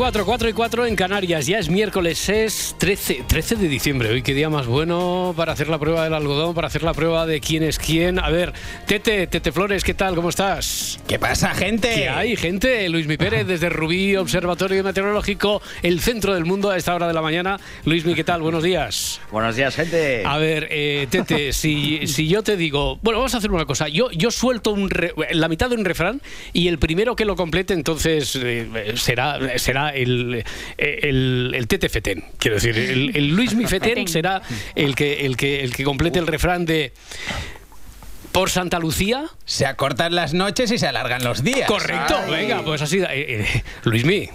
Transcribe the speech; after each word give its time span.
4, 0.00 0.24
4 0.24 0.48
y 0.48 0.52
4 0.54 0.86
en 0.86 0.96
Canarias. 0.96 1.46
Ya 1.46 1.58
es 1.58 1.68
miércoles, 1.68 2.26
es 2.30 2.74
13, 2.78 3.24
13 3.26 3.56
de 3.56 3.68
diciembre. 3.68 4.08
Hoy 4.08 4.22
qué 4.22 4.32
día 4.32 4.48
más 4.48 4.66
bueno 4.66 5.34
para 5.36 5.52
hacer 5.52 5.68
la 5.68 5.78
prueba 5.78 6.04
del 6.04 6.14
algodón, 6.14 6.54
para 6.54 6.68
hacer 6.68 6.82
la 6.82 6.94
prueba 6.94 7.26
de 7.26 7.38
quién 7.40 7.62
es 7.62 7.78
quién. 7.78 8.18
A 8.18 8.30
ver, 8.30 8.54
Tete, 8.86 9.26
Tete 9.26 9.52
Flores, 9.52 9.84
¿qué 9.84 9.92
tal? 9.92 10.14
¿Cómo 10.14 10.30
estás? 10.30 10.98
¿Qué 11.06 11.18
pasa, 11.18 11.50
gente? 11.52 11.92
¿Qué 11.94 12.08
hay, 12.08 12.34
gente? 12.34 12.88
Luis 12.88 13.06
Mi 13.06 13.18
Pérez 13.18 13.46
desde 13.46 13.68
Rubí, 13.68 14.16
Observatorio 14.16 14.82
Meteorológico, 14.82 15.60
el 15.82 16.00
centro 16.00 16.32
del 16.32 16.46
mundo 16.46 16.70
a 16.70 16.78
esta 16.78 16.94
hora 16.94 17.06
de 17.06 17.12
la 17.12 17.20
mañana. 17.20 17.60
Luis 17.84 18.06
Mi, 18.06 18.14
¿qué 18.14 18.24
tal? 18.24 18.40
Buenos 18.40 18.62
días. 18.62 19.20
Buenos 19.30 19.54
días, 19.54 19.76
gente. 19.76 20.22
A 20.24 20.38
ver, 20.38 20.66
eh, 20.70 21.08
Tete, 21.10 21.52
si, 21.52 22.06
si 22.06 22.26
yo 22.26 22.42
te 22.42 22.56
digo, 22.56 22.98
bueno, 23.02 23.18
vamos 23.18 23.34
a 23.34 23.36
hacer 23.36 23.50
una 23.50 23.66
cosa. 23.66 23.86
Yo, 23.88 24.10
yo 24.12 24.30
suelto 24.30 24.72
un 24.72 24.88
re- 24.88 25.12
la 25.32 25.48
mitad 25.48 25.68
de 25.68 25.76
un 25.76 25.84
refrán 25.84 26.22
y 26.54 26.68
el 26.68 26.78
primero 26.78 27.14
que 27.16 27.26
lo 27.26 27.36
complete, 27.36 27.74
entonces 27.74 28.34
eh, 28.42 28.94
será, 28.96 29.58
será 29.58 29.89
el, 29.90 30.44
el, 30.78 31.52
el 31.54 31.66
Tete 31.68 31.88
Fetén. 31.88 32.24
Quiero 32.38 32.56
decir, 32.56 32.76
el, 32.78 33.16
el 33.16 33.28
Luis 33.28 33.54
Mi 33.54 33.66
Fetén 33.66 34.08
será 34.08 34.42
el 34.74 34.94
que, 34.94 35.26
el, 35.26 35.36
que, 35.36 35.62
el 35.62 35.74
que 35.74 35.84
complete 35.84 36.18
el 36.18 36.26
refrán 36.26 36.64
de. 36.64 36.92
Por 38.32 38.48
Santa 38.48 38.78
Lucía. 38.78 39.24
Se 39.44 39.66
acortan 39.66 40.14
las 40.14 40.34
noches 40.34 40.70
y 40.70 40.78
se 40.78 40.86
alargan 40.86 41.24
los 41.24 41.42
días. 41.42 41.66
Correcto, 41.66 42.16
venga, 42.30 42.62
pues 42.62 42.80
así. 42.80 42.98
eh, 42.98 43.06
eh, 43.10 43.62
Luis 43.84 44.04
Mi. 44.04 44.28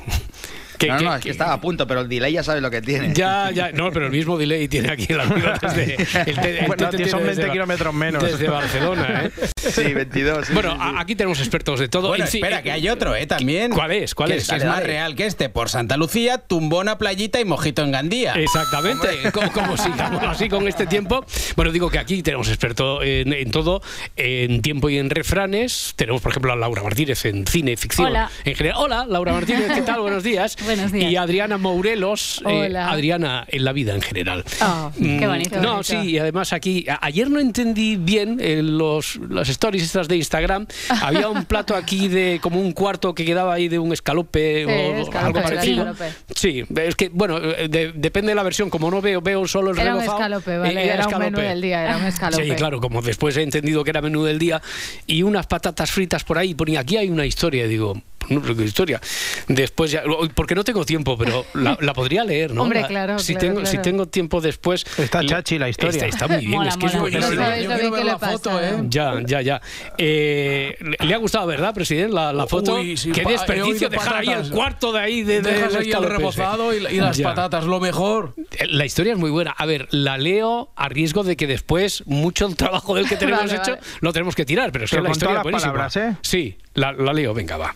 Que- 0.77 0.87
No, 0.87 0.97
que- 0.97 1.03
no, 1.03 1.15
es 1.15 1.23
que 1.23 1.29
estaba 1.31 1.53
a 1.53 1.61
punto, 1.61 1.87
pero 1.87 2.01
el 2.01 2.09
delay 2.09 2.33
ya 2.33 2.43
sabe 2.43 2.61
lo 2.61 2.69
que 2.71 2.81
tiene. 2.81 3.13
Ya, 3.13 3.51
ya, 3.51 3.71
no, 3.71 3.91
pero 3.91 4.05
el 4.07 4.11
mismo 4.11 4.37
delay 4.37 4.67
tiene 4.67 4.91
aquí 4.91 5.07
amigo 5.13 5.47
desde, 5.61 5.95
el 6.25 6.39
te- 6.39 6.59
el 6.59 6.65
Bueno, 6.67 6.83
son 6.91 6.95
tiene 6.97 7.11
20 7.11 7.35
desde- 7.41 7.51
kilómetros 7.51 7.93
menos. 7.93 8.23
Desde 8.23 8.47
Barcelona, 8.49 9.23
¿eh? 9.25 9.31
Sí, 9.55 9.93
22. 9.93 10.47
sí, 10.47 10.53
Bueno, 10.53 10.71
sí, 10.73 10.77
sí. 10.77 10.95
a- 10.97 10.99
aquí 11.01 11.15
tenemos 11.15 11.39
expertos 11.39 11.79
de 11.79 11.87
todo. 11.87 12.09
Bueno, 12.09 12.25
espera, 12.25 12.59
eh, 12.59 12.63
que 12.63 12.71
hay 12.71 12.89
otro, 12.89 13.15
¿eh? 13.15 13.25
También. 13.25 13.71
¿Cuál 13.71 13.91
es? 13.91 14.13
¿Cuál 14.15 14.29
que 14.31 14.37
es? 14.37 14.49
es 14.51 14.65
más 14.65 14.83
real 14.83 15.15
que 15.15 15.25
este. 15.25 15.49
Por 15.49 15.69
Santa 15.69 15.97
Lucía, 15.97 16.37
tumbona, 16.39 16.97
playita 16.97 17.39
y 17.39 17.45
mojito 17.45 17.81
en 17.83 17.91
Gandía. 17.91 18.33
Exactamente, 18.33 19.31
como, 19.31 19.51
como 19.51 19.77
sigamos 19.77 20.23
así 20.23 20.49
con 20.49 20.67
este 20.67 20.85
tiempo. 20.87 21.25
Bueno, 21.55 21.71
digo 21.71 21.89
que 21.89 21.99
aquí 21.99 22.21
tenemos 22.23 22.47
experto 22.47 23.01
en, 23.03 23.33
en 23.33 23.51
todo, 23.51 23.81
en 24.15 24.61
tiempo 24.61 24.89
y 24.89 24.97
en 24.97 25.09
refranes. 25.09 25.93
Tenemos, 25.95 26.21
por 26.21 26.31
ejemplo, 26.31 26.51
a 26.53 26.55
Laura 26.55 26.83
Martínez 26.83 27.25
en 27.25 27.45
cine, 27.47 27.75
ficción. 27.77 28.07
Hola. 28.07 28.29
En 28.43 28.55
general. 28.55 28.77
Hola, 28.81 29.05
Laura 29.07 29.33
Martínez, 29.33 29.71
¿qué 29.73 29.81
tal? 29.81 30.01
Buenos 30.01 30.23
días. 30.23 30.55
Buenos 30.65 30.91
días. 30.91 31.11
Y 31.11 31.15
Adriana 31.15 31.57
Mourelos, 31.57 32.41
eh. 32.47 32.73
Adriana 32.77 33.45
en 33.47 33.63
la 33.63 33.71
vida 33.73 33.93
en 33.93 34.01
general. 34.01 34.43
Oh, 34.61 34.91
qué 34.97 35.03
Mm, 35.25 35.27
bonito. 35.29 35.61
No, 35.61 35.69
bonito. 35.75 35.83
sí, 35.83 35.95
y 36.11 36.17
además 36.17 36.53
aquí, 36.53 36.85
a- 36.89 36.99
ayer 37.05 37.29
no 37.29 37.39
entendí 37.39 37.95
bien 37.95 38.39
en 38.41 38.77
los, 38.77 39.17
las 39.29 39.49
stories 39.49 39.83
estas 39.83 40.07
de 40.07 40.17
Instagram. 40.17 40.65
Había 41.01 41.29
un 41.29 41.45
plato 41.45 41.75
aquí 41.75 42.07
de 42.07 42.39
como 42.41 42.59
un 42.59 42.71
cuarto 42.71 43.13
que 43.13 43.25
quedaba 43.25 43.53
ahí 43.53 43.67
de 43.67 43.79
un 43.79 43.93
escalope 43.93 44.65
o 44.65 44.69
escalope, 45.01 45.17
algo 45.17 45.41
parecido. 45.41 45.95
Sí, 46.35 46.63
es 46.75 46.95
que, 46.95 47.09
bueno, 47.09 47.37
eh, 47.37 47.67
de- 47.69 47.91
depende 47.93 48.29
de 48.31 48.35
la 48.35 48.43
versión. 48.43 48.69
Como 48.69 48.89
no 48.91 49.01
veo, 49.01 49.21
veo 49.21 49.47
solo 49.47 49.71
el 49.71 49.79
Era 49.79 49.95
un 49.95 50.01
escalope, 50.01 50.53
eh, 50.53 50.57
vale. 50.57 50.83
Era, 50.85 50.93
un 50.95 50.99
escalope. 51.01 51.31
menú 51.31 51.37
del 51.47 51.61
día, 51.61 51.83
era 51.83 51.97
un 51.97 52.05
escalope. 52.05 52.43
Sí, 52.45 52.51
claro, 52.55 52.79
como 52.81 53.01
después 53.01 53.37
he 53.37 53.43
entendido 53.43 53.83
que 53.83 53.89
era 53.91 54.01
menú 54.01 54.23
del 54.23 54.39
día 54.39 54.61
y 55.07 55.23
unas 55.23 55.47
patatas 55.47 55.91
fritas 55.91 56.23
por 56.23 56.37
ahí, 56.37 56.53
ponía 56.53 56.79
aquí 56.81 56.97
hay 56.97 57.09
una 57.09 57.25
historia, 57.25 57.67
digo, 57.67 58.01
no 58.29 58.43
sé 58.45 58.55
qué 58.55 58.63
historia. 58.63 59.01
Después 59.47 59.91
ya, 59.91 60.03
porque 60.33 60.55
no 60.55 60.63
tengo 60.63 60.85
tiempo, 60.85 61.17
pero 61.17 61.45
la, 61.53 61.77
la 61.81 61.93
podría 61.93 62.23
leer, 62.23 62.53
¿no? 62.53 62.63
Hombre, 62.63 62.81
La- 62.81 62.87
claro, 62.87 63.19
Si 63.19 63.33
claro, 63.33 63.47
tengo, 63.47 63.59
claro. 63.61 63.71
si 63.71 63.77
tengo 63.79 64.05
tiempo 64.07 64.41
después. 64.41 64.85
Está 64.97 65.21
le- 65.21 65.29
chachi 65.29 65.57
la 65.59 65.69
historia. 65.69 65.91
Está, 65.91 66.05
está 66.07 66.27
muy 66.27 66.37
bien, 66.45 66.51
Mola, 66.51 66.69
es 66.69 66.77
que 66.77 66.85
es 66.85 66.93
mola. 66.93 67.01
buenísimo. 67.01 67.35
No 67.35 67.41
sabéis 67.45 67.67
lo 67.67 67.77
bien 67.77 67.93
que 67.93 68.03
le 68.03 68.15
pasa. 68.17 68.69
¿eh? 68.69 68.83
Ya, 68.89 69.13
ya, 69.25 69.41
ya. 69.41 69.61
Eh, 69.97 70.77
le- 70.81 71.07
le 71.07 71.13
ha 71.13 71.17
gustado, 71.17 71.47
¿verdad, 71.47 71.73
presidente? 71.73 72.13
La, 72.13 72.31
la 72.33 72.47
foto. 72.47 72.75
Uy, 72.75 72.97
sí, 72.97 73.11
Qué 73.11 73.23
desperdicio 73.23 73.89
dejar 73.89 74.15
ahí 74.17 74.25
patatas. 74.27 74.47
el 74.47 74.53
cuarto 74.53 74.91
de 74.93 74.99
ahí 74.99 75.23
de, 75.23 75.41
de- 75.41 75.51
Dejas 75.51 75.75
ahí 75.75 75.91
el 75.91 76.03
rebozado 76.03 76.73
y, 76.73 76.77
y 76.87 76.97
las 76.99 77.17
Ya. 77.17 77.29
patatas, 77.29 77.65
lo 77.65 77.79
mejor. 77.79 78.33
Eh, 78.57 78.67
La 78.69 78.85
historia 78.85 79.13
es 79.13 79.19
muy 79.19 79.29
buena. 79.31 79.51
A 79.51 79.65
ver, 79.65 79.87
la 79.91 80.17
leo 80.17 80.71
a 80.75 80.89
riesgo 80.89 81.23
de 81.23 81.35
que 81.35 81.47
después 81.47 82.03
mucho 82.05 82.47
trabajo 82.55 82.95
del 82.95 83.07
que 83.07 83.15
tenemos 83.17 83.41
Vale, 83.45 83.55
hecho 83.55 83.71
vale. 83.71 83.83
lo 84.01 84.13
tenemos 84.13 84.35
que 84.35 84.45
tirar, 84.45 84.71
pero 84.71 84.85
es 84.85 84.91
que 84.91 84.95
Pero 84.97 85.03
la 85.03 85.09
con 85.09 85.15
historia 85.17 85.37
es 85.37 85.43
buenísima. 85.43 85.71
palabras, 85.73 85.97
¿eh? 85.97 86.15
Sí, 86.21 86.57
la, 86.75 86.91
la 86.93 87.11
leo, 87.13 87.33
venga, 87.33 87.57
va. 87.57 87.75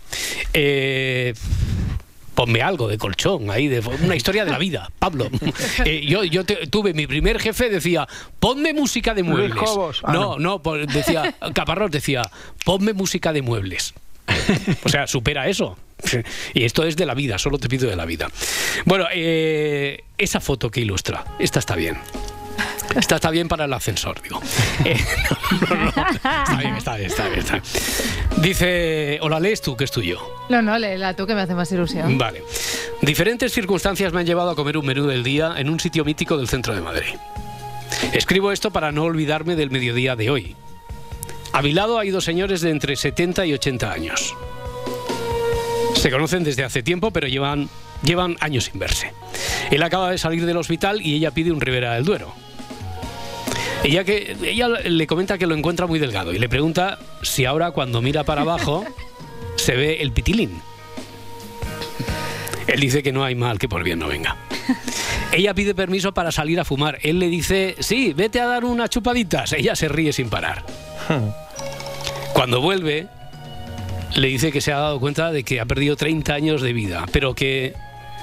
Eh, 0.54 1.34
Ponme 2.36 2.62
algo 2.62 2.88
de 2.88 2.98
colchón 2.98 3.52
ahí, 3.52 3.68
de 3.68 3.80
una 4.02 4.16
historia 4.16 4.46
de 4.46 4.52
la 4.52 4.58
vida, 4.58 4.90
Pablo. 4.98 5.30
Eh, 5.84 6.06
yo 6.08 6.24
yo 6.24 6.46
te- 6.46 6.68
tuve 6.68 6.94
mi 6.94 7.06
primer 7.06 7.38
jefe, 7.38 7.70
decía, 7.70 8.08
ponme 8.40 8.74
música 8.74 9.14
de 9.14 9.24
muebles. 9.24 9.58
Ah, 10.04 10.14
no, 10.14 10.38
no. 10.40 10.62
decía, 10.88 11.36
Caparrós 11.54 11.92
decía, 11.92 12.22
ponme 12.64 12.94
música 12.94 13.34
de 13.34 13.42
muebles. 13.42 13.94
O 14.86 14.90
sea, 14.90 15.06
supera 15.08 15.50
eso. 15.50 15.78
Y 16.54 16.64
esto 16.64 16.86
es 16.86 16.96
de 16.96 17.06
la 17.06 17.14
vida, 17.14 17.38
solo 17.38 17.58
te 17.58 17.68
pido 17.68 17.90
de 17.90 17.98
la 17.98 18.06
vida. 18.06 18.30
Bueno, 18.86 19.06
eh, 19.14 20.04
esa 20.18 20.40
foto 20.40 20.72
que 20.72 20.80
ilustra, 20.80 21.26
esta 21.40 21.60
está 21.60 21.76
bien. 21.76 21.98
Esta 22.96 23.16
está 23.16 23.30
bien 23.30 23.48
para 23.48 23.66
el 23.66 23.74
ascensor, 23.74 24.22
digo. 24.22 24.42
Eh, 24.86 24.98
no, 25.70 25.76
no, 25.76 25.84
no. 25.84 25.90
Está 25.90 26.58
bien, 26.58 26.76
está 26.76 26.96
bien, 26.96 27.08
está 27.10 27.28
bien, 27.28 27.40
está 27.40 27.54
bien. 27.54 27.64
Dice, 28.42 29.20
o 29.22 29.30
la 29.30 29.40
lees 29.40 29.62
tú, 29.62 29.76
que 29.76 29.84
es 29.84 29.92
tuyo. 29.92 30.20
No, 30.50 30.62
no, 30.62 30.78
léela 30.80 31.14
tú 31.16 31.28
que 31.28 31.36
me 31.36 31.42
hace 31.42 31.54
más 31.54 31.72
ilusión. 31.72 32.18
Vale. 32.18 32.44
Diferentes 33.02 33.52
circunstancias 33.52 34.14
me 34.14 34.22
han 34.22 34.26
llevado 34.26 34.52
a 34.52 34.56
comer 34.56 34.78
un 34.78 34.86
menú 34.86 35.06
del 35.08 35.24
día 35.24 35.56
en 35.58 35.70
un 35.70 35.80
sitio 35.80 36.06
mítico 36.06 36.38
del 36.38 36.48
centro 36.48 36.74
de 36.74 36.82
Madrid. 36.82 37.16
Escribo 38.14 38.52
esto 38.52 38.72
para 38.72 38.92
no 38.92 39.04
olvidarme 39.04 39.56
del 39.56 39.72
mediodía 39.72 40.16
de 40.16 40.30
hoy. 40.30 40.56
A 41.52 41.62
mi 41.62 41.74
lado 41.74 42.00
hay 42.00 42.12
dos 42.12 42.24
señores 42.24 42.62
de 42.62 42.70
entre 42.70 42.96
70 42.96 43.46
y 43.46 43.54
80 43.54 43.92
años. 43.92 44.36
Se 45.96 46.12
conocen 46.12 46.44
desde 46.44 46.64
hace 46.64 46.84
tiempo, 46.84 47.12
pero 47.12 47.28
llevan, 47.28 47.70
llevan 48.04 48.38
años 48.40 48.66
sin 48.66 48.80
verse. 48.80 49.12
Él 49.72 49.84
acaba 49.84 50.12
de 50.12 50.18
salir 50.18 50.46
del 50.46 50.58
hospital 50.58 51.02
y 51.02 51.16
ella 51.16 51.32
pide 51.32 51.52
un 51.52 51.60
Ribera 51.60 51.96
del 51.96 52.06
Duero. 52.06 52.34
Ella, 53.84 54.04
que, 54.04 54.36
ella 54.44 54.68
le 54.68 55.08
comenta 55.08 55.38
que 55.38 55.48
lo 55.48 55.56
encuentra 55.56 55.88
muy 55.88 56.00
delgado 56.00 56.34
y 56.34 56.40
le 56.40 56.50
pregunta 56.50 57.00
si 57.22 57.46
ahora 57.46 57.72
cuando 57.72 58.02
mira 58.02 58.24
para 58.24 58.42
abajo 58.42 58.86
se 59.56 59.76
ve 59.76 60.02
el 60.02 60.12
pitilín. 60.12 60.62
Él 62.68 62.80
dice 62.80 63.02
que 63.02 63.12
no 63.12 63.24
hay 63.24 63.36
mal 63.36 63.58
que 63.58 63.68
por 63.68 63.84
bien 63.84 64.00
no 64.00 64.08
venga. 64.08 64.36
Ella 65.32 65.54
pide 65.54 65.74
permiso 65.74 66.14
para 66.14 66.32
salir 66.32 66.60
a 66.60 66.66
fumar. 66.66 67.00
Él 67.02 67.20
le 67.20 67.28
dice, 67.28 67.76
sí, 67.80 68.14
vete 68.14 68.42
a 68.42 68.46
dar 68.46 68.66
unas 68.66 68.90
chupaditas. 68.90 69.54
Ella 69.54 69.76
se 69.76 69.88
ríe 69.88 70.14
sin 70.14 70.30
parar. 70.30 70.64
Cuando 72.34 72.62
vuelve, 72.62 73.08
le 74.16 74.28
dice 74.28 74.52
que 74.52 74.62
se 74.62 74.72
ha 74.72 74.78
dado 74.78 75.00
cuenta 75.00 75.32
de 75.32 75.44
que 75.44 75.60
ha 75.60 75.66
perdido 75.66 75.96
30 75.96 76.34
años 76.34 76.62
de 76.62 76.74
vida, 76.74 77.06
pero 77.12 77.34
que 77.34 77.74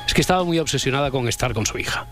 es 0.07 0.15
que 0.15 0.21
estaba 0.21 0.45
muy 0.45 0.59
obsesionada 0.59 1.11
con 1.11 1.29
estar 1.29 1.53
con 1.55 1.67
su 1.67 1.79
hija. 1.79 2.07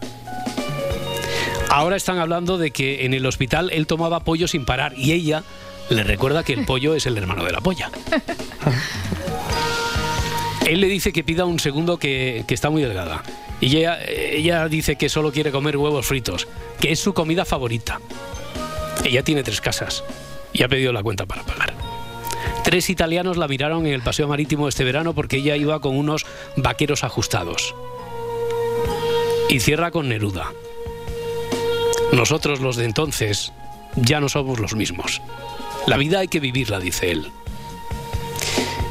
Ahora 1.75 1.97
están 1.97 2.21
hablando 2.21 2.57
de 2.57 2.71
que 2.71 3.05
en 3.05 3.15
el 3.15 3.27
hospital 3.27 3.69
él 3.73 3.89
tomaba 3.89 4.21
pollo 4.21 4.47
sin 4.47 4.65
parar 4.65 4.95
y 4.97 5.11
ella 5.11 5.43
le 5.91 6.05
recuerda 6.05 6.45
que 6.45 6.53
el 6.53 6.65
pollo 6.67 6.95
es 6.95 7.05
el 7.07 7.19
hermano 7.19 7.43
de 7.43 7.51
la 7.51 7.61
polla. 7.61 7.91
Él 10.69 10.81
le 10.81 10.87
dice 10.87 11.13
que 11.13 11.25
pida 11.25 11.45
un 11.45 11.59
segundo 11.59 11.99
que, 11.99 12.45
que 12.47 12.55
está 12.55 12.71
muy 12.71 12.81
delgada. 12.81 13.25
Y 13.61 13.77
ella, 13.77 13.99
ella 14.07 14.69
dice 14.69 14.95
que 14.95 15.09
solo 15.09 15.33
quiere 15.33 15.51
comer 15.51 15.77
huevos 15.77 16.07
fritos, 16.07 16.47
que 16.81 16.93
es 16.93 17.01
su 17.01 17.13
comida 17.13 17.45
favorita. 17.45 18.01
Ella 19.05 19.25
tiene 19.25 19.43
tres 19.43 19.61
casas 19.61 20.05
y 20.53 20.63
ha 20.63 20.69
pedido 20.69 20.93
la 20.93 21.03
cuenta 21.03 21.27
para 21.27 21.43
pagar. 21.43 21.75
Tres 22.63 22.89
italianos 22.89 23.37
la 23.37 23.49
miraron 23.49 23.85
en 23.85 23.95
el 23.95 24.01
paseo 24.01 24.29
marítimo 24.29 24.69
este 24.69 24.85
verano 24.85 25.13
porque 25.13 25.39
ella 25.39 25.57
iba 25.57 25.81
con 25.81 25.99
unos 25.99 26.25
vaqueros 26.57 27.03
ajustados. 27.03 27.75
Y 29.49 29.59
cierra 29.59 29.91
con 29.91 30.09
Neruda. 30.09 30.53
Nosotros 32.15 32.61
los 32.61 32.77
de 32.77 32.85
entonces 32.85 33.53
ya 33.97 34.21
no 34.21 34.29
somos 34.29 34.61
los 34.61 34.75
mismos. 34.77 35.21
La 35.87 35.97
vida 35.97 36.21
hay 36.21 36.29
que 36.29 36.39
vivirla, 36.41 36.79
dice 36.79 37.11
él. 37.11 37.31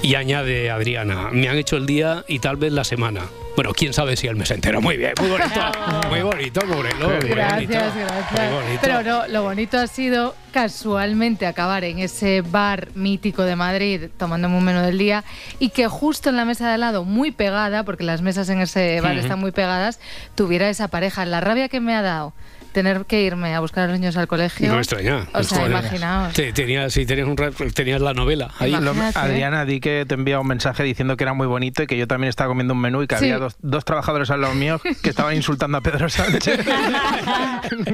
Y 0.02 0.16
añade 0.16 0.70
Adriana, 0.70 1.30
me 1.32 1.48
han 1.48 1.58
hecho 1.58 1.78
el 1.78 1.86
día 1.86 2.26
y 2.28 2.40
tal 2.40 2.58
vez 2.58 2.74
la 2.74 2.84
semana. 2.84 3.22
Bueno, 3.56 3.72
quién 3.74 3.94
sabe 3.94 4.18
si 4.18 4.28
él 4.28 4.36
me 4.36 4.46
se 4.46 4.56
entera. 4.56 4.82
Muy 4.82 4.98
bien, 4.98 5.14
muy 5.20 5.30
bonito. 5.30 5.62
Muy 6.10 6.22
bonito, 6.22 6.66
Morelo. 6.66 7.08
muy 7.08 7.16
bonito, 7.16 7.36
Gracias, 7.36 7.96
muy 7.96 8.04
gracias. 8.04 8.52
bonito. 8.52 8.80
Pero 8.82 9.04
no, 9.04 9.28
lo 9.28 9.44
bonito 9.44 9.78
ha 9.80 9.88
sido 9.88 10.36
casualmente 10.52 11.46
acabar 11.46 11.84
en 11.84 12.00
ese 12.00 12.42
bar 12.42 12.90
mítico 12.94 13.44
de 13.44 13.56
Madrid 13.56 14.10
tomándome 14.18 14.58
un 14.58 14.64
menú 14.64 14.82
del 14.82 14.98
día 14.98 15.24
y 15.60 15.70
que 15.70 15.88
justo 15.88 16.30
en 16.30 16.36
la 16.36 16.46
mesa 16.46 16.68
de 16.68 16.74
al 16.74 16.82
lado, 16.82 17.06
muy 17.06 17.32
pegada, 17.32 17.84
porque 17.84 18.04
las 18.04 18.22
mesas 18.22 18.50
en 18.50 18.60
ese 18.62 19.00
bar 19.02 19.18
están 19.18 19.40
muy 19.40 19.52
pegadas, 19.52 20.00
tuviera 20.36 20.70
esa 20.70 20.88
pareja. 20.90 21.26
La 21.26 21.40
rabia 21.40 21.70
que 21.70 21.80
me 21.80 21.96
ha 21.96 22.02
dado 22.02 22.34
tener 22.74 23.06
que 23.06 23.22
irme 23.22 23.54
a 23.56 23.60
buscar 23.60 23.86
a 23.86 23.88
los 23.88 24.00
niños 24.00 24.18
al 24.18 24.28
colegio. 24.28 24.68
No 24.68 24.74
me 24.76 24.80
extraña. 24.82 25.28
O 25.34 25.44
sea, 25.44 25.60
Joder. 25.60 25.72
imaginaos. 25.72 26.34
Te- 26.34 26.52
tenías, 26.54 26.92
sí, 26.92 27.06
tenías, 27.06 27.28
un, 27.28 27.36
tenías 27.74 28.02
la 28.02 28.14
novela 28.14 28.50
ahí. 28.60 28.72
Lo-. 28.72 28.94
Adriana, 29.16 29.64
di 29.66 29.80
que 29.80 30.06
te 30.08 30.16
envía 30.16 30.40
un 30.40 30.48
mensaje 30.48 30.84
diciendo 30.84 31.16
que 31.16 31.24
era 31.24 31.34
muy 31.34 31.48
bonito 31.48 31.84
y 31.84 31.88
que 31.88 31.98
yo 31.98 32.08
también 32.08 32.30
estaba 32.30 32.50
comiendo 32.50 32.74
un 32.74 32.82
menú 32.82 33.04
y 33.04 33.08
que 33.08 33.16
Sí. 33.18 33.26
había 33.26 33.38
dos, 33.38 33.56
dos 33.62 33.86
trabajadores 33.86 34.30
al 34.32 34.42
lado 34.42 34.54
mío 34.56 34.82
que 35.02 35.10
estaban 35.10 35.36
insultando 35.36 35.78
a 35.78 35.82
Pedro 35.82 36.10
Sánchez. 36.10 36.60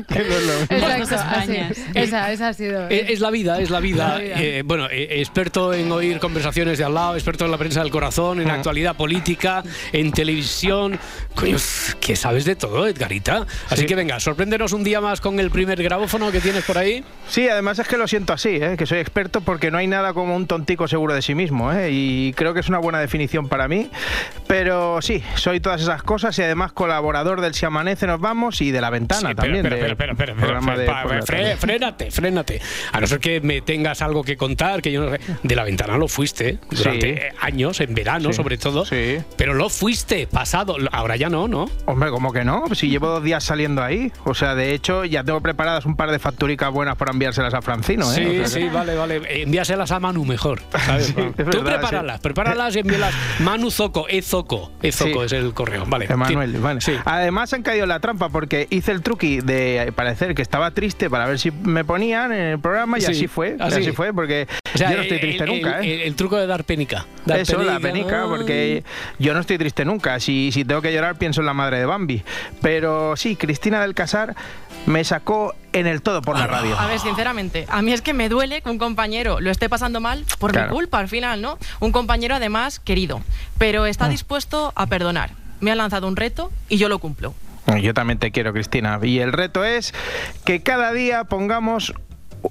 Exacto, 0.10 1.16
así. 1.16 1.58
Esa, 1.94 2.32
esa 2.32 2.48
ha 2.50 2.54
sido. 2.54 2.88
Eh, 2.90 3.08
Es 3.10 3.20
la 3.20 3.30
vida, 3.32 3.60
es 3.60 3.70
la 3.70 3.80
vida. 3.80 4.10
La 4.10 4.18
vida. 4.20 4.36
Eh, 4.42 4.62
bueno, 4.66 4.88
eh, 4.90 5.20
experto 5.20 5.74
en 5.74 5.92
oír 5.92 6.20
conversaciones 6.20 6.78
de 6.78 6.84
al 6.86 6.94
lado, 6.94 7.16
experto 7.16 7.46
en 7.46 7.52
la 7.52 7.58
prensa 7.58 7.82
del 7.82 7.92
corazón, 7.92 8.42
en 8.42 8.50
Ah. 8.50 8.56
actualidad 8.56 8.96
política, 8.96 9.64
en 9.92 10.12
televisión. 10.12 11.00
Coño, 11.36 11.58
que 12.00 12.16
sabes 12.16 12.46
de 12.46 12.56
todo, 12.56 12.88
Edgarita. 12.88 13.46
Así 13.70 13.82
Sí. 13.82 13.86
que 13.88 13.96
venga, 13.96 14.20
sorpréndenos 14.20 14.69
un 14.74 14.83
día 14.83 15.01
más 15.01 15.21
con 15.21 15.39
el 15.39 15.51
primer 15.51 15.81
grabófono 15.81 16.31
que 16.31 16.39
tienes 16.42 16.63
por 16.63 16.77
ahí. 16.77 17.04
Sí, 17.27 17.48
además 17.48 17.80
es 17.80 17.88
que 17.88 17.98
lo 17.98 18.07
siento 18.07 18.33
así, 18.33 18.50
¿eh? 18.62 18.75
que 18.77 18.86
soy 18.86 19.00
experto 19.00 19.42
porque 19.42 19.71
no 19.71 19.77
hay 19.77 19.88
nada 19.88 20.13
como 20.13 20.36
un 20.36 20.48
tontico 20.48 20.88
seguro 20.88 21.13
de 21.13 21.21
sí 21.21 21.36
mismo. 21.36 21.71
¿eh? 21.71 21.89
Y 21.92 22.33
creo 22.33 22.54
que 22.54 22.60
es 22.62 22.69
una 22.69 22.80
buena 22.80 23.00
definición 23.00 23.48
para 23.50 23.68
mí. 23.68 23.89
Pero 24.48 25.01
sí, 25.01 25.24
soy 25.36 25.60
todas 25.60 25.81
esas 25.81 26.04
cosas 26.04 26.38
y 26.39 26.42
además 26.44 26.71
colaborador 26.71 27.42
del 27.42 27.54
Si 27.54 27.66
Amanece 27.66 28.07
Nos 28.07 28.19
Vamos 28.19 28.62
y 28.62 28.71
de 28.71 28.81
La 28.81 28.89
Ventana 28.89 29.30
Sí, 29.30 29.36
también. 29.36 29.63
De 29.63 29.95
pa- 29.95 30.07
por 30.16 30.18
la 30.18 30.62
fre- 30.62 30.86
tarde. 30.86 31.56
frénate, 31.57 32.12
frénate. 32.12 32.62
A 32.92 33.00
no 33.00 33.07
ser 33.07 33.19
que 33.19 33.42
me 33.42 33.62
tengas 33.62 34.01
algo 34.01 34.24
que 34.24 34.38
contar, 34.38 34.81
que 34.81 34.92
yo 34.92 35.04
no 35.04 35.12
sé. 35.12 35.19
De 35.44 35.56
la 35.56 35.63
ventana 35.63 35.98
lo 35.98 36.07
fuiste 36.07 36.60
durante 36.72 37.15
Sí. 37.31 37.38
años, 37.42 37.80
en 37.81 37.94
verano 37.94 38.30
Sí, 38.30 38.36
sobre 38.36 38.57
todo. 38.57 38.86
sí. 38.86 39.18
Pero 39.38 39.54
lo 39.54 39.69
fuiste 39.69 40.27
pasado. 40.27 40.75
Ahora 40.92 41.15
ya 41.15 41.30
no, 41.30 41.48
¿no? 41.48 41.69
Hombre, 41.86 42.10
¿cómo 42.10 42.33
que 42.33 42.44
no? 42.44 42.63
Si 42.74 42.89
llevo 42.89 43.07
dos 43.07 43.24
días 43.24 43.44
saliendo 43.44 43.83
ahí. 43.83 44.12
O 44.25 44.33
sea, 44.33 44.56
de 44.60 44.74
hecho, 44.74 45.06
ya 45.06 45.24
tengo 45.24 45.42
preparadas 45.42 45.86
un 45.86 45.96
par 45.96 46.12
de 46.12 46.20
facturicas 46.20 46.72
buenas 46.72 46.96
para 46.98 47.12
enviárselas 47.12 47.54
a 47.54 47.62
Francino. 47.62 48.12
¿eh? 48.12 48.16
Sí, 48.16 48.26
O 48.26 48.32
sea 48.32 48.44
que- 48.44 48.48
sí, 48.68 48.70
vale, 48.74 48.96
vale. 48.96 49.42
Envíaselas 49.44 49.92
a 49.92 50.00
Manu 50.00 50.26
mejor. 50.26 50.62
¿sabes? 50.86 51.08
Sí, 51.16 51.16
es 51.18 51.36
Tú 51.36 51.44
verdad, 51.64 51.80
prepáralas, 51.80 52.16
sí. 52.18 52.22
prepáralas 52.24 52.76
y 52.76 52.80
envíalas. 52.80 53.14
Manu 53.40 53.72
Zoco, 53.72 54.08
Ezoco. 54.10 54.72
Ezoco 54.82 55.20
Sí. 55.22 55.26
es 55.26 55.32
el 55.34 55.54
correo. 55.54 55.86
Vale. 55.88 56.06
Emanuel, 56.10 56.58
vale. 56.60 56.80
Además 57.06 57.54
han 57.54 57.64
caído 57.64 57.84
en 57.84 57.90
la 57.90 58.00
trampa 58.00 58.30
porque 58.30 58.68
hice 58.70 58.92
el 58.92 59.02
truqui 59.02 59.40
de 59.42 59.92
parecer 59.96 60.36
que 60.36 60.42
estaba 60.42 60.72
triste 60.72 61.10
para 61.10 61.26
ver 61.26 61.40
si 61.40 61.52
me 61.52 61.86
ponían 61.86 62.32
en 62.32 62.42
el 62.48 62.60
programa 62.60 62.98
y 62.98 63.02
Sí, 63.02 63.12
así 63.12 63.28
fue. 63.28 63.56
Así 63.60 63.92
fue 63.92 64.14
porque 64.14 64.48
O 64.74 64.77
sea, 64.77 64.89
yo 64.92 64.98
no 64.98 65.04
estoy 65.04 65.19
triste 65.19 65.44
el, 65.44 65.50
nunca, 65.50 65.80
el- 65.80 65.86
¿eh? 65.86 66.07
el 66.07 66.16
truco 66.16 66.38
de 66.38 66.48
dar 66.48 66.63
penica. 66.63 67.06
Dar 67.25 67.39
Eso, 67.39 67.62
la 67.62 67.80
penica, 67.80 68.25
porque 68.27 68.83
yo 69.19 69.33
no 69.33 69.39
estoy 69.39 69.57
triste 69.57 69.86
nunca. 69.86 70.19
Si, 70.19 70.51
si 70.51 70.66
tengo 70.66 70.81
que 70.81 70.94
llorar, 70.94 71.18
pienso 71.18 71.42
en 71.42 71.45
la 71.48 71.54
madre 71.54 71.80
de 71.80 71.86
Bambi. 71.86 72.24
Pero 72.62 73.16
sí, 73.16 73.36
Cristina 73.36 73.81
del 73.81 73.94
Casar 73.94 74.36
me 74.86 75.04
sacó 75.04 75.54
en 75.74 75.88
el 75.88 76.01
todo 76.01 76.21
por 76.21 76.38
la 76.38 76.48
radio. 76.48 76.77
A 76.80 76.88
ver, 76.88 77.00
sinceramente, 77.00 77.66
a 77.69 77.81
mí 77.81 77.92
es 77.94 78.01
que 78.01 78.13
me 78.13 78.30
duele 78.30 78.62
que 78.62 78.69
un 78.69 78.77
compañero 78.77 79.39
lo 79.39 79.51
esté 79.51 79.69
pasando 79.69 80.00
mal 80.00 80.25
por 80.39 80.51
Claro. 80.51 80.69
mi 80.69 80.74
culpa 80.75 81.00
al 81.00 81.07
final, 81.07 81.42
¿no? 81.42 81.57
Un 81.80 81.92
compañero 81.92 82.36
además 82.36 82.80
querido, 82.80 83.22
pero 83.57 83.86
está 83.86 84.07
Mm. 84.07 84.12
dispuesto 84.12 84.74
a 84.75 84.88
perdonar. 84.88 85.31
Me 85.60 85.72
ha 85.72 85.75
lanzado 85.75 86.07
un 86.07 86.15
reto 86.15 86.51
y 86.69 86.77
yo 86.77 86.89
lo 86.89 87.00
cumplo. 87.00 87.33
Yo 87.81 87.94
también 87.94 88.18
te 88.18 88.31
quiero, 88.31 88.51
Cristina. 88.54 89.00
Y 89.04 89.19
el 89.19 89.31
reto 89.31 89.63
es 89.63 89.94
que 90.45 90.62
cada 90.63 90.92
día 90.92 91.25
pongamos. 91.25 91.94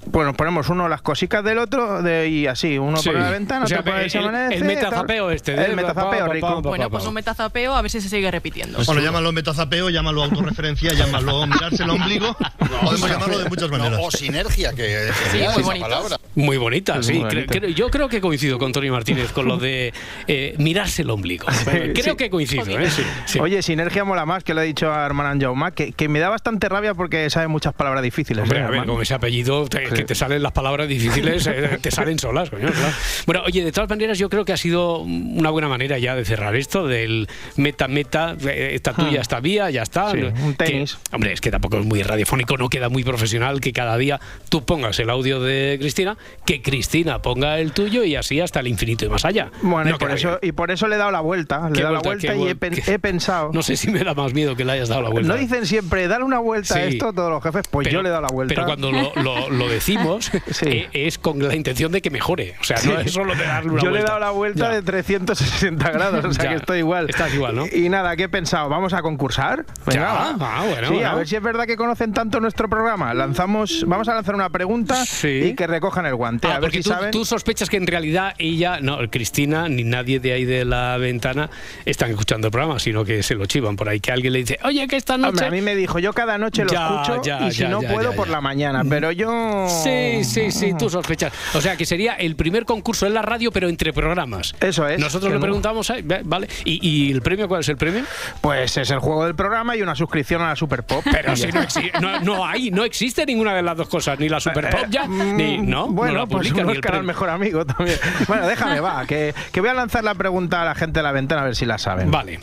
Bueno, 0.05 0.33
ponemos 0.33 0.69
uno 0.69 0.87
las 0.87 1.01
cositas 1.01 1.43
del 1.43 1.57
otro 1.57 2.01
de, 2.03 2.27
y 2.29 2.47
así, 2.47 2.77
uno 2.77 2.97
Sí. 2.97 3.09
por 3.09 3.19
la 3.19 3.29
ventana, 3.31 3.65
O 3.65 3.67
sea, 3.67 3.79
otro 3.79 3.91
por 3.93 4.01
el, 4.01 4.11
el- 4.11 4.53
el 4.53 4.63
metazapeo 4.63 5.31
este, 5.31 5.53
El 5.53 5.75
metazapeo, 5.75 6.19
pa, 6.19 6.27
pa, 6.27 6.33
rico. 6.33 6.47
pa, 6.47 6.61
pa. 6.61 6.69
Bueno, 6.69 6.89
pues 6.89 7.05
un 7.05 7.13
metazapeo, 7.13 7.75
a 7.75 7.81
ver 7.81 7.89
si 7.89 8.01
se 8.01 8.09
sigue 8.09 8.29
repitiendo. 8.29 8.79
Bueno, 8.85 9.01
llámalo 9.01 9.31
metazapeo, 9.31 9.89
llámalo 9.89 10.23
autorreferencia, 10.23 10.93
llámalo 10.93 11.47
mirarse 11.47 11.83
el 11.83 11.89
ombligo. 11.89 12.35
Podemos 12.83 13.09
llamarlo 13.09 13.39
de 13.39 13.49
muchas 13.49 13.69
maneras. 13.71 13.99
o 14.01 14.11
sinergia, 14.11 14.73
que 14.73 15.09
es 15.09 15.15
Sí, 15.31 15.39
muy 15.55 16.57
bonita, 16.57 17.01
sí. 17.01 17.13
muy 17.13 17.23
bonita. 17.23 17.47
creo- 17.47 17.69
yo 17.69 17.89
creo 17.89 18.09
que 18.09 18.21
coincido 18.21 18.57
con 18.59 18.71
Tony 18.71 18.91
Martínez 18.91 19.31
con 19.31 19.47
lo 19.47 19.57
de 19.57 19.93
eh, 20.27 20.55
mirarse 20.59 21.01
el 21.01 21.09
ombligo. 21.09 21.45
creo 21.65 21.93
sí. 22.11 22.15
que 22.15 22.29
coincido, 22.29 22.65
¿eh? 22.79 22.89
Sí, 22.89 23.03
sí. 23.25 23.39
Oye, 23.39 23.61
Sinergia 23.61 24.03
mola 24.03 24.25
más, 24.25 24.43
que 24.43 24.53
lo 24.53 24.61
he 24.61 24.65
dicho 24.65 24.91
a 24.93 25.05
hermana 25.05 25.35
Jauma, 25.39 25.71
que, 25.71 25.93
que 25.93 26.07
me 26.09 26.19
da 26.19 26.29
bastante 26.29 26.69
rabia 26.69 26.93
porque 26.93 27.29
sabe 27.29 27.47
muchas 27.47 27.73
palabras 27.73 28.03
difíciles. 28.03 28.43
Hombre, 28.43 28.59
¿eh, 28.59 28.63
a 28.63 28.69
ver, 28.69 28.85
con 28.85 29.01
ese 29.01 29.13
apellido 29.13 29.65
que 29.83 30.03
te 30.03 30.15
salen 30.15 30.43
las 30.43 30.51
palabras 30.51 30.87
difíciles, 30.87 31.47
eh, 31.47 31.77
te 31.81 31.91
salen 31.91 32.19
solas, 32.19 32.49
coño, 32.49 32.67
claro. 32.71 32.93
Bueno, 33.25 33.41
oye, 33.45 33.63
de 33.63 33.71
todas 33.71 33.89
maneras, 33.89 34.17
yo 34.17 34.29
creo 34.29 34.45
que 34.45 34.53
ha 34.53 34.57
sido 34.57 34.99
una 34.99 35.49
buena 35.49 35.67
manera 35.67 35.97
ya 35.99 36.15
de 36.15 36.25
cerrar 36.25 36.55
esto 36.55 36.87
del 36.87 37.27
meta-meta, 37.55 38.35
eh, 38.45 38.71
esta 38.73 38.93
tuya, 38.93 39.21
esta 39.21 39.39
vía, 39.39 39.69
ya 39.69 39.83
está. 39.83 40.11
Sí, 40.11 40.17
un 40.21 40.53
Que, 40.55 40.65
tenis. 40.65 40.97
hombre, 41.11 41.33
es 41.33 41.41
que 41.41 41.51
tampoco 41.51 41.77
es 41.79 41.85
muy 41.85 42.01
radiofónico, 42.03 42.57
no 42.57 42.69
queda 42.69 42.89
muy 42.89 43.03
profesional 43.03 43.61
que 43.61 43.73
cada 43.73 43.97
día 43.97 44.19
tú 44.49 44.65
pongas 44.65 44.97
el 44.99 45.09
audio 45.09 45.39
de 45.41 45.77
Cristina, 45.79 46.17
que 46.45 46.61
Cristina 46.61 47.21
ponga 47.21 47.59
el 47.59 47.71
tuyo 47.71 48.03
y 48.03 48.15
así 48.15 48.39
hasta 48.41 48.59
el 48.59 48.67
infinito 48.67 49.05
y 49.05 49.09
más 49.09 49.25
allá. 49.25 49.51
Bueno, 49.61 49.89
No 49.91 49.95
y, 49.95 49.99
por 49.99 50.11
eso, 50.11 50.39
y 50.41 50.51
por 50.51 50.71
eso 50.71 50.87
le 50.87 50.95
he 50.95 50.97
dado 50.97 51.11
la 51.11 51.21
vuelta. 51.21 51.67
Le 51.69 51.73
¿Qué 51.73 51.79
he 51.79 51.83
dado 51.83 51.95
la 51.95 52.01
vuelta? 52.01 52.33
vuelta 52.33 52.33
¿Qué 52.33 52.47
y 52.47 52.51
he, 52.51 52.55
pen- 52.55 52.99
pensado. 53.01 53.51
No 53.53 53.61
sé 53.61 53.75
si 53.77 53.89
me 53.89 54.03
da 54.03 54.13
más 54.13 54.33
miedo 54.33 54.55
que 54.55 54.65
le 54.65 54.73
hayas 54.73 54.89
dado 54.89 55.01
la 55.03 55.09
vuelta. 55.09 55.33
¿No 55.33 55.39
dicen 55.39 55.65
siempre, 55.65 56.07
dar 56.07 56.23
una 56.23 56.39
vuelta 56.39 56.75
a 56.75 56.83
esto 56.85 57.13
todos 57.13 57.29
los 57.31 57.43
jefes? 57.43 57.63
Pues 57.69 57.85
Pero- 57.87 57.99
yo 57.99 58.03
le 58.03 58.09
he 58.09 58.11
dado 58.11 58.23
la 58.23 58.27
vuelta. 58.33 58.53
Pero 58.55 58.65
cuando 58.65 58.91
lo, 58.91 59.11
lo- 59.21 59.49
lo 59.49 59.68
decimos, 59.69 60.31
Sí. 60.51 60.65
eh, 60.67 60.89
es 60.93 61.17
con 61.17 61.39
la 61.45 61.55
intención 61.55 61.91
de 61.91 62.01
que 62.01 62.09
mejore. 62.09 62.55
O 62.59 62.63
sea, 62.63 62.77
Sí. 62.77 62.89
no 62.89 62.99
es 62.99 63.11
solo 63.11 63.35
de 63.35 63.43
darle 63.45 63.71
una 63.71 63.81
Yo 63.81 63.89
le 63.91 63.99
he 63.99 64.03
dado 64.03 64.19
la 64.19 64.31
vuelta 64.31 64.69
Ya. 64.69 64.75
de 64.75 64.81
360 64.81 65.91
grados, 65.91 66.25
o 66.25 66.33
sea 66.33 66.43
Ya. 66.45 66.49
que 66.51 66.55
estoy 66.57 66.79
igual. 66.79 67.09
Estás 67.09 67.33
igual, 67.33 67.55
¿no? 67.55 67.65
Y 67.71 67.89
nada, 67.89 68.15
¿qué 68.15 68.23
he 68.23 68.29
pensado? 68.29 68.69
¿Vamos 68.69 68.93
a 68.93 69.01
concursar? 69.01 69.65
Ya. 69.91 70.01
va. 70.01 70.35
Ah, 70.39 70.65
bueno, 70.67 70.87
sí, 70.87 70.93
bueno. 70.95 71.09
a 71.09 71.15
ver 71.15 71.27
si 71.27 71.35
es 71.35 71.41
verdad 71.41 71.65
que 71.65 71.77
conocen 71.77 72.13
tanto 72.13 72.39
nuestro 72.39 72.67
programa. 72.69 73.13
Lanzamos, 73.13 73.83
vamos 73.87 74.07
a 74.09 74.13
lanzar 74.15 74.35
una 74.35 74.49
pregunta 74.49 75.03
y 75.23 75.53
que 75.55 75.67
recojan 75.67 76.05
el 76.05 76.15
guante. 76.15 76.47
Ah, 76.47 76.55
a 76.55 76.59
ver 76.59 76.71
si 76.71 76.81
tú, 76.81 76.89
saben. 76.89 77.11
tú 77.11 77.25
sospechas 77.25 77.69
que 77.69 77.77
en 77.77 77.87
realidad 77.87 78.33
ella, 78.37 78.79
no, 78.81 78.97
Cristina, 79.09 79.67
ni 79.69 79.83
nadie 79.83 80.19
de 80.19 80.33
ahí 80.33 80.45
de 80.45 80.65
la 80.65 80.97
ventana 80.97 81.49
están 81.85 82.09
escuchando 82.11 82.47
el 82.47 82.51
programa, 82.51 82.79
sino 82.79 83.03
que 83.05 83.23
se 83.23 83.35
lo 83.35 83.45
chivan 83.45 83.75
por 83.75 83.89
ahí, 83.89 83.99
que 83.99 84.11
alguien 84.11 84.33
le 84.33 84.39
dice, 84.39 84.59
oye, 84.63 84.87
que 84.87 84.95
esta 84.95 85.17
noche... 85.17 85.29
Hombre, 85.29 85.45
a 85.47 85.51
mí 85.51 85.61
me 85.61 85.75
dijo, 85.75 85.99
yo 85.99 86.13
cada 86.13 86.37
noche 86.37 86.63
lo 86.63 86.71
Ya, 86.71 87.01
escucho 87.01 87.21
ya, 87.23 87.47
y 87.47 87.51
si 87.51 87.59
ya, 87.63 87.69
no 87.69 87.81
puedo 87.81 88.13
por 88.13 88.27
la 88.29 88.41
mañana, 88.41 88.83
pero 88.87 89.11
yo... 89.11 89.58
Sí, 89.67 90.23
sí, 90.23 90.51
sí, 90.51 90.73
tú 90.77 90.89
sospechas. 90.89 91.33
O 91.53 91.61
sea, 91.61 91.75
que 91.75 91.85
sería 91.85 92.13
el 92.13 92.35
primer 92.35 92.65
concurso 92.65 93.05
en 93.07 93.13
la 93.13 93.21
radio, 93.21 93.51
pero 93.51 93.67
entre 93.67 93.91
programas. 93.93 94.53
Eso 94.59 94.87
es. 94.87 94.99
Nosotros 94.99 95.33
le 95.33 95.39
preguntamos, 95.39 95.89
eh, 95.89 96.03
vale, 96.23 96.47
¿Y, 96.63 96.87
y 96.87 97.11
el 97.11 97.21
premio 97.21 97.47
cuál 97.47 97.61
es 97.61 97.69
el 97.69 97.77
premio? 97.77 98.03
Pues 98.41 98.77
es 98.77 98.89
el 98.91 98.99
juego 98.99 99.25
del 99.25 99.35
programa 99.35 99.75
y 99.75 99.81
una 99.81 99.95
suscripción 99.95 100.41
a 100.41 100.49
la 100.49 100.55
Super 100.55 100.83
Pop. 100.83 101.03
Pero 101.11 101.35
si 101.35 101.47
no, 101.47 101.61
no, 102.01 102.19
no 102.19 102.45
hay, 102.45 102.71
no 102.71 102.83
existe 102.83 103.25
ninguna 103.25 103.53
de 103.55 103.61
las 103.61 103.75
dos 103.75 103.89
cosas, 103.89 104.19
ni 104.19 104.29
la 104.29 104.39
Super 104.39 104.69
Pop 104.69 104.85
ya, 104.89 105.07
ni 105.07 105.57
no, 105.57 105.87
Mm, 105.87 105.95
Bueno, 105.95 106.13
no 106.13 106.19
la 106.21 106.25
pues 106.27 106.47
publica, 106.49 106.63
ni 106.65 106.71
el 106.73 106.81
canal 106.81 107.03
mejor 107.03 107.29
amigo 107.29 107.65
también. 107.65 107.97
Bueno, 108.27 108.47
déjame, 108.47 108.79
va, 108.79 109.05
que, 109.05 109.33
que 109.51 109.61
voy 109.61 109.69
a 109.69 109.73
lanzar 109.73 110.03
la 110.03 110.15
pregunta 110.15 110.61
a 110.61 110.65
la 110.65 110.75
gente 110.75 110.99
de 110.99 111.03
la 111.03 111.11
ventana 111.11 111.41
a 111.41 111.45
ver 111.45 111.55
si 111.55 111.65
la 111.65 111.77
saben. 111.77 112.11
Vale. 112.11 112.39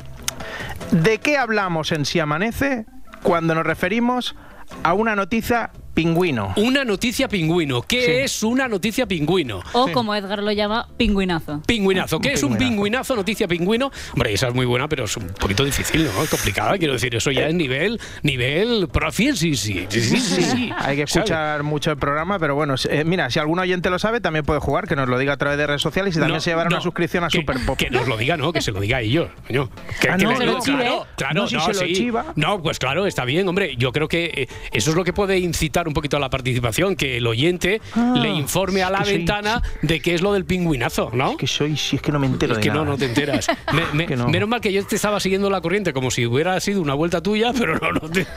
¿De 0.91 1.19
qué 1.19 1.37
hablamos 1.39 1.93
en 1.93 2.05
Si 2.05 2.19
Amanece 2.21 2.87
cuando 3.23 3.55
nos 3.55 3.65
referimos 3.67 4.37
a 4.83 4.93
una 4.95 5.17
noticia 5.17 5.71
pingüino? 5.97 6.53
Una 6.57 6.85
noticia 6.85 7.27
pingüino. 7.27 7.81
¿Qué 7.83 8.03
Sí. 8.05 8.11
es 8.13 8.43
una 8.43 8.69
noticia 8.69 9.07
pingüino? 9.07 9.63
O 9.73 9.91
como 9.93 10.15
Edgar 10.15 10.43
lo 10.43 10.53
llama, 10.53 10.87
pingüinazo. 10.99 11.63
Pingüinazo. 11.67 12.21
¿Qué 12.21 12.29
Un 12.29 12.35
es 12.35 12.43
un 12.43 12.57
pingüinazo. 12.59 13.17
Noticia 13.17 13.49
pingüino. 13.49 13.91
Hombre, 14.13 14.35
esa 14.35 14.49
es 14.49 14.55
muy 14.55 14.67
buena, 14.67 14.89
pero 14.89 15.05
es 15.07 15.17
un 15.17 15.29
poquito 15.29 15.65
difícil, 15.65 16.05
¿no? 16.05 16.23
Es 16.23 16.29
complicada. 16.29 16.77
Quiero 16.77 16.93
decir, 16.93 17.15
eso 17.15 17.31
ya 17.31 17.49
es 17.49 17.55
nivel, 17.55 17.99
nivel 18.23 18.89
profi, 18.93 19.35
sí, 19.35 19.57
sí, 19.57 19.87
sí, 19.89 20.01
sí, 20.03 20.21
sí, 20.21 20.43
sí. 20.43 20.71
Hay 20.77 20.97
que 20.97 21.07
¿Sabes? 21.07 21.17
escuchar 21.17 21.63
mucho 21.63 21.91
el 21.91 21.97
programa, 21.97 22.39
pero 22.39 22.55
bueno, 22.55 22.75
eh, 22.91 23.03
mira, 23.05 23.31
si 23.31 23.39
algún 23.39 23.59
oyente 23.59 23.89
lo 23.89 23.99
sabe, 23.99 24.21
también 24.21 24.45
puede 24.45 24.61
jugar, 24.61 24.87
que 24.87 24.97
nos 24.97 25.09
lo 25.09 25.19
diga 25.19 25.33
a 25.33 25.37
través 25.39 25.57
de 25.57 25.67
redes 25.67 25.81
sociales 25.83 26.15
y 26.15 26.19
también 26.19 26.37
No, 26.37 26.41
se 26.41 26.51
llevará 26.51 26.69
no, 26.69 26.77
una 26.77 26.83
suscripción 26.83 27.25
a 27.25 27.29
que, 27.29 27.39
Super 27.39 27.57
Pop. 27.65 27.79
Que 27.79 27.89
nos 27.89 28.07
lo 28.07 28.19
diga, 28.19 28.37
¿no? 28.37 28.53
Que 28.53 28.61
se 28.61 28.71
lo 28.71 28.81
diga 28.81 28.99
a 28.99 29.01
ellos, 29.01 29.31
coño. 29.47 29.71
Que, 30.01 30.11
Ah, 30.11 30.17
que 30.19 30.25
no, 30.25 30.31
les- 30.39 30.39
claro, 30.65 30.85
no. 30.85 31.07
claro, 31.17 31.35
No, 31.43 31.47
si 31.49 31.59
se 31.59 31.69
lo 31.69 31.75
sí. 31.87 31.93
chiva. 31.95 32.27
No, 32.37 32.63
pues 32.63 32.79
claro, 32.79 33.07
está 33.07 33.25
bien, 33.25 33.49
hombre. 33.49 33.75
Yo 33.79 33.93
creo 33.93 34.09
que 34.09 34.27
eh, 34.35 34.49
eso 34.73 34.91
es 34.91 34.97
lo 34.97 35.03
que 35.05 35.13
puede 35.15 35.39
incitar 35.39 35.86
un 35.89 35.95
poquito 35.95 36.19
la 36.19 36.31
participación, 36.31 36.97
que 36.97 37.17
el 37.19 37.27
oyente 37.27 37.81
le 38.15 38.29
informe 38.31 38.83
a 38.83 38.91
la 38.91 38.99
Ah, 38.99 39.05
soy- 39.05 39.15
ventana 39.19 39.63
de 39.83 40.01
qué 40.01 40.15
es 40.15 40.23
lo 40.23 40.33
del 40.33 40.45
pingüinazo, 40.45 41.11
¿no? 41.13 41.37
Que 41.37 41.47
soy, 41.47 41.77
si 41.77 41.97
es 41.97 42.03
que 42.03 42.13
no 42.13 42.19
me 42.19 42.27
entero 42.27 42.53
Es 42.53 42.59
de 42.59 42.63
que 42.63 42.69
nada. 42.69 42.85
no, 42.85 42.91
no 42.93 42.97
te 42.99 43.05
enteras. 43.07 43.47
Me- 43.73 43.83
me- 43.93 44.07
Que 44.07 44.17
no. 44.17 44.29
Menos 44.29 44.49
mal 44.49 44.61
que 44.61 44.73
yo 44.73 44.85
te 44.87 44.97
estaba 44.97 45.21
siguiendo 45.21 45.51
la 45.51 45.61
corriente 45.61 45.93
como 45.93 46.11
si 46.11 46.27
hubiera 46.27 46.59
sido 46.61 46.81
una 46.81 46.95
vuelta 46.95 47.21
tuya, 47.23 47.53
pero 47.57 47.79
no, 47.79 47.93
no 47.93 48.01
te... 48.11 48.27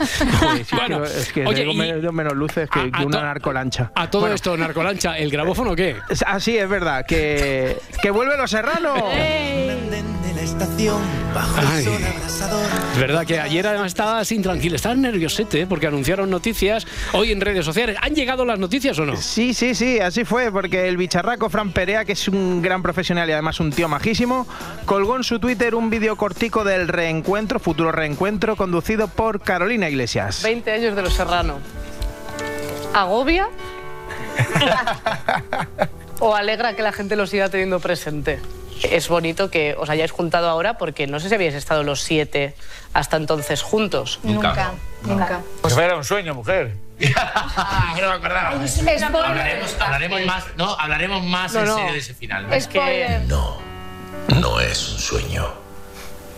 Si 0.70 0.76
Bueno, 0.76 1.04
es 1.06 1.12
que, 1.12 1.20
es 1.20 1.32
que 1.32 1.46
oye, 1.46 1.66
y- 1.72 1.76
menos, 1.78 2.14
menos 2.14 2.34
luces 2.34 2.70
que, 2.70 2.80
a- 2.80 2.84
que 2.92 3.02
a 3.02 3.06
una 3.06 3.20
to- 3.20 3.24
narcolancha. 3.26 3.92
A 3.96 4.10
todo 4.10 4.22
Bueno, 4.24 4.36
esto, 4.36 4.56
Narcolancha, 4.58 5.18
¿el 5.18 5.30
grabófono 5.32 5.76
qué? 5.76 5.96
es- 6.10 6.24
Ah, 6.28 6.40
sí, 6.40 6.58
es 6.58 6.68
verdad. 6.70 7.06
Que, 7.06 7.78
que 8.02 8.12
vuelve 8.12 8.36
Los 8.38 8.52
Serrano. 8.52 8.94
Ay. 11.58 11.86
Es 12.94 13.00
verdad 13.00 13.26
que 13.26 13.40
ayer 13.40 13.66
además 13.68 13.88
estaba 13.88 14.24
sin 14.26 14.42
tranquilo, 14.42 14.76
estaba 14.76 14.96
nerviosete 14.96 15.62
¿eh? 15.62 15.68
porque 15.68 15.88
anunciaron 15.88 16.30
noticias 16.30 16.86
hoy 17.14 17.32
en 17.32 17.39
redes 17.42 17.66
sociales. 17.66 17.98
¿Han 18.02 18.16
llegado 18.16 18.46
las 18.46 18.60
noticias 18.60 18.98
o 19.00 19.06
no? 19.06 19.16
Sí, 19.16 19.54
sí, 19.54 19.76
sí, 19.76 20.00
así 20.00 20.26
fue, 20.26 20.52
porque 20.52 20.88
el 20.88 20.98
bicharraco 20.98 21.50
Fran 21.50 21.72
Perea, 21.72 22.06
que 22.06 22.14
es 22.14 22.28
un 22.28 22.62
gran 22.62 22.82
profesional 22.82 23.30
y 23.30 23.34
además 23.34 23.60
un 23.60 23.72
tío 23.72 23.88
majísimo, 23.88 24.48
colgó 24.86 25.16
en 25.16 25.24
su 25.24 25.40
Twitter 25.40 25.76
un 25.76 25.90
vídeo 25.90 26.16
cortico 26.16 26.64
del 26.64 26.88
reencuentro, 26.88 27.60
futuro 27.60 27.92
reencuentro, 27.92 28.56
conducido 28.56 29.08
por 29.08 29.42
Carolina 29.42 29.90
Iglesias. 29.90 30.42
20 30.44 30.72
años 30.72 30.96
de 30.96 31.02
los 31.02 31.14
Serrano. 31.14 31.60
¿Agobia? 32.94 33.48
¿O 36.20 36.36
alegra 36.36 36.76
que 36.76 36.82
la 36.82 36.92
gente 36.92 37.16
lo 37.16 37.28
siga 37.28 37.50
teniendo 37.50 37.80
presente? 37.80 38.40
Es 38.84 39.10
bonito 39.10 39.50
que 39.50 39.76
os 39.78 39.90
hayáis 39.90 40.12
juntado 40.12 40.48
ahora 40.48 40.78
porque 40.78 41.08
no 41.08 41.20
sé 41.20 41.30
si 41.30 41.36
habíais 41.36 41.54
estado 41.54 41.84
los 41.84 42.02
siete 42.02 42.56
hasta 42.94 43.18
entonces 43.18 43.62
juntos. 43.62 44.20
Nunca, 44.24 44.72
nunca. 45.04 45.42
Pues 45.62 45.78
era 45.78 45.96
un 45.96 46.04
sueño, 46.04 46.34
mujer. 46.34 46.76
No 47.00 48.08
me 48.10 48.14
acordaba. 48.14 48.50
Hablaremos, 48.50 49.76
hablaremos 49.80 50.26
más, 50.26 50.44
no, 50.58 50.74
hablaremos 50.80 51.24
más 51.24 51.54
No, 51.54 51.60
en 51.62 51.66
no. 51.66 51.76
serio 51.76 51.92
de 51.94 51.98
ese 52.00 52.14
final. 52.14 52.54
Es 52.54 52.68
que 52.68 53.20
No, 53.28 53.58
no 54.40 54.60
es 54.60 54.90
un 54.90 55.00
sueño, 55.00 55.54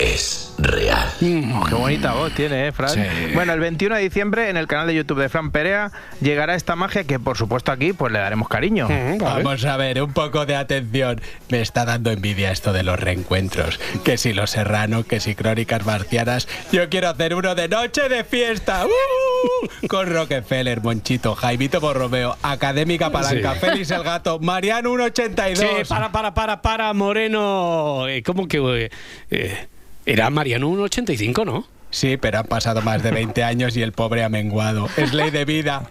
es 0.01 0.53
real. 0.58 1.08
Oh, 1.53 1.65
qué 1.67 1.75
bonita 1.75 2.13
voz 2.13 2.34
tiene, 2.34 2.67
¿eh, 2.67 2.72
Fran? 2.72 2.93
Bueno, 3.34 3.53
el 3.53 3.60
21 3.60 3.96
de 3.96 4.01
diciembre 4.01 4.50
en 4.50 4.58
el 4.58 4.67
canal 4.67 4.88
de 4.88 4.96
YouTube 4.96 5.20
de 5.20 5.29
Fran 5.29 5.51
Perea 5.51 5.91
llegará 6.22 6.55
esta 6.55 6.75
magia 6.75 7.03
que, 7.03 7.20
por 7.20 7.38
supuesto, 7.38 7.72
aquí 7.72 7.93
pues 7.93 8.12
le 8.12 8.20
daremos 8.20 8.48
cariño. 8.48 8.88
Vamos 9.20 9.63
a 9.65 9.77
ver, 9.77 10.01
un 10.01 10.13
poco 10.13 10.46
de 10.46 10.55
atención. 10.55 11.22
Me 11.50 11.62
está 11.62 11.86
dando 11.86 12.12
envidia 12.12 12.51
esto 12.51 12.74
de 12.74 12.84
los 12.84 13.00
reencuentros. 13.00 13.79
Que 14.03 14.17
si 14.17 14.34
Los 14.34 14.51
Serrano, 14.51 15.03
que 15.03 15.20
si 15.20 15.36
Crónicas 15.36 15.86
Marcianas. 15.86 16.48
Yo 16.72 16.89
quiero 16.89 17.10
hacer 17.10 17.36
uno 17.36 17.53
de 17.55 17.67
noche 17.67 18.10
de 18.10 18.24
fiesta. 18.24 18.86
¡Uh! 18.86 19.88
Con 19.88 20.12
Rockefeller, 20.12 20.81
Monchito, 20.81 21.36
Jaimito 21.36 21.79
Borromeo, 21.79 22.38
Académica 22.41 23.12
Palanca, 23.12 23.53
Sí. 23.53 23.60
Félix 23.60 23.91
el 23.91 24.03
Gato, 24.03 24.39
Mariano 24.39 24.89
182. 24.96 25.60
Sí, 25.60 25.65
para, 25.88 26.12
para, 26.12 26.34
para, 26.34 26.62
para, 26.62 26.93
Moreno. 26.93 28.08
Eh, 28.08 28.24
¿Cómo 28.24 28.48
que...? 28.48 28.58
eh, 28.86 28.89
eh, 29.31 29.67
era 30.05 30.29
Mariano 30.29 30.67
un 30.67 30.81
85, 30.81 31.46
¿no? 31.46 31.65
Sí, 31.91 32.15
pero 32.15 32.39
han 32.39 32.46
pasado 32.46 32.81
más 32.81 33.03
de 33.03 33.12
20 33.12 33.43
años 33.43 33.75
y 33.75 33.81
el 33.81 33.91
pobre 33.91 34.24
ha 34.24 34.29
menguado. 34.29 34.88
Es 34.96 35.13
ley 35.13 35.29
de 35.29 35.43
vida. 35.43 35.84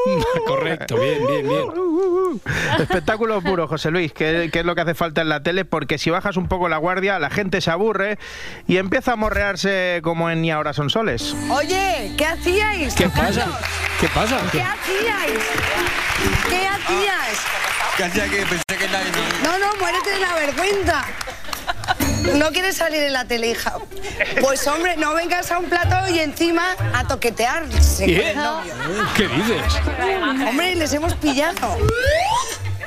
Correcto, 0.46 0.96
bien, 0.96 1.26
bien, 1.26 1.48
bien. 1.48 2.40
Espectáculo 2.78 3.42
puro, 3.42 3.66
José 3.66 3.90
Luis, 3.90 4.12
que, 4.12 4.50
que 4.52 4.60
es 4.60 4.64
lo 4.64 4.76
que 4.76 4.82
hace 4.82 4.94
falta 4.94 5.20
en 5.20 5.28
la 5.28 5.42
tele, 5.42 5.64
porque 5.64 5.98
si 5.98 6.10
bajas 6.10 6.36
un 6.36 6.46
poco 6.46 6.68
la 6.68 6.76
guardia, 6.76 7.18
la 7.18 7.30
gente 7.30 7.60
se 7.60 7.72
aburre 7.72 8.18
y 8.68 8.76
empieza 8.76 9.12
a 9.12 9.16
morrearse 9.16 10.00
como 10.04 10.30
en 10.30 10.42
Ni 10.42 10.52
ahora 10.52 10.72
son 10.72 10.90
soles. 10.90 11.34
Oye, 11.50 12.12
¿qué 12.16 12.26
hacíais? 12.26 12.94
¿Qué 12.94 13.08
pasa? 13.08 13.58
¿Qué 14.00 14.08
pasa? 14.08 14.40
¿Qué 14.52 14.62
hacíais? 14.62 15.42
¿Qué 16.48 16.66
hacíais? 16.66 17.38
¿Qué 17.96 18.04
hacía 18.04 18.24
que 18.28 18.46
pensé 18.46 18.64
que 18.78 18.88
nadie 18.88 19.10
No, 19.42 19.58
no, 19.58 19.74
muérete 19.80 20.10
de 20.10 20.20
la 20.20 20.34
vergüenza. 20.34 21.04
No 22.34 22.50
quieres 22.50 22.76
salir 22.76 23.02
en 23.02 23.12
la 23.12 23.24
tele, 23.24 23.50
hija. 23.50 23.74
Pues 24.40 24.66
hombre, 24.66 24.96
no 24.96 25.14
vengas 25.14 25.50
a 25.50 25.58
un 25.58 25.66
plato 25.66 26.08
y 26.12 26.18
encima 26.18 26.74
a 26.94 27.06
toquetearse 27.06 28.06
¿Qué? 28.06 28.34
¿Qué 29.16 29.28
dices? 29.28 29.62
Hombre, 30.48 30.74
les 30.74 30.92
hemos 30.92 31.14
pillado. 31.14 31.76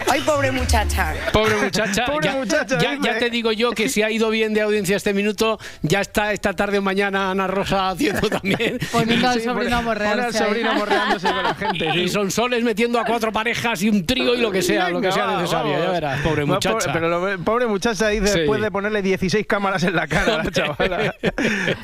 Ay, 0.10 0.22
pobre 0.22 0.52
muchacha. 0.52 1.14
Pobre 1.32 1.56
muchacha. 1.58 2.06
Pobre 2.06 2.28
ya, 2.28 2.36
muchacha, 2.36 2.78
ya- 2.80 3.18
te 3.20 3.30
digo 3.30 3.52
yo 3.52 3.72
que 3.72 3.90
si 3.90 4.02
ha 4.04 4.10
ido 4.10 4.30
bien 4.30 4.54
de 4.54 4.62
audiencia 4.62 4.98
este 4.98 5.14
minuto, 5.14 5.60
ya 5.82 6.02
está 6.02 6.34
esta 6.34 6.54
tarde 6.54 6.80
o 6.80 6.82
mañana 6.82 7.32
Ana 7.32 7.48
Rosa 7.48 7.90
haciendo 7.90 8.30
también. 8.30 8.80
Poniendo 8.92 9.30
al 9.30 9.40
Sí, 9.40 9.46
sobrino 9.46 9.78
al 9.78 10.02
ahí. 10.22 10.34
sobrino 10.34 10.74
morreándose 10.74 11.28
con 11.28 11.44
la 11.44 11.56
gente. 11.56 11.86
Y, 12.00 12.10
son 12.10 12.32
soles 12.32 12.64
metiendo 12.64 13.00
a 13.00 13.06
cuatro 13.06 13.32
parejas 13.32 13.82
y 13.84 13.90
un 13.90 14.06
trío 14.06 14.36
y 14.36 14.42
lo 14.42 14.52
que 14.52 14.62
sea, 14.62 14.90
lo 14.90 15.02
que 15.02 15.12
sea 15.12 15.38
necesario. 15.38 15.72
Ya 15.74 15.78
vamos. 15.80 15.94
verás, 15.94 16.22
pobre 16.22 16.46
muchacha. 16.46 16.92
Pero 16.94 17.08
lo- 17.10 17.44
pobre 17.44 17.68
muchacha 17.68 18.08
dice 18.10 18.28
Sí. 18.28 18.40
después 18.40 18.62
de 18.62 18.72
ponerle 18.72 19.02
16 19.02 19.46
cámaras 19.48 19.84
en 19.84 19.96
la 19.96 20.08
cara 20.08 20.36
a 20.36 20.44
la 20.44 20.52
chavala. 20.52 21.16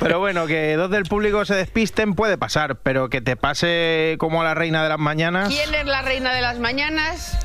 Pero 0.00 0.18
bueno, 0.18 0.46
que 0.46 0.74
dos 0.76 0.90
del 0.90 1.04
público 1.04 1.44
se 1.44 1.54
despisten 1.54 2.14
puede 2.14 2.38
pasar, 2.38 2.76
pero 2.76 3.08
que 3.10 3.20
te 3.20 3.36
pase 3.36 4.16
como 4.18 4.40
a 4.40 4.44
la 4.44 4.54
reina 4.54 4.82
de 4.82 4.88
las 4.88 4.98
mañanas. 4.98 5.48
¿Quién 5.48 5.74
es 5.74 5.86
la 5.86 6.02
reina 6.02 6.32
de 6.34 6.40
las 6.40 6.58
mañanas? 6.58 7.36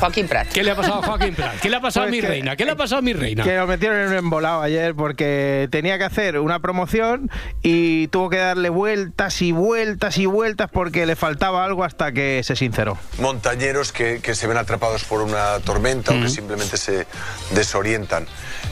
Joaquín 0.00 0.17
Prat. 0.26 0.48
¿Qué 0.48 0.64
le 0.64 0.70
ha 0.72 0.74
pasado 0.74 1.02
a 1.02 1.06
Joaquín 1.06 1.34
Prat? 1.34 1.60
¿Qué 1.60 1.68
le 1.70 1.76
ha 1.76 1.80
pasado 1.80 2.06
Pues 2.06 2.12
a 2.14 2.16
mi 2.16 2.20
que- 2.20 2.26
reina? 2.28 2.56
¿Qué 2.56 2.64
le 2.64 2.70
ha 2.72 2.76
pasado 2.76 2.98
a 2.98 3.02
mi 3.02 3.12
reina? 3.12 3.44
Que 3.44 3.56
lo 3.56 3.66
metieron 3.66 3.98
en 4.00 4.08
un 4.08 4.14
embolado 4.14 4.62
ayer 4.62 4.94
porque 4.94 5.68
tenía 5.70 5.98
que 5.98 6.04
hacer 6.04 6.38
una 6.38 6.58
promoción 6.60 7.30
y 7.62 8.08
tuvo 8.08 8.30
que 8.30 8.38
darle 8.38 8.70
vueltas 8.70 9.40
y 9.42 9.52
vueltas 9.52 10.18
y 10.18 10.26
vueltas 10.26 10.70
porque 10.72 11.06
le 11.06 11.14
faltaba 11.14 11.64
algo 11.64 11.84
hasta 11.84 12.12
que 12.12 12.40
se 12.42 12.56
sinceró. 12.56 12.98
montañeros 13.18 13.92
que, 13.92 14.20
que 14.22 14.34
se 14.34 14.46
ven 14.46 14.56
atrapados 14.56 15.04
por 15.04 15.20
una 15.22 15.58
tormenta 15.60 16.12
o 16.12 16.20
que 16.20 16.28
simplemente 16.28 16.76
se 16.76 17.06
desorientan. 17.54 18.26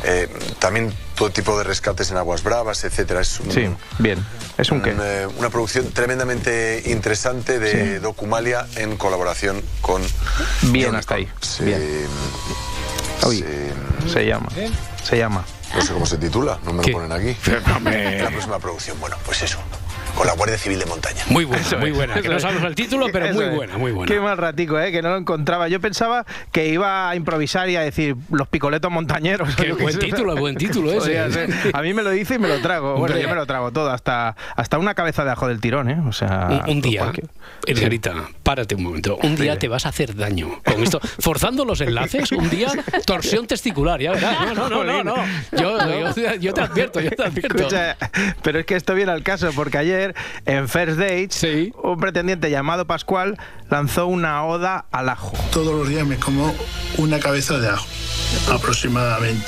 Eh, 0.05 0.29
también 0.59 0.93
todo 1.17 1.31
tipo 1.31 1.57
de 1.59 1.65
rescates 1.65 2.11
en 2.11 2.17
aguas 2.19 2.43
bravas, 2.43 2.85
etcétera. 2.85 3.21
Es 3.23 3.41
un- 3.41 3.51
Sí, 3.51 3.67
bien. 3.99 4.25
¿Es 4.59 4.71
un 4.71 4.83
qué? 4.83 4.95
eh, 5.01 5.27
una 5.39 5.51
producción 5.51 5.91
tremendamente 5.93 6.83
interesante 6.87 7.59
de 7.59 7.99
Documalia 8.01 8.67
en 8.77 8.97
colaboración 8.97 9.63
con 9.81 10.03
Bien, 10.63 10.95
hasta 10.95 11.15
ahí. 11.17 11.29
Bien. 11.61 12.07
Uy, 13.27 13.39
se- 14.05 14.11
se 14.13 14.27
llama. 14.27 14.49
Se 15.03 15.17
llama. 15.17 15.45
no 15.75 15.83
sé 15.83 15.93
cómo 15.93 16.07
se 16.07 16.17
titula, 16.19 16.59
no 16.65 16.73
me 16.73 16.83
¿Qué? 16.83 16.93
lo 16.93 16.99
ponen 16.99 17.13
aquí. 17.13 17.37
La 18.21 18.31
próxima 18.31 18.59
producción, 18.59 18.99
bueno, 19.01 19.17
pues 19.25 19.43
eso, 19.43 19.59
con 20.17 20.27
la 20.27 20.33
Guardia 20.35 20.59
Civil 20.59 20.79
de 20.79 20.87
Montaña. 20.87 21.23
Muy 21.29 21.45
buena, 21.45 21.63
Eso 21.63 21.79
muy 21.79 21.91
es, 21.91 21.97
buena. 21.97 22.15
Que 22.21 22.29
no 22.29 22.41
sabemos 22.41 22.65
el 22.65 22.75
título, 22.75 23.07
pero 23.13 23.27
Eso 23.27 23.35
muy 23.35 23.45
es. 23.45 23.55
buena, 23.55 23.79
muy 23.79 23.93
buena. 23.93 24.13
Qué 24.13 24.21
mal 24.21 24.37
ratico, 24.39 24.79
¿eh? 24.81 24.91
Que 24.91 25.03
no 25.03 25.11
lo 25.11 25.17
encontraba. 25.19 25.69
Yo 25.69 25.81
pensaba 25.81 26.25
que 26.53 26.69
iba 26.69 27.09
a 27.11 27.15
improvisar 27.17 27.69
y 27.69 27.77
a 27.77 27.83
decir 27.83 28.17
los 28.31 28.49
picoletos 28.49 28.91
montañeros. 28.91 29.55
Qué 29.57 29.73
buen 29.79 29.99
título, 29.99 30.35
buen 30.37 30.57
título 30.59 30.91
ese. 30.93 31.19
A 31.73 31.83
mí 31.83 31.93
me 31.95 32.03
lo 32.03 32.11
dice 32.11 32.35
y 32.35 32.39
me 32.39 32.49
lo 32.49 32.59
trago. 32.61 32.93
Bueno, 32.97 33.15
Hombre. 33.15 33.23
yo 33.23 33.29
me 33.29 33.35
lo 33.35 33.47
trago 33.47 33.71
todo, 33.73 33.91
hasta, 33.91 34.35
hasta 34.57 34.79
una 34.79 34.95
cabeza 34.95 35.25
de 35.25 35.31
ajo 35.33 35.49
del 35.49 35.61
tirón, 35.61 35.91
¿eh? 35.91 36.01
O 36.09 36.13
sea... 36.13 36.63
Un, 36.67 36.71
un 36.77 36.81
día, 36.81 37.03
cualquier- 37.03 37.29
Edgarita, 37.67 38.15
párate 38.43 38.75
un 38.75 38.83
momento. 38.85 39.17
Un 39.23 39.37
día 39.37 39.59
te 39.59 39.69
vas 39.69 39.87
a 39.87 39.91
hacer 39.91 40.15
daño 40.15 40.61
con 40.65 40.83
esto. 40.83 41.01
Forzando 41.19 41.65
los 41.65 41.81
enlaces, 41.81 42.33
un 42.33 42.49
día 42.49 42.69
torsión 43.05 43.47
testicular, 43.47 44.01
ya 44.01 44.13
verás. 44.13 44.55
No, 44.55 44.69
no, 44.69 44.85
no, 44.85 45.03
no. 45.03 45.17
no. 45.17 45.25
Yo, 45.53 45.79
yo- 46.15 46.35
yo 46.37 46.55
te 46.55 46.61
advierto, 46.61 47.01
yo 47.01 47.11
te 47.11 47.23
advierto. 47.25 47.57
Escucha, 47.57 47.97
pero 48.43 48.61
es 48.61 48.67
que 48.67 48.77
esto 48.77 48.95
viene 48.95 49.13
al 49.13 49.23
caso, 49.23 49.51
porque 49.55 49.79
ayer 49.79 50.06
en 50.45 50.69
First 50.69 50.99
Dates, 50.99 51.35
Sí. 51.35 51.73
un 51.83 51.99
pretendiente 51.99 52.51
llamado 52.51 52.87
Pascual 52.87 53.39
lanzó 53.71 54.07
una 54.07 54.45
oda 54.45 54.87
al 54.93 55.09
ajo. 55.09 55.33
Todos 55.53 55.75
los 55.75 55.89
días 55.89 56.07
me 56.07 56.17
como 56.17 56.55
una 56.99 57.19
cabeza 57.19 57.59
de 57.59 57.69
ajo, 57.69 57.87
aproximadamente. 58.53 59.47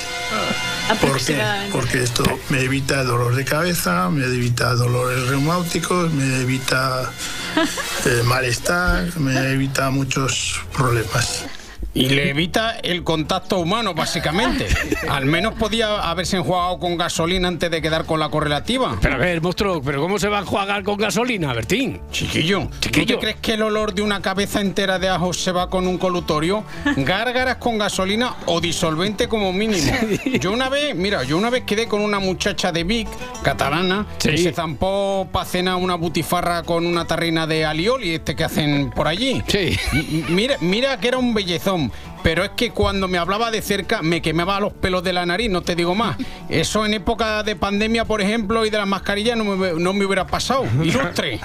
¿Por 1.01 1.17
qué? 1.23 1.39
Porque 1.71 2.03
esto 2.03 2.23
me 2.49 2.61
evita 2.61 3.03
dolor 3.03 3.35
de 3.35 3.45
cabeza, 3.45 4.09
me 4.09 4.25
evita 4.25 4.73
dolores 4.73 5.27
reumáticos, 5.27 6.11
me 6.13 6.41
evita 6.41 7.11
eh, 8.05 8.23
malestar, 8.25 9.15
me 9.19 9.51
evita 9.51 9.89
muchos 9.91 10.59
problemas. 10.75 11.45
Y 11.93 12.09
le 12.09 12.29
evita 12.29 12.77
el 12.83 13.03
contacto 13.03 13.57
humano, 13.59 13.93
básicamente. 13.93 14.67
Al 15.09 15.25
menos 15.25 15.55
podía 15.55 16.09
haberse 16.09 16.37
enjuagado 16.37 16.77
con 16.79 16.97
gasolina 16.97 17.47
antes 17.47 17.71
de 17.71 17.81
quedar 17.81 18.05
con 18.05 18.19
la 18.19 18.29
correlativa. 18.29 18.97
Pero 19.01 19.15
a 19.15 19.17
ver, 19.17 19.41
monstruo, 19.41 19.81
¿pero 19.81 19.99
cómo 20.01 20.19
se 20.19 20.27
va 20.29 20.37
a 20.37 20.41
enjuagar 20.41 20.83
con 20.83 20.97
gasolina, 20.97 21.51
Bertín? 21.53 21.99
Chiquillo, 22.11 22.69
Chiquillo. 22.79 23.05
¿tú 23.05 23.13
te 23.13 23.19
crees 23.19 23.35
que 23.37 23.53
el 23.55 23.63
olor 23.63 23.93
de 23.93 24.01
una 24.03 24.21
cabeza 24.21 24.61
entera 24.61 24.99
de 24.99 25.09
ajo 25.09 25.33
se 25.33 25.51
va 25.51 25.69
con 25.69 25.87
un 25.87 25.97
colutorio? 25.97 26.63
Gárgaras 26.97 27.55
con 27.57 27.77
gasolina 27.79 28.35
o 28.45 28.61
disolvente 28.61 29.27
como 29.27 29.51
mínimo. 29.51 29.91
Yo 30.39 30.51
una 30.51 30.69
vez, 30.69 30.95
mira, 30.95 31.23
yo 31.23 31.37
una 31.37 31.49
vez 31.49 31.63
quedé 31.63 31.87
con 31.87 32.01
una 32.01 32.19
muchacha 32.19 32.71
de 32.71 32.83
Vic, 32.83 33.07
catalana, 33.41 34.05
Sí. 34.19 34.29
que 34.29 34.37
se 34.37 34.53
zampó 34.53 35.27
para 35.31 35.45
cenar 35.45 35.75
una 35.77 35.95
butifarra 35.95 36.63
con 36.63 36.85
una 36.85 37.05
tarrina 37.05 37.47
de 37.47 37.65
alioli, 37.65 38.15
este 38.15 38.35
que 38.35 38.43
hacen 38.43 38.91
por 38.91 39.07
allí. 39.07 39.41
Sí. 39.47 39.77
M- 39.93 40.25
Mira, 40.29 40.55
mira 40.61 40.97
que 40.99 41.07
era 41.07 41.17
un 41.17 41.33
bellezón, 41.33 41.78
Pero 42.21 42.43
es 42.43 42.49
que 42.51 42.71
cuando 42.71 43.07
me 43.07 43.17
hablaba 43.17 43.49
de 43.49 43.61
cerca 43.61 44.01
me 44.01 44.21
quemaba 44.21 44.59
los 44.59 44.73
pelos 44.73 45.03
de 45.03 45.13
la 45.13 45.25
nariz, 45.25 45.49
no 45.49 45.61
te 45.61 45.75
digo 45.75 45.95
más. 45.95 46.17
Eso 46.49 46.85
en 46.85 46.93
época 46.93 47.43
de 47.43 47.55
pandemia, 47.55 48.05
por 48.05 48.21
ejemplo, 48.21 48.65
y 48.65 48.69
de 48.69 48.77
las 48.77 48.87
mascarillas 48.87 49.37
no 49.37 49.43
me, 49.45 49.73
no 49.73 49.93
me 49.93 50.05
hubiera 50.05 50.27
pasado. 50.27 50.65
Ilustre. 50.83 51.39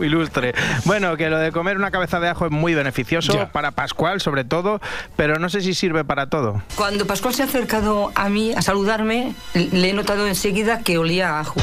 Ilustre. 0.00 0.54
Bueno, 0.84 1.16
que 1.16 1.28
lo 1.30 1.38
de 1.38 1.52
comer 1.52 1.76
una 1.76 1.90
cabeza 1.90 2.18
de 2.20 2.28
ajo 2.28 2.46
es 2.46 2.52
muy 2.52 2.74
beneficioso 2.74 3.32
Ya. 3.34 3.48
para 3.52 3.70
Pascual, 3.70 4.20
sobre 4.20 4.44
todo, 4.44 4.80
pero 5.16 5.38
no 5.38 5.48
sé 5.48 5.60
si 5.60 5.74
sirve 5.74 6.04
para 6.04 6.26
todo. 6.28 6.62
Cuando 6.74 7.06
Pascual 7.06 7.34
se 7.34 7.42
ha 7.42 7.46
acercado 7.46 8.10
a 8.14 8.28
mí 8.28 8.52
a 8.54 8.62
saludarme, 8.62 9.34
le 9.54 9.90
he 9.90 9.92
notado 9.92 10.26
enseguida 10.26 10.80
que 10.80 10.98
olía 10.98 11.36
a 11.36 11.40
ajo. 11.40 11.60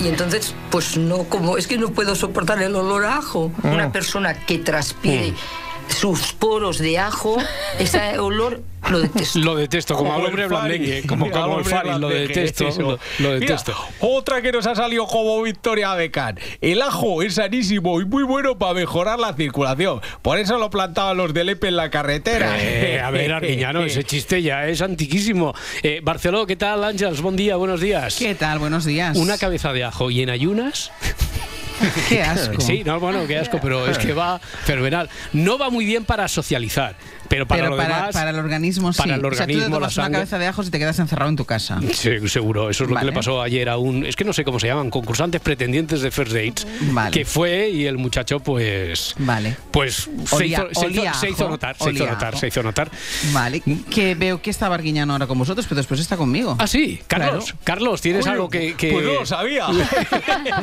Y 0.00 0.08
entonces, 0.08 0.54
pues 0.70 0.96
no, 0.96 1.24
como 1.24 1.56
es 1.56 1.66
que 1.68 1.78
no 1.78 1.90
puedo 1.90 2.16
soportar 2.16 2.60
el 2.60 2.74
olor 2.74 3.04
a 3.04 3.18
ajo. 3.18 3.52
Mm. 3.62 3.68
Una 3.68 3.92
persona 3.92 4.34
que 4.34 4.58
transpire 4.58 5.34
sus 5.88 6.32
poros 6.32 6.78
de 6.78 6.98
ajo, 6.98 7.36
ese 7.78 8.18
olor 8.18 8.62
lo 8.90 9.00
detesto. 9.00 9.38
Lo 9.38 9.56
detesto, 9.56 9.94
como, 9.94 10.12
al 10.12 10.20
el 10.20 10.26
hombre 10.26 10.46
blandengue, 10.46 11.02
como, 11.06 11.24
Al 11.26 11.32
como 11.32 11.60
el 11.60 12.00
lo 12.00 12.08
detesto, 12.08 12.64
lo, 12.78 12.90
lo 12.90 12.98
Mira, 13.18 13.40
detesto. 13.40 13.74
otra 14.00 14.42
que 14.42 14.52
nos 14.52 14.66
ha 14.66 14.74
salido 14.74 15.06
como 15.06 15.40
Victoria 15.42 15.94
Becán. 15.94 16.38
El 16.60 16.82
ajo 16.82 17.22
es 17.22 17.34
sanísimo 17.34 18.00
y 18.00 18.04
muy 18.04 18.22
bueno 18.24 18.58
para 18.58 18.74
mejorar 18.74 19.18
la 19.18 19.32
circulación. 19.32 20.00
Por 20.22 20.38
eso 20.38 20.58
lo 20.58 20.70
plantaban 20.70 21.16
los 21.16 21.32
del 21.32 21.48
EPE 21.50 21.68
en 21.68 21.76
la 21.76 21.90
carretera. 21.90 22.56
Eh, 22.58 23.00
a 23.00 23.10
ver, 23.10 23.32
Arguiñano, 23.32 23.82
ese 23.84 24.04
chiste 24.04 24.42
ya 24.42 24.66
es 24.68 24.82
antiquísimo. 24.82 25.54
Eh, 25.82 26.00
Barceló, 26.02 26.46
¿qué 26.46 26.56
tal, 26.56 26.84
Ángels? 26.84 27.20
Buen 27.22 27.36
día, 27.36 27.56
buenos 27.56 27.80
días. 27.80 28.16
¿Qué 28.18 28.34
tal? 28.34 28.58
Buenos 28.58 28.84
días. 28.84 29.16
Una 29.16 29.38
cabeza 29.38 29.72
de 29.72 29.84
ajo 29.84 30.10
y 30.10 30.22
en 30.22 30.30
ayunas. 30.30 30.92
Qué 32.08 32.22
asco. 32.22 32.60
Sí, 32.60 32.82
no, 32.84 33.00
bueno, 33.00 33.26
qué 33.26 33.38
asco, 33.38 33.58
pero 33.60 33.86
es 33.88 33.98
que 33.98 34.12
va 34.12 34.38
fenomenal. 34.38 35.08
No 35.32 35.58
va 35.58 35.70
muy 35.70 35.84
bien 35.84 36.04
para 36.04 36.28
socializar, 36.28 36.96
pero 37.28 37.46
para 37.46 37.62
Pero 37.62 37.70
lo 37.70 37.76
para, 37.76 37.96
demás. 37.96 38.12
para 38.12 38.30
el 38.30 38.38
organismo 38.38 38.92
sí. 38.92 38.98
para 38.98 39.14
el 39.16 39.24
o 39.24 39.30
sea, 39.34 39.46
tú 39.46 39.52
te 39.52 39.52
organismo, 39.54 39.68
la 39.80 39.88
tomas 39.88 39.96
una 39.98 40.10
cabeza 40.10 40.38
de 40.38 40.46
ajos 40.46 40.68
y 40.68 40.70
te 40.70 40.78
quedas 40.78 40.98
encerrado 40.98 41.28
en 41.30 41.36
tu 41.36 41.44
casa. 41.44 41.80
Sí, 41.92 42.28
seguro, 42.28 42.70
eso 42.70 42.84
es 42.84 42.90
lo 42.90 42.96
que 42.96 43.04
le 43.04 43.12
pasó 43.12 43.42
ayer 43.42 43.68
a 43.68 43.76
un, 43.76 44.04
es 44.06 44.16
que 44.16 44.24
no 44.24 44.32
sé 44.32 44.44
cómo 44.44 44.58
se 44.60 44.66
llaman, 44.68 44.90
concursantes 44.90 45.40
pretendientes 45.40 46.00
de 46.00 46.10
First 46.10 46.32
Dates, 46.32 46.66
Vale. 46.92 47.10
que 47.10 47.24
fue 47.24 47.68
y 47.70 47.86
el 47.86 47.98
muchacho 47.98 48.40
pues, 48.40 49.14
Vale. 49.18 49.56
pues 49.70 50.08
se, 50.26 50.36
Olía- 50.36 50.66
hizo, 50.70 50.80
se, 50.80 50.88
hizo, 50.90 51.14
se 51.14 51.30
hizo 51.30 51.42
ajo, 51.44 51.50
notar, 51.52 51.76
se 51.78 51.90
hizo 51.92 52.06
notar, 52.06 52.36
se 52.38 52.46
hizo 52.48 52.62
notar. 52.62 52.90
Vale. 53.32 53.62
Que 53.90 54.14
veo 54.14 54.40
que 54.42 54.50
está 54.50 54.68
Barguiñano 54.68 55.12
ahora 55.12 55.26
con 55.26 55.38
vosotros, 55.38 55.66
pero 55.66 55.76
después 55.76 56.00
está 56.00 56.16
conmigo. 56.16 56.56
Ah, 56.58 56.66
sí, 56.66 57.00
Carlos, 57.06 57.44
Claro. 57.46 57.58
Carlos, 57.64 58.00
¿tienes 58.00 58.24
Uy, 58.26 58.32
algo 58.32 58.48
que, 58.48 58.74
que- 58.74 58.92
Pues 58.92 59.06
no 59.06 59.12
lo 59.14 59.26
sabía. 59.26 59.66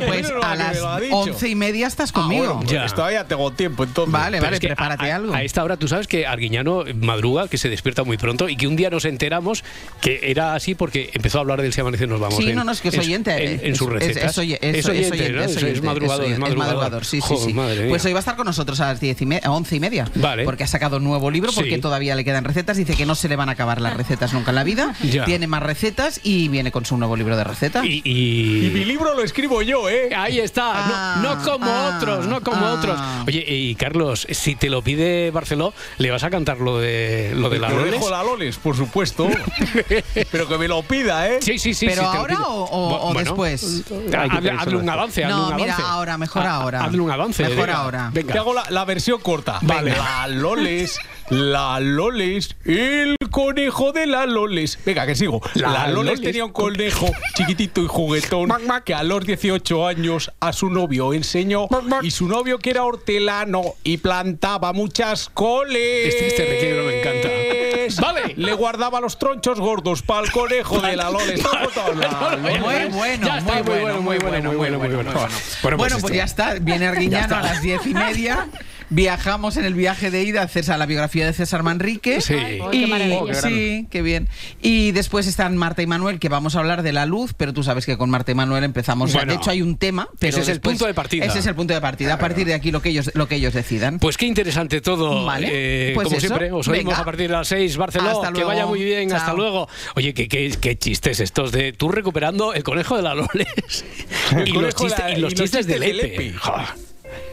Pues 0.07 0.31
a 0.41 0.55
las 0.55 0.77
dicho. 1.20 1.32
once 1.34 1.50
y 1.50 1.56
media 1.56 1.88
estás 1.88 2.10
Ah, 2.12 2.13
conmigo. 2.13 2.44
bueno, 2.46 2.60
pues 2.62 2.72
Ya. 2.72 2.86
Todavía 2.88 3.27
tengo 3.27 3.51
tiempo 3.51 3.84
entonces. 3.84 4.12
Vale, 4.12 4.38
Pero 4.38 4.44
vale, 4.44 4.56
es 4.56 4.60
que 4.60 4.68
prepárate 4.68 5.12
a, 5.12 5.15
algo. 5.15 5.34
A 5.34 5.44
esta 5.44 5.63
hora 5.63 5.77
tú 5.77 5.88
sabes 5.88 6.08
que 6.08 6.25
Arguiñano 6.27 6.84
madruga, 6.96 7.48
que 7.48 7.58
se 7.58 7.70
despierta 7.70 8.03
muy 8.03 8.18
pronto 8.18 8.50
y 8.50 8.56
que 8.58 8.68
un 8.68 8.75
día 8.75 8.89
nos 8.89 9.06
enteramos 9.06 9.63
que 10.01 10.20
era 10.24 10.56
así 10.56 10.75
porque 10.75 11.10
empezó 11.13 11.38
a 11.38 11.41
hablar 11.41 11.62
del 11.62 11.74
Si 11.74 11.82
amanece 11.82 12.08
nos 12.08 12.20
vamos. 12.20 12.38
Sí, 12.38 12.50
en- 12.50 12.56
no, 12.56 12.63
no, 12.63 12.72
es 12.72 12.82
que 12.82 12.89
es 12.89 12.94
en- 12.96 13.00
oyente. 13.01 13.32
En, 13.32 13.53
eh. 13.53 13.62
en 13.63 13.75
sus 13.75 13.88
Es- 13.88 13.94
recetas. 13.94 14.32
Es, 14.32 14.38
oye- 14.38 14.60
es- 14.62 14.77
es 14.77 14.86
oyente, 14.88 15.30
¿no? 15.32 15.41
es 15.44 15.82
madrugador, 15.84 16.25
es 16.25 16.39
madrugador. 16.39 17.06
sí, 17.06 17.22
sí, 17.22 17.36
sí. 17.46 17.56
Pues 17.89 18.06
hoy 18.06 18.13
va 18.13 18.20
a 18.20 18.22
estar 18.22 18.36
con 18.36 18.46
nosotros 18.46 18.80
a 18.82 18.88
las 18.88 19.00
diez 19.00 19.22
y 19.22 19.25
me- 19.25 19.41
a 19.44 19.51
once 19.51 19.75
y 19.75 19.80
media. 19.80 20.10
Vale. 20.15 20.44
Porque 20.46 20.63
ha 20.63 20.68
sacado 20.68 20.98
un 20.98 21.03
nuevo 21.03 21.30
libro, 21.32 21.51
porque 21.53 21.75
Sí. 21.75 21.82
todavía 21.82 22.15
le 22.15 22.24
quedan 22.24 22.44
recetas. 22.44 22.77
Dice 22.77 22.96
que 22.96 23.06
no 23.06 23.15
se 23.15 23.27
le 23.30 23.36
van 23.36 23.50
a 23.50 23.53
acabar 23.53 23.82
las 23.82 23.96
recetas 23.96 24.34
nunca 24.34 24.51
en 24.51 24.56
la 24.56 24.63
vida. 24.63 24.94
Ya. 25.12 25.25
Tiene 25.25 25.46
más 25.48 25.62
recetas 25.62 26.22
y 26.24 26.48
viene 26.48 26.72
con 26.72 26.86
su 26.86 26.96
nuevo 26.96 27.15
libro 27.18 27.36
de 27.36 27.44
recetas. 27.44 27.86
Y, 27.86 28.01
y- 28.06 28.68
Y 28.68 28.70
mi 28.70 28.86
libro 28.86 29.13
lo 29.15 29.24
escribo 29.24 29.62
yo, 29.62 29.89
¿eh? 29.89 30.10
Ahí 30.15 30.39
está, 30.39 30.72
Ah, 30.74 30.88
no, 31.21 31.36
no 31.36 31.41
como 31.43 31.65
ah, 31.71 31.95
otros, 31.98 32.27
no 32.27 32.41
como 32.41 32.65
ah. 32.65 32.74
otros. 32.74 33.00
Oye, 33.27 33.43
y 33.48 33.75
Carlos, 33.75 34.27
si 34.29 34.55
te 34.55 34.69
lo 34.69 34.81
pide 34.81 35.31
Barceló, 35.31 35.74
¿le 35.98 36.12
vas 36.12 36.24
a 36.24 36.29
cantar 36.29 36.60
lo 36.60 36.79
de 36.79 37.33
lo 37.36 37.50
de 37.50 37.60
la 37.60 37.69
Lo 37.69 37.77
Loles? 37.77 37.91
dejo 37.93 38.10
la 38.10 38.24
Loles, 38.24 38.57
por 38.57 38.75
supuesto. 38.75 39.27
Pero 40.31 40.48
que 40.48 40.57
me 40.57 40.67
lo 40.67 40.81
pida, 40.83 41.27
¿eh? 41.29 41.39
Sí, 41.41 41.57
sí, 41.60 41.74
sí. 41.74 41.86
¿Pero 41.88 42.01
sí, 42.03 42.07
lo 42.13 42.19
ahora 42.19 42.39
o- 42.41 42.63
o- 42.65 43.10
o 43.10 43.13
Bueno, 43.13 43.19
después? 43.19 43.83
Hazle, 44.17 44.51
hazle 44.51 44.75
un 44.77 44.89
avance, 44.89 45.24
hazle 45.24 45.36
No, 45.36 45.50
un 45.50 45.55
mira, 45.55 45.74
avance. 45.75 45.91
ahora, 45.91 46.17
mejor 46.17 46.45
ahora. 46.45 46.83
Hazle 46.86 47.00
un 47.00 47.12
avance. 47.12 47.43
Mejor 47.43 47.57
venga, 47.67 47.77
ahora. 47.77 48.10
Venga. 48.13 48.33
Te 48.33 48.39
hago 48.39 48.53
la, 48.53 48.63
la 48.69 48.86
versión 48.86 49.19
corta. 49.21 49.60
Vale. 49.62 49.95
La 49.95 50.27
Loles, 50.27 51.00
la 51.31 51.79
Loles, 51.79 52.55
el 52.65 53.15
conejo 53.31 53.93
de 53.93 54.05
la 54.05 54.25
Loles. 54.25 54.77
Venga, 54.85 55.05
que 55.05 55.15
sigo. 55.15 55.41
La 55.55 55.69
La, 55.69 55.88
Loles, 55.88 56.15
Loles. 56.15 56.21
tenía 56.21 56.43
un 56.43 56.51
conejo 56.51 57.09
chiquitito 57.35 57.81
y 57.81 57.88
juguetón 57.88 58.51
que 58.83 58.93
a 58.93 59.01
los 59.03 59.25
18 59.25 59.88
años 59.88 60.31
a 60.41 60.51
su 60.51 60.69
novio 60.69 61.13
enseñó 61.13 61.67
y 62.01 62.11
su 62.11 62.27
novio 62.27 62.59
que 62.59 62.71
era 62.71 62.83
hortelano 62.83 63.61
y 63.85 63.97
plantaba 63.97 64.73
muchas 64.73 65.29
coles. 65.29 66.07
Este, 66.13 66.27
este 66.27 66.45
requiebro 66.45 66.83
me 66.83 67.00
encanta. 67.00 67.29
Vale. 68.01 68.33
Le 68.35 68.53
guardaba 68.53 69.00
los 69.00 69.17
tronchos 69.17 69.59
gordos 69.59 70.01
para 70.01 70.25
el 70.25 70.31
conejo 70.31 70.79
de 70.81 70.97
la 70.97 71.09
Loles. 71.09 71.41
Muy 72.41 72.57
bueno, 72.59 72.89
muy 72.89 73.61
bueno, 73.61 74.01
muy 74.01 74.17
bueno, 74.17 74.51
muy 74.51 74.55
bueno, 74.57 74.79
muy 74.79 74.89
bueno. 74.89 75.11
Bueno, 75.13 75.77
Bueno, 75.77 75.77
pues 75.77 76.01
pues 76.01 76.13
ya 76.13 76.25
está. 76.25 76.55
Viene 76.55 76.88
Arguiñano 76.91 77.38
a 77.38 77.41
las 77.41 77.61
diez 77.61 77.85
y 77.85 77.93
media. 77.93 78.47
Viajamos 78.93 79.55
en 79.55 79.63
el 79.63 79.74
viaje 79.74 80.12
de 80.12 80.21
ida 80.24 80.41
a 80.41 80.48
César, 80.50 80.77
la 80.77 80.86
biografía 80.86 81.25
de 81.25 81.31
César 81.31 81.63
Manrique. 81.63 82.19
Sí. 82.19 82.33
Ay, 82.33 82.60
Y, 82.74 82.86
qué. 82.91 83.17
Oh, 83.21 83.25
qué 83.25 83.36
sí, 83.36 83.88
qué 83.89 84.01
bien. 84.01 84.27
Y 84.62 84.91
después 84.91 85.27
están 85.27 85.56
Marta 85.56 85.82
y 85.82 85.88
Manuel, 85.88 86.19
que 86.19 86.27
vamos 86.27 86.58
a 86.58 86.60
hablar 86.60 86.84
de 86.84 86.91
la 86.91 87.06
luz, 87.06 87.34
pero 87.36 87.54
tú 87.54 87.63
sabes 87.63 87.86
que 87.86 87.97
con 87.97 88.10
Marta 88.10 88.34
y 88.34 88.36
Manuel 88.36 88.65
empezamos. 88.65 89.13
Bueno, 89.13 89.32
de 89.32 89.38
hecho, 89.38 89.49
hay 89.49 89.62
un 89.62 89.77
tema, 89.77 90.10
pero 90.19 90.32
ese 90.32 90.41
es 90.41 90.49
el 90.49 90.60
punto 90.60 90.86
de 90.86 90.93
partida. 90.93 91.25
Ese 91.25 91.39
es 91.39 91.45
el 91.47 91.56
punto 91.56 91.73
de 91.73 91.80
partida. 91.80 92.15
A 92.15 92.19
partir 92.19 92.45
de 92.45 92.54
aquí 92.54 92.69
lo 92.71 92.82
que 92.82 92.89
ellos, 92.89 93.12
lo 93.13 93.30
que 93.30 93.36
ellos 93.36 93.54
decidan. 93.54 93.97
Pues 93.97 94.17
qué 94.17 94.25
interesante 94.25 94.82
todo. 94.82 95.23
Vale, 95.25 95.47
Eh, 95.49 95.91
pues 95.95 96.06
como 96.06 96.17
eso. 96.17 96.27
siempre, 96.27 96.51
os 96.51 96.67
oímos 96.67 96.86
Venga. 96.91 96.99
a 96.99 97.06
partir 97.06 97.27
de 97.30 97.34
las 97.38 97.47
6. 97.47 97.77
Barcelona, 97.77 98.12
Hasta 98.12 98.27
que 98.27 98.34
luego. 98.34 98.47
vaya 98.49 98.65
muy 98.65 98.84
bien. 98.84 99.13
Hasta 99.13 99.27
Chao. 99.27 99.38
luego. 99.38 99.69
Oye, 99.95 100.13
qué, 100.13 100.27
qué, 100.27 100.54
qué 100.60 100.77
chistes 100.77 101.21
estos 101.21 101.54
de 101.54 101.71
tú 101.71 101.88
recuperando 101.89 102.54
el 102.54 102.63
conejo 102.63 102.97
de 102.97 103.04
la 103.04 103.15
Loles 103.15 103.86
y, 104.45 104.51
los 104.51 104.54
conejo 104.54 104.65
de 104.65 104.73
chistes, 104.73 104.99
la- 104.99 105.17
y 105.17 105.21
los 105.21 105.34
chistes 105.34 105.65
de 105.65 105.80
Lepe. 105.80 106.34
Joder. 106.34 106.90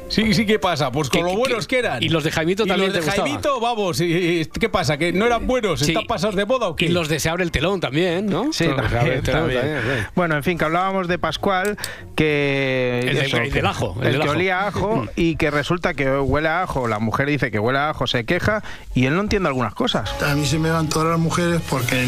Sí, 0.09 0.33
sí, 0.35 0.47
¿qué 0.47 0.59
pasa? 0.59 0.91
Pues 0.91 1.11
con 1.11 1.21
¿Qué- 1.25 1.31
lo 1.33 1.37
buenos 1.39 1.67
qué- 1.67 1.77
que 1.77 1.79
eran. 1.81 2.03
y 2.03 2.09
los 2.09 2.25
de 2.25 2.31
Jaimito 2.31 2.65
Y 2.65 2.67
también 2.69 2.89
los 2.89 2.95
de 2.95 3.01
te 3.01 3.07
gustaba? 3.07 3.29
Jaimito, 3.29 3.61
vamos, 3.61 4.01
y- 4.01 4.05
y- 4.41 4.45
¿qué 4.47 4.69
pasa? 4.69 4.97
¿Que 4.97 5.13
no 5.13 5.27
eran 5.27 5.47
buenos? 5.47 5.81
Sí. 5.81 5.93
¿Están 5.93 6.07
pasados 6.07 6.35
de 6.35 6.47
moda 6.47 6.67
o 6.69 6.77
qué? 6.77 6.87
Y 6.87 6.89
los 6.89 7.09
de 7.09 7.21
Se 7.21 7.29
abre 7.29 7.45
el 7.45 7.51
telón 7.51 7.81
también, 7.81 8.27
¿no? 8.27 8.45
Sí, 8.53 8.65
Se 8.65 8.71
abre 8.71 8.89
también, 8.89 9.13
el 9.19 9.23
telón 9.23 9.41
también. 9.43 9.61
también, 9.63 9.83
sí. 10.01 10.07
Bueno, 10.15 10.37
en 10.37 10.43
fin, 10.43 10.57
que 10.59 10.65
hablábamos 10.65 11.09
de 11.09 11.19
Pascual, 11.19 11.77
que... 12.17 13.01
El 13.07 13.17
eso, 13.19 13.37
el 13.37 13.51
del 13.53 13.67
ajo, 13.67 13.97
el 14.01 14.07
El, 14.07 14.13
del 14.13 14.21
que 14.23 14.29
ajo. 14.29 14.37
olía 14.37 14.61
a 14.61 14.67
ajo 14.69 15.07
y 15.17 15.37
que 15.37 15.51
resulta 15.51 15.95
que 15.95 16.11
huele 16.19 16.49
a 16.49 16.63
ajo, 16.63 16.89
la 16.89 16.99
mujer 16.99 17.29
dice 17.29 17.51
que 17.51 17.59
huele 17.59 17.79
a 17.79 17.91
ajo, 17.91 18.07
se 18.07 18.25
queja 18.25 18.63
y 18.95 19.07
él 19.07 19.15
no 19.15 19.21
entiende 19.21 19.49
algunas 19.49 19.75
cosas. 19.75 20.11
A 20.23 20.35
mí 20.35 20.47
se 20.47 20.59
me 20.59 20.71
van 20.71 20.89
todas 20.89 21.09
las 21.09 21.19
mujeres 21.19 21.61
porque 21.69 22.07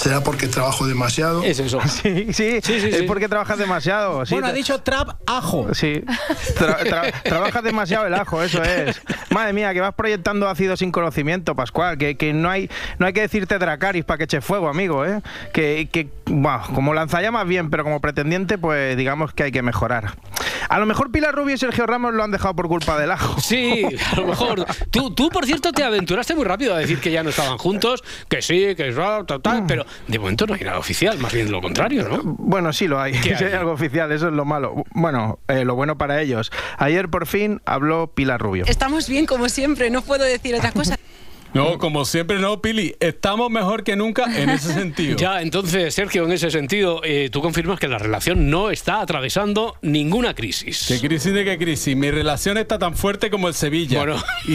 será 0.00 0.22
porque 0.22 0.48
trabajo 0.48 0.86
demasiado. 0.86 1.42
Es 1.42 1.58
eso. 1.58 1.78
Sí, 1.90 2.32
sí, 2.32 2.58
es 2.72 3.02
porque 3.02 3.28
trabajas 3.28 3.58
demasiado. 3.58 4.24
sí, 4.24 4.34
bueno, 4.34 4.48
ha 4.48 4.52
dicho 4.52 4.78
trap 4.80 5.10
ajo. 5.26 5.74
Sí, 5.74 6.02
Tra- 6.56 6.78
tra- 6.80 7.22
trabajas 7.22 7.62
demasiado 7.62 8.06
el 8.06 8.14
ajo, 8.14 8.42
eso 8.42 8.62
es. 8.62 9.00
Madre 9.30 9.52
mía, 9.52 9.72
que 9.74 9.80
vas 9.80 9.94
proyectando 9.94 10.48
ácido 10.48 10.76
sin 10.76 10.90
conocimiento, 10.92 11.54
Pascual, 11.54 11.98
que, 11.98 12.16
que 12.16 12.32
no 12.32 12.48
hay 12.50 12.70
no 12.98 13.06
hay 13.06 13.12
que 13.12 13.20
decirte 13.20 13.58
Dracaris 13.58 14.04
para 14.04 14.18
que 14.18 14.24
eche 14.24 14.40
fuego, 14.40 14.68
amigo, 14.68 15.04
¿eh? 15.04 15.20
Que, 15.52 15.88
que 15.92 16.08
buah, 16.26 16.68
como 16.74 16.94
lanzallamas 16.94 17.46
bien, 17.46 17.70
pero 17.70 17.84
como 17.84 18.00
pretendiente, 18.00 18.56
pues 18.58 18.96
digamos 18.96 19.32
que 19.32 19.44
hay 19.44 19.52
que 19.52 19.62
mejorar. 19.62 20.14
A 20.68 20.78
lo 20.78 20.86
mejor 20.86 21.10
Pilar 21.10 21.34
Rubio 21.34 21.54
y 21.54 21.58
Sergio 21.58 21.86
Ramos 21.86 22.14
lo 22.14 22.22
han 22.22 22.30
dejado 22.30 22.54
por 22.54 22.68
culpa 22.68 22.98
del 22.98 23.10
ajo. 23.10 23.40
Sí, 23.40 23.84
a 24.12 24.16
lo 24.20 24.26
mejor. 24.28 24.64
Tú, 24.90 25.12
tú, 25.14 25.28
por 25.30 25.44
cierto, 25.46 25.72
te 25.72 25.82
aventuraste 25.82 26.34
muy 26.34 26.44
rápido 26.44 26.74
a 26.74 26.78
decir 26.78 27.00
que 27.00 27.10
ya 27.10 27.22
no 27.22 27.30
estaban 27.30 27.58
juntos, 27.58 28.02
que 28.28 28.40
sí, 28.40 28.74
que 28.76 28.88
es 28.88 28.96
tal, 28.96 29.26
tal, 29.26 29.42
tal, 29.42 29.64
pero 29.66 29.84
de 30.06 30.18
momento 30.18 30.46
no 30.46 30.54
hay 30.54 30.60
nada 30.60 30.78
oficial, 30.78 31.18
más 31.18 31.32
bien 31.32 31.50
lo 31.50 31.60
contrario, 31.60 32.08
¿no? 32.08 32.20
Bueno, 32.22 32.72
sí 32.72 32.86
lo 32.88 33.00
hay. 33.00 33.12
¿Qué 33.12 33.34
Sí 33.38 33.44
hay? 33.44 33.52
hay 33.52 33.58
algo 33.58 33.72
oficial, 33.72 34.10
eso 34.12 34.28
es 34.28 34.34
lo 34.34 34.44
malo. 34.44 34.84
Bueno, 34.92 35.38
eh, 35.48 35.64
lo 35.64 35.74
bueno 35.74 35.96
para 35.98 36.20
ellos. 36.20 36.50
Ayer 36.78 37.08
por 37.08 37.26
fin 37.26 37.60
habló 37.64 38.08
Pilar 38.08 38.40
Rubio. 38.40 38.64
Estamos 38.66 39.08
bien 39.08 39.26
como 39.26 39.48
siempre, 39.48 39.90
no 39.90 40.02
puedo 40.02 40.24
decir 40.24 40.54
otra 40.54 40.72
cosa. 40.72 40.96
No, 41.54 41.78
como 41.78 42.04
siempre 42.04 42.38
no, 42.38 42.60
Pili. 42.62 42.94
Estamos 43.00 43.50
mejor 43.50 43.82
que 43.82 43.96
nunca 43.96 44.24
en 44.36 44.50
ese 44.50 44.72
sentido. 44.74 45.16
Ya, 45.16 45.42
entonces, 45.42 45.94
Sergio, 45.94 46.24
en 46.24 46.32
ese 46.32 46.50
sentido, 46.50 47.00
eh, 47.04 47.28
tú 47.30 47.42
confirmas 47.42 47.80
que 47.80 47.88
la 47.88 47.98
relación 47.98 48.50
no 48.50 48.70
está 48.70 49.00
atravesando 49.00 49.76
ninguna 49.82 50.34
crisis. 50.34 50.86
¿Qué 50.88 51.00
crisis 51.06 51.32
de 51.32 51.44
qué 51.44 51.58
crisis? 51.58 51.96
Mi 51.96 52.10
relación 52.10 52.58
está 52.58 52.78
tan 52.78 52.94
fuerte 52.96 53.30
como 53.30 53.48
el 53.48 53.54
Sevilla. 53.54 53.98
Bueno. 53.98 54.22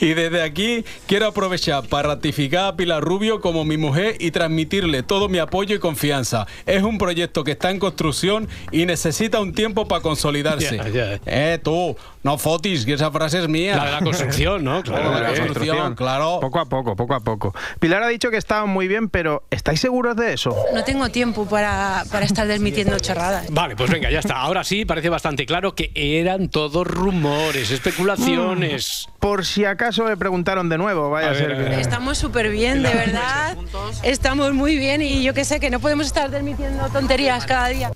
Y, 0.00 0.06
y 0.06 0.14
desde 0.14 0.42
aquí 0.42 0.84
quiero 1.06 1.26
aprovechar 1.26 1.86
para 1.86 2.08
ratificar 2.08 2.64
a 2.66 2.76
Pilar 2.76 3.02
Rubio 3.02 3.40
como 3.40 3.64
mi 3.64 3.76
mujer 3.76 4.16
y 4.18 4.30
transmitirle 4.30 5.02
todo 5.02 5.28
mi 5.28 5.38
apoyo 5.38 5.76
y 5.76 5.78
confianza. 5.78 6.46
Es 6.66 6.82
un 6.82 6.98
proyecto 6.98 7.44
que 7.44 7.52
está 7.52 7.70
en 7.70 7.78
construcción 7.78 8.48
y 8.72 8.86
necesita 8.86 9.40
un 9.40 9.52
tiempo 9.52 9.86
para 9.86 10.02
consolidarse. 10.02 10.80
Ya. 10.92 11.20
Eh, 11.26 11.58
tú, 11.62 11.96
No 12.22 12.36
fotis, 12.36 12.84
que 12.84 12.92
esa 12.94 13.10
frase 13.10 13.38
es 13.38 13.48
mía. 13.48 13.76
La 13.76 13.84
de 13.86 13.92
la 13.92 14.00
construcción, 14.00 14.62
¿no? 14.62 14.82
Claro, 14.90 15.10
la 15.10 15.16
de 15.16 15.22
la 15.22 15.28
construcción, 15.44 15.94
claro. 15.94 16.38
Poco 16.40 16.58
a 16.60 16.66
poco, 16.66 16.94
poco 16.96 17.14
a 17.14 17.20
poco. 17.20 17.54
Pilar 17.78 18.02
ha 18.02 18.08
dicho 18.08 18.30
que 18.30 18.36
estaban 18.36 18.68
muy 18.68 18.88
bien, 18.88 19.08
pero 19.08 19.42
¿estáis 19.50 19.80
seguros 19.80 20.16
de 20.16 20.34
eso? 20.34 20.54
No 20.74 20.84
tengo 20.84 21.08
tiempo 21.08 21.46
para, 21.46 22.04
para 22.10 22.26
estar 22.26 22.46
desmitiendo 22.46 22.98
chorradas. 22.98 23.46
Vale, 23.50 23.74
pues 23.76 23.90
venga, 23.90 24.10
ya 24.10 24.18
está. 24.18 24.36
Ahora 24.36 24.64
sí, 24.64 24.84
parece 24.84 25.08
bastante 25.08 25.46
claro 25.46 25.74
que 25.74 25.92
eran 25.94 26.48
todos 26.48 26.86
rumores, 26.86 27.70
especulaciones. 27.70 29.06
Por 29.18 29.44
si 29.46 29.64
acaso 29.64 30.06
le 30.08 30.16
preguntaron 30.16 30.68
de 30.68 30.78
nuevo, 30.78 31.10
vaya 31.10 31.28
A 31.28 31.30
a, 31.30 31.32
ver, 31.34 31.42
ser 31.42 31.52
a 31.52 31.58
ver. 31.58 31.70
que... 31.76 31.80
Estamos 31.80 32.18
súper 32.18 32.50
bien, 32.50 32.82
de 32.82 32.92
verdad. 32.92 33.56
Estamos 34.02 34.52
muy 34.52 34.76
bien 34.76 35.02
y 35.02 35.22
yo 35.22 35.34
que 35.34 35.44
sé 35.44 35.60
que 35.60 35.70
no 35.70 35.80
podemos 35.80 36.06
estar 36.06 36.30
desmitiendo 36.30 36.88
tonterías 36.88 37.46
cada 37.46 37.68
día. 37.68 37.92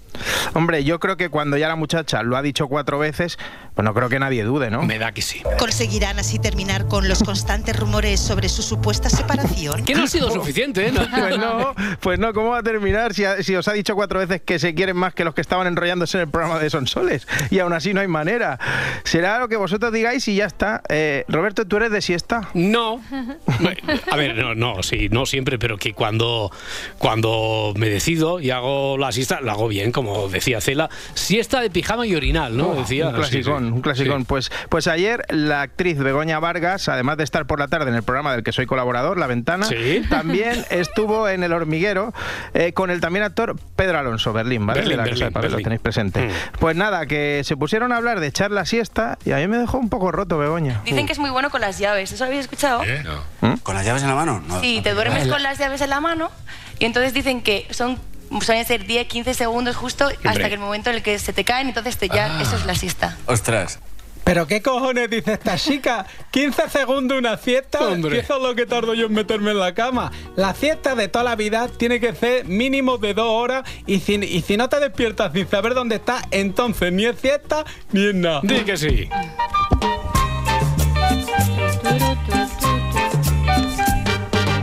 Hombre, 0.54 0.84
yo 0.84 1.00
creo 1.00 1.16
que 1.16 1.28
cuando 1.28 1.56
ya 1.56 1.68
la 1.68 1.76
muchacha 1.76 2.22
lo 2.22 2.36
ha 2.36 2.42
dicho 2.42 2.68
cuatro 2.68 2.98
veces, 2.98 3.38
pues 3.74 3.84
no 3.84 3.92
creo 3.94 4.08
que 4.08 4.13
nadie 4.18 4.44
dude, 4.44 4.70
¿no? 4.70 4.82
Me 4.82 4.98
da 4.98 5.12
que 5.12 5.22
sí. 5.22 5.42
¿Conseguirán 5.58 6.18
así 6.18 6.38
terminar 6.38 6.86
con 6.88 7.08
los 7.08 7.22
constantes 7.22 7.78
rumores 7.78 8.20
sobre 8.20 8.48
su 8.48 8.62
supuesta 8.62 9.08
separación? 9.10 9.84
Que 9.84 9.94
no 9.94 10.04
ha 10.04 10.06
sido 10.06 10.30
suficiente, 10.30 10.88
¿eh? 10.88 10.92
No. 10.92 11.04
Pues 11.24 11.38
no, 11.38 11.74
pues 12.00 12.18
no, 12.18 12.32
¿cómo 12.32 12.50
va 12.50 12.58
a 12.58 12.62
terminar 12.62 13.14
si, 13.14 13.24
ha- 13.24 13.42
si 13.42 13.54
os 13.56 13.66
ha 13.68 13.72
dicho 13.72 13.94
cuatro 13.94 14.18
veces 14.20 14.42
que 14.42 14.58
se 14.58 14.74
quieren 14.74 14.96
más 14.96 15.14
que 15.14 15.24
los 15.24 15.34
que 15.34 15.40
estaban 15.40 15.66
enrollándose 15.66 16.16
en 16.18 16.22
el 16.22 16.28
programa 16.28 16.58
de 16.58 16.68
Sonsoles? 16.70 17.26
Y 17.50 17.58
aún 17.60 17.72
así 17.72 17.94
no 17.94 18.00
hay 18.00 18.08
manera. 18.08 18.58
Será 19.04 19.38
lo 19.38 19.48
que 19.48 19.56
vosotros 19.56 19.92
digáis 19.92 20.26
y 20.28 20.36
ya 20.36 20.46
está. 20.46 20.82
Eh, 20.88 21.24
Roberto, 21.28 21.66
¿tú 21.66 21.76
eres 21.76 21.90
de 21.92 22.02
siesta? 22.02 22.48
No. 22.54 23.00
A 24.10 24.16
ver, 24.16 24.36
no, 24.36 24.54
no, 24.54 24.82
sí, 24.82 25.08
no 25.10 25.24
siempre, 25.26 25.58
pero 25.58 25.76
que 25.78 25.92
cuando, 25.94 26.50
cuando 26.98 27.72
me 27.76 27.88
decido 27.88 28.40
y 28.40 28.50
hago 28.50 28.96
la 28.98 29.12
siesta, 29.12 29.40
la 29.40 29.52
hago 29.52 29.68
bien, 29.68 29.92
como 29.92 30.28
decía 30.28 30.60
Cela. 30.60 30.90
Siesta 31.14 31.60
de 31.60 31.70
pijama 31.70 32.06
y 32.06 32.14
orinal, 32.14 32.56
¿no? 32.56 32.70
Oh, 32.70 32.74
decía. 32.74 33.08
un 33.08 33.14
clasicón, 33.14 33.62
sí, 33.62 33.68
sí. 33.68 33.72
un 33.74 33.80
clasicón. 33.80 34.03
Pues, 34.26 34.50
pues 34.68 34.86
ayer 34.88 35.24
la 35.30 35.62
actriz 35.62 35.98
Begoña 35.98 36.38
Vargas, 36.40 36.88
además 36.88 37.16
de 37.16 37.24
estar 37.24 37.46
por 37.46 37.58
la 37.58 37.68
tarde 37.68 37.90
en 37.90 37.96
el 37.96 38.02
programa 38.02 38.32
del 38.32 38.42
que 38.42 38.52
soy 38.52 38.66
colaborador, 38.66 39.18
La 39.18 39.26
Ventana, 39.26 39.66
Sí. 39.66 40.02
también 40.10 40.64
estuvo 40.70 41.28
en 41.28 41.42
El 41.42 41.52
Hormiguero 41.52 42.12
eh, 42.54 42.72
con 42.72 42.90
el 42.90 43.00
también 43.00 43.24
actor 43.24 43.56
Pedro 43.76 43.98
Alonso 43.98 44.32
Berlín, 44.32 44.66
¿vale? 44.66 44.80
Berlín, 44.80 44.90
de 44.92 44.96
la 44.96 45.02
Casa 45.04 45.14
de 45.14 45.20
Berlín, 45.20 45.32
Papel, 45.34 45.50
lo 45.50 45.56
Berlín. 45.56 45.64
tenéis 45.64 45.80
presente. 45.80 46.28
Pues 46.58 46.76
nada, 46.76 47.06
que 47.06 47.42
se 47.44 47.56
pusieron 47.56 47.92
a 47.92 47.96
hablar 47.96 48.20
de 48.20 48.26
echar 48.26 48.50
la 48.50 48.64
siesta 48.66 49.18
y 49.24 49.32
a 49.32 49.36
mí 49.36 49.48
me 49.48 49.58
dejó 49.58 49.78
un 49.78 49.88
poco 49.88 50.12
roto 50.12 50.38
Begoña. 50.38 50.80
Dicen 50.84 51.06
que 51.06 51.12
es 51.12 51.18
muy 51.18 51.30
bueno 51.30 51.50
con 51.50 51.60
las 51.60 51.78
llaves. 51.78 52.12
¿Eso 52.12 52.24
lo 52.24 52.28
habéis 52.28 52.42
escuchado? 52.42 52.82
¿Con 53.62 53.74
las 53.74 53.84
llaves 53.84 54.02
en 54.02 54.08
la 54.08 54.14
mano? 54.14 54.42
No. 54.46 54.60
Sí, 54.60 54.80
te 54.82 54.94
duermes 54.94 55.28
con 55.28 55.42
las 55.42 55.58
llaves 55.58 55.80
en 55.80 55.90
la 55.90 56.00
mano 56.00 56.30
y 56.78 56.84
entonces 56.84 57.12
dicen 57.14 57.42
que 57.42 57.66
son 57.70 57.98
suelen 58.40 58.64
ser 58.64 58.84
10, 58.84 59.06
15 59.06 59.34
segundos 59.34 59.76
justo 59.76 60.08
hasta 60.24 60.48
que 60.48 60.54
el 60.54 60.58
momento 60.58 60.90
en 60.90 60.96
el 60.96 61.02
que 61.02 61.18
se 61.20 61.32
te 61.32 61.44
caen, 61.44 61.68
entonces 61.68 61.98
te 61.98 62.08
ya, 62.08 62.38
Ah. 62.38 62.42
eso 62.42 62.56
es 62.56 62.66
la 62.66 62.74
siesta. 62.74 63.16
Ostras. 63.26 63.78
¿Pero 64.24 64.46
qué 64.46 64.62
cojones 64.62 65.10
dice 65.10 65.34
esta 65.34 65.56
chica? 65.56 66.06
¿15 66.32 66.68
segundos 66.68 67.18
una 67.18 67.36
siesta? 67.36 67.86
Hombre. 67.86 68.16
¿Qué 68.16 68.18
eso 68.20 68.36
es 68.36 68.42
lo 68.42 68.54
que 68.54 68.64
tardo 68.64 68.94
yo 68.94 69.06
en 69.06 69.12
meterme 69.12 69.50
en 69.50 69.58
la 69.58 69.74
cama? 69.74 70.10
La 70.34 70.54
siesta 70.54 70.94
de 70.94 71.08
toda 71.08 71.24
la 71.24 71.36
vida 71.36 71.68
tiene 71.68 72.00
que 72.00 72.14
ser 72.14 72.46
mínimo 72.46 72.96
de 72.96 73.12
dos 73.12 73.28
horas 73.28 73.68
y 73.86 74.00
si, 74.00 74.14
y 74.14 74.40
si 74.40 74.56
no 74.56 74.68
te 74.68 74.80
despiertas 74.80 75.32
sin 75.34 75.46
saber 75.46 75.74
dónde 75.74 75.96
estás, 75.96 76.24
entonces 76.30 76.92
ni 76.92 77.04
es 77.04 77.18
siesta 77.20 77.64
ni 77.92 78.06
es 78.06 78.14
nada. 78.14 78.40
Di 78.42 78.60
que 78.60 78.76
sí. 78.78 79.08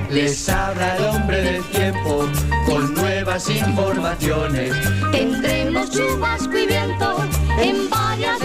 Les 0.09 0.49
habla 0.49 0.97
el 0.97 1.05
hombre 1.05 1.41
del 1.41 1.63
tiempo 1.65 2.27
con 2.65 2.93
nuevas 2.95 3.49
informaciones. 3.49 4.73
Tendremos 5.11 5.89
chubasco 5.89 6.57
y 6.57 6.67
viento 6.67 7.23
en 7.61 7.89
varias 7.89 8.40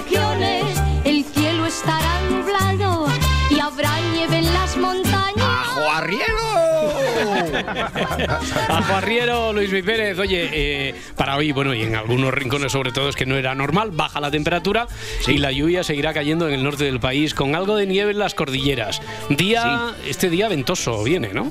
regiones. 0.00 0.67
Arriero, 8.68 9.52
Luis 9.52 9.70
Luis 9.70 9.84
Pérez. 9.84 10.18
Oye, 10.18 10.48
eh, 10.52 10.94
para 11.16 11.36
hoy, 11.36 11.52
bueno, 11.52 11.74
y 11.74 11.82
en 11.82 11.94
algunos 11.94 12.32
rincones 12.34 12.72
sobre 12.72 12.92
todo 12.92 13.08
es 13.08 13.16
que 13.16 13.26
no 13.26 13.36
era 13.36 13.54
normal, 13.54 13.90
baja 13.92 14.20
la 14.20 14.30
temperatura 14.30 14.86
y 15.26 15.38
la 15.38 15.52
lluvia 15.52 15.84
seguirá 15.84 16.12
cayendo 16.12 16.48
en 16.48 16.54
el 16.54 16.64
norte 16.64 16.84
del 16.84 17.00
país 17.00 17.34
con 17.34 17.54
algo 17.54 17.76
de 17.76 17.86
nieve 17.86 18.12
en 18.12 18.18
las 18.18 18.34
cordilleras. 18.34 19.00
Día, 19.28 19.94
este 20.06 20.30
día 20.30 20.48
ventoso 20.48 21.02
viene, 21.04 21.32
¿no? 21.32 21.50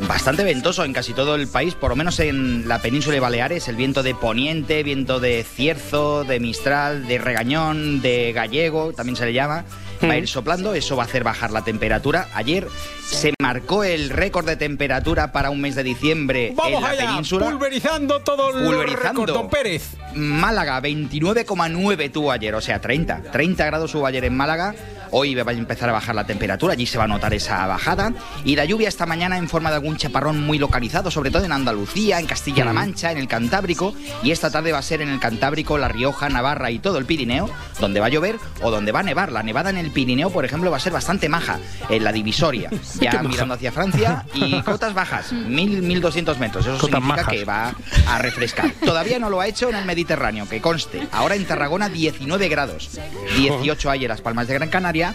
Bastante 0.00 0.44
ventoso 0.44 0.84
en 0.84 0.92
casi 0.92 1.12
todo 1.12 1.34
el 1.34 1.48
país, 1.48 1.74
por 1.74 1.90
lo 1.90 1.96
menos 1.96 2.20
en 2.20 2.68
la 2.68 2.80
península 2.80 3.14
de 3.14 3.20
Baleares, 3.20 3.68
el 3.68 3.76
viento 3.76 4.02
de 4.02 4.14
poniente, 4.14 4.82
viento 4.82 5.20
de 5.20 5.44
cierzo, 5.44 6.24
de 6.24 6.40
mistral, 6.40 7.06
de 7.06 7.18
regañón, 7.18 8.00
de 8.00 8.32
gallego, 8.32 8.92
también 8.92 9.16
se 9.16 9.26
le 9.26 9.32
llama. 9.32 9.64
Va 10.06 10.12
a 10.14 10.18
ir 10.18 10.28
soplando, 10.28 10.74
eso 10.74 10.96
va 10.96 11.04
a 11.04 11.06
hacer 11.06 11.24
bajar 11.24 11.50
la 11.50 11.64
temperatura. 11.64 12.28
Ayer 12.34 12.66
se 13.08 13.32
marcó 13.40 13.84
el 13.84 14.10
récord 14.10 14.46
de 14.46 14.56
temperatura 14.56 15.32
para 15.32 15.50
un 15.50 15.60
mes 15.60 15.74
de 15.74 15.82
diciembre 15.82 16.52
Vamos 16.54 16.74
en 16.74 16.82
la 16.82 16.88
allá, 16.90 17.06
península. 17.06 17.46
pulverizando 17.46 18.20
todo 18.20 18.50
el 18.58 18.64
Pulverizando. 18.64 19.08
récord, 19.24 19.32
don 19.32 19.48
Pérez. 19.48 19.96
Málaga, 20.14 20.80
29,9 20.82 22.10
tuvo 22.12 22.32
ayer, 22.32 22.54
o 22.54 22.60
sea, 22.60 22.80
30. 22.80 23.22
30 23.32 23.64
grados 23.66 23.94
hubo 23.94 24.06
ayer 24.06 24.24
en 24.24 24.36
Málaga. 24.36 24.74
Hoy 25.10 25.34
va 25.34 25.50
a 25.50 25.54
empezar 25.54 25.88
a 25.88 25.92
bajar 25.92 26.14
la 26.14 26.26
temperatura, 26.26 26.74
allí 26.74 26.84
se 26.84 26.98
va 26.98 27.04
a 27.04 27.08
notar 27.08 27.32
esa 27.32 27.66
bajada. 27.66 28.12
Y 28.44 28.56
la 28.56 28.66
lluvia 28.66 28.88
esta 28.90 29.06
mañana 29.06 29.38
en 29.38 29.48
forma 29.48 29.70
de 29.70 29.76
algún 29.76 29.96
chaparrón 29.96 30.38
muy 30.44 30.58
localizado, 30.58 31.10
sobre 31.10 31.30
todo 31.30 31.44
en 31.44 31.52
Andalucía, 31.52 32.20
en 32.20 32.26
Castilla-La 32.26 32.74
Mancha, 32.74 33.10
en 33.10 33.16
el 33.16 33.26
Cantábrico. 33.26 33.94
Y 34.22 34.32
esta 34.32 34.50
tarde 34.50 34.70
va 34.70 34.78
a 34.78 34.82
ser 34.82 35.00
en 35.00 35.08
el 35.08 35.18
Cantábrico, 35.18 35.78
La 35.78 35.88
Rioja, 35.88 36.28
Navarra 36.28 36.70
y 36.70 36.78
todo 36.78 36.98
el 36.98 37.06
Pirineo, 37.06 37.48
donde 37.80 38.00
va 38.00 38.06
a 38.06 38.10
llover 38.10 38.36
o 38.60 38.70
donde 38.70 38.92
va 38.92 39.00
a 39.00 39.02
nevar. 39.02 39.32
La 39.32 39.42
nevada 39.42 39.70
en 39.70 39.78
el 39.78 39.87
Pirineo, 39.90 40.30
por 40.30 40.44
ejemplo, 40.44 40.70
va 40.70 40.76
a 40.76 40.80
ser 40.80 40.92
bastante 40.92 41.28
maja, 41.28 41.58
en 41.88 42.04
la 42.04 42.12
divisoria. 42.12 42.70
Ya 43.00 43.22
mirando 43.22 43.54
hacia 43.54 43.70
Francia 43.72 44.24
y 44.34 44.60
cotas 44.64 44.92
bajas, 44.94 45.32
1000, 45.32 45.82
1200 45.82 46.38
metros. 46.38 46.66
Eso 46.66 46.78
Cotas 46.78 47.00
significa 47.00 47.16
majas. 47.22 47.32
que 47.32 47.44
va 47.44 47.74
a 48.08 48.18
refrescar. 48.18 48.70
Todavía 48.84 49.18
no 49.18 49.30
lo 49.30 49.40
ha 49.40 49.46
hecho 49.46 49.68
en 49.68 49.76
el 49.76 49.84
Mediterráneo, 49.84 50.48
que 50.48 50.60
conste. 50.60 51.06
Ahora 51.12 51.34
en 51.36 51.44
Tarragona 51.44 51.88
19 51.88 52.48
grados, 52.48 52.90
18 53.36 53.90
hay 53.90 54.02
en 54.04 54.08
las 54.08 54.20
Palmas 54.20 54.48
de 54.48 54.54
Gran 54.54 54.68
Canaria 54.68 55.14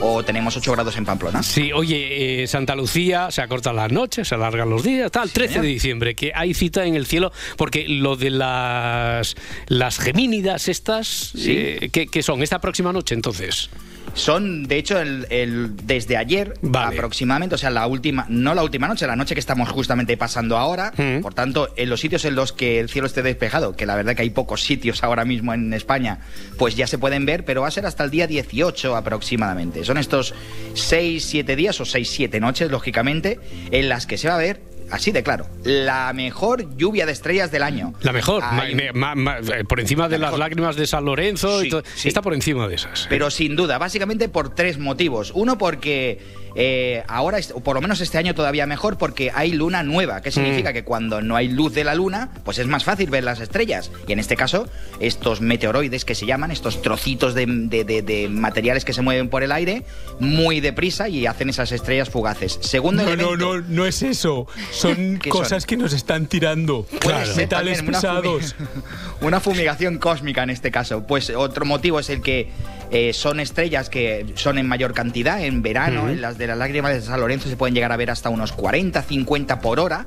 o 0.00 0.22
tenemos 0.24 0.56
8 0.56 0.72
grados 0.72 0.96
en 0.96 1.04
Pamplona. 1.04 1.42
Sí, 1.42 1.72
oye, 1.72 2.42
eh, 2.42 2.46
Santa 2.46 2.74
Lucía 2.74 3.30
se 3.30 3.42
acortan 3.42 3.76
las 3.76 3.92
noches, 3.92 4.28
se 4.28 4.34
alargan 4.34 4.68
los 4.70 4.82
días, 4.82 5.10
tal, 5.12 5.30
13 5.30 5.60
de 5.60 5.66
diciembre, 5.68 6.14
que 6.14 6.32
hay 6.34 6.54
cita 6.54 6.84
en 6.84 6.94
el 6.94 7.06
cielo, 7.06 7.32
porque 7.56 7.86
lo 7.88 8.16
de 8.16 8.30
las, 8.30 9.36
las 9.68 9.98
gemínidas 9.98 10.68
estas, 10.68 11.32
eh, 11.38 11.88
¿qué, 11.92 12.06
qué 12.06 12.22
son? 12.22 12.42
¿Esta 12.42 12.60
próxima 12.60 12.92
noche 12.92 13.14
entonces? 13.14 13.70
Son, 14.14 14.64
de 14.64 14.76
hecho, 14.76 15.00
el, 15.00 15.26
el- 15.30 15.74
desde 15.86 16.18
ayer 16.18 16.52
aproximadamente, 16.88 17.54
o 17.54 17.58
sea, 17.58 17.70
la 17.70 17.86
última, 17.86 18.26
no 18.28 18.52
la 18.54 18.62
última 18.62 18.86
noche, 18.86 19.06
la 19.06 19.16
noche 19.16 19.32
que 19.34 19.40
estamos 19.40 19.70
justamente 19.70 20.18
pasando 20.18 20.58
ahora. 20.58 20.92
Por 21.22 21.32
tanto, 21.32 21.70
en 21.76 21.88
los 21.88 22.00
sitios 22.00 22.24
en 22.26 22.34
los 22.34 22.52
que 22.52 22.78
el 22.78 22.90
cielo 22.90 23.06
esté 23.06 23.22
despejado, 23.22 23.74
que 23.74 23.86
la 23.86 23.94
verdad 23.96 24.14
que 24.14 24.20
hay 24.22 24.28
pocos 24.30 24.62
sitios 24.62 25.02
ahora 25.02 25.24
mismo 25.24 25.54
en 25.54 25.72
España, 25.72 26.18
pues 26.58 26.76
ya 26.76 26.86
se 26.86 26.98
pueden 26.98 27.24
ver, 27.24 27.46
pero 27.46 27.62
va 27.62 27.68
a 27.68 27.70
ser 27.70 27.86
hasta 27.86 28.04
el 28.04 28.10
día 28.10 28.26
18 28.26 28.96
aproximadamente. 28.96 29.71
Son 29.82 29.98
estos 29.98 30.34
6, 30.74 31.24
7 31.24 31.56
días 31.56 31.80
o 31.80 31.84
6, 31.84 32.08
7 32.08 32.40
noches, 32.40 32.70
lógicamente, 32.70 33.38
en 33.70 33.88
las 33.88 34.06
que 34.06 34.18
se 34.18 34.28
va 34.28 34.36
a 34.36 34.38
ver. 34.38 34.71
Así 34.92 35.10
de 35.10 35.22
claro, 35.22 35.46
la 35.64 36.12
mejor 36.12 36.76
lluvia 36.76 37.06
de 37.06 37.12
estrellas 37.12 37.50
del 37.50 37.62
año. 37.62 37.94
La 38.02 38.12
mejor, 38.12 38.42
Hay- 38.44 38.74
ma- 38.94 39.14
ma- 39.14 39.14
ma- 39.14 39.38
eh, 39.38 39.64
por 39.64 39.80
encima 39.80 40.08
de 40.08 40.18
las 40.18 40.36
lágrimas 40.38 40.76
de 40.76 40.86
San 40.86 41.04
Lorenzo, 41.04 41.60
y 41.62 41.64
Sí, 41.64 41.70
todo, 41.70 41.82
sí. 41.94 42.08
está 42.08 42.20
por 42.22 42.34
encima 42.34 42.68
de 42.68 42.74
esas. 42.74 43.06
Pero 43.08 43.30
sin 43.30 43.56
duda, 43.56 43.78
básicamente 43.78 44.28
por 44.28 44.54
tres 44.54 44.78
motivos. 44.78 45.32
Uno, 45.34 45.56
porque 45.58 46.42
eh, 46.54 47.02
ahora, 47.08 47.38
o 47.54 47.60
por 47.60 47.76
lo 47.76 47.80
menos 47.80 48.02
este 48.02 48.18
año 48.18 48.34
todavía 48.34 48.66
mejor, 48.66 48.98
porque 48.98 49.30
hay 49.34 49.52
luna 49.52 49.82
nueva. 49.82 50.20
¿Qué 50.20 50.30
significa? 50.30 50.68
Mm. 50.70 50.74
Que 50.74 50.84
cuando 50.84 51.22
no 51.22 51.34
hay 51.36 51.48
luz 51.48 51.72
de 51.72 51.82
la 51.84 51.94
luna, 51.94 52.30
pues 52.44 52.58
es 52.58 52.66
más 52.66 52.84
fácil 52.84 53.08
ver 53.08 53.24
las 53.24 53.40
estrellas. 53.40 53.90
Y 54.06 54.12
en 54.12 54.18
este 54.18 54.36
caso, 54.36 54.68
estos 55.00 55.40
meteoroides 55.40 56.04
que 56.04 56.14
se 56.14 56.26
llaman, 56.26 56.50
estos 56.50 56.82
trocitos 56.82 57.32
de, 57.34 57.46
de- 57.46 57.84
de- 57.84 58.02
de 58.02 58.28
materiales 58.28 58.84
que 58.84 58.92
se 58.92 59.00
mueven 59.00 59.30
por 59.30 59.42
el 59.42 59.50
aire, 59.50 59.84
muy 60.20 60.60
deprisa 60.60 61.08
y 61.08 61.24
hacen 61.24 61.48
esas 61.48 61.72
estrellas 61.72 62.10
fugaces. 62.10 62.58
Segundo 62.60 63.02
No, 63.02 63.16
no, 63.16 63.34
no, 63.36 63.60
no 63.62 63.86
es 63.86 64.02
eso. 64.02 64.46
Son 64.82 65.18
¿Qué 65.22 65.30
cosas 65.30 65.62
son? 65.62 65.68
que 65.68 65.76
nos 65.76 65.92
están 65.92 66.26
tirando. 66.26 66.86
Ser 67.00 67.36
Metales 67.36 67.80
una 67.82 67.92
pesados. 67.92 68.54
fumi- 68.56 68.82
Una 69.22 69.40
fumigación 69.40 69.98
cósmica 69.98 70.42
en 70.42 70.50
este 70.50 70.70
caso. 70.70 71.06
Pues 71.06 71.30
otro 71.30 71.64
motivo 71.64 72.00
es 72.00 72.10
el 72.10 72.20
que 72.22 72.50
eh, 72.90 73.12
son 73.12 73.38
estrellas 73.40 73.88
que 73.88 74.26
son 74.34 74.58
en 74.58 74.66
mayor 74.66 74.92
cantidad 74.94 75.40
en 75.42 75.62
verano. 75.62 76.02
Ujú. 76.02 76.10
En 76.10 76.20
las 76.20 76.38
de 76.38 76.46
las 76.48 76.58
lágrimas 76.58 76.92
de 76.92 77.00
San 77.02 77.20
Lorenzo 77.20 77.48
se 77.48 77.56
pueden 77.56 77.74
llegar 77.74 77.92
a 77.92 77.96
ver 77.96 78.10
hasta 78.10 78.28
unos 78.30 78.52
40, 78.52 79.00
50 79.02 79.60
por 79.60 79.78
hora. 79.80 80.04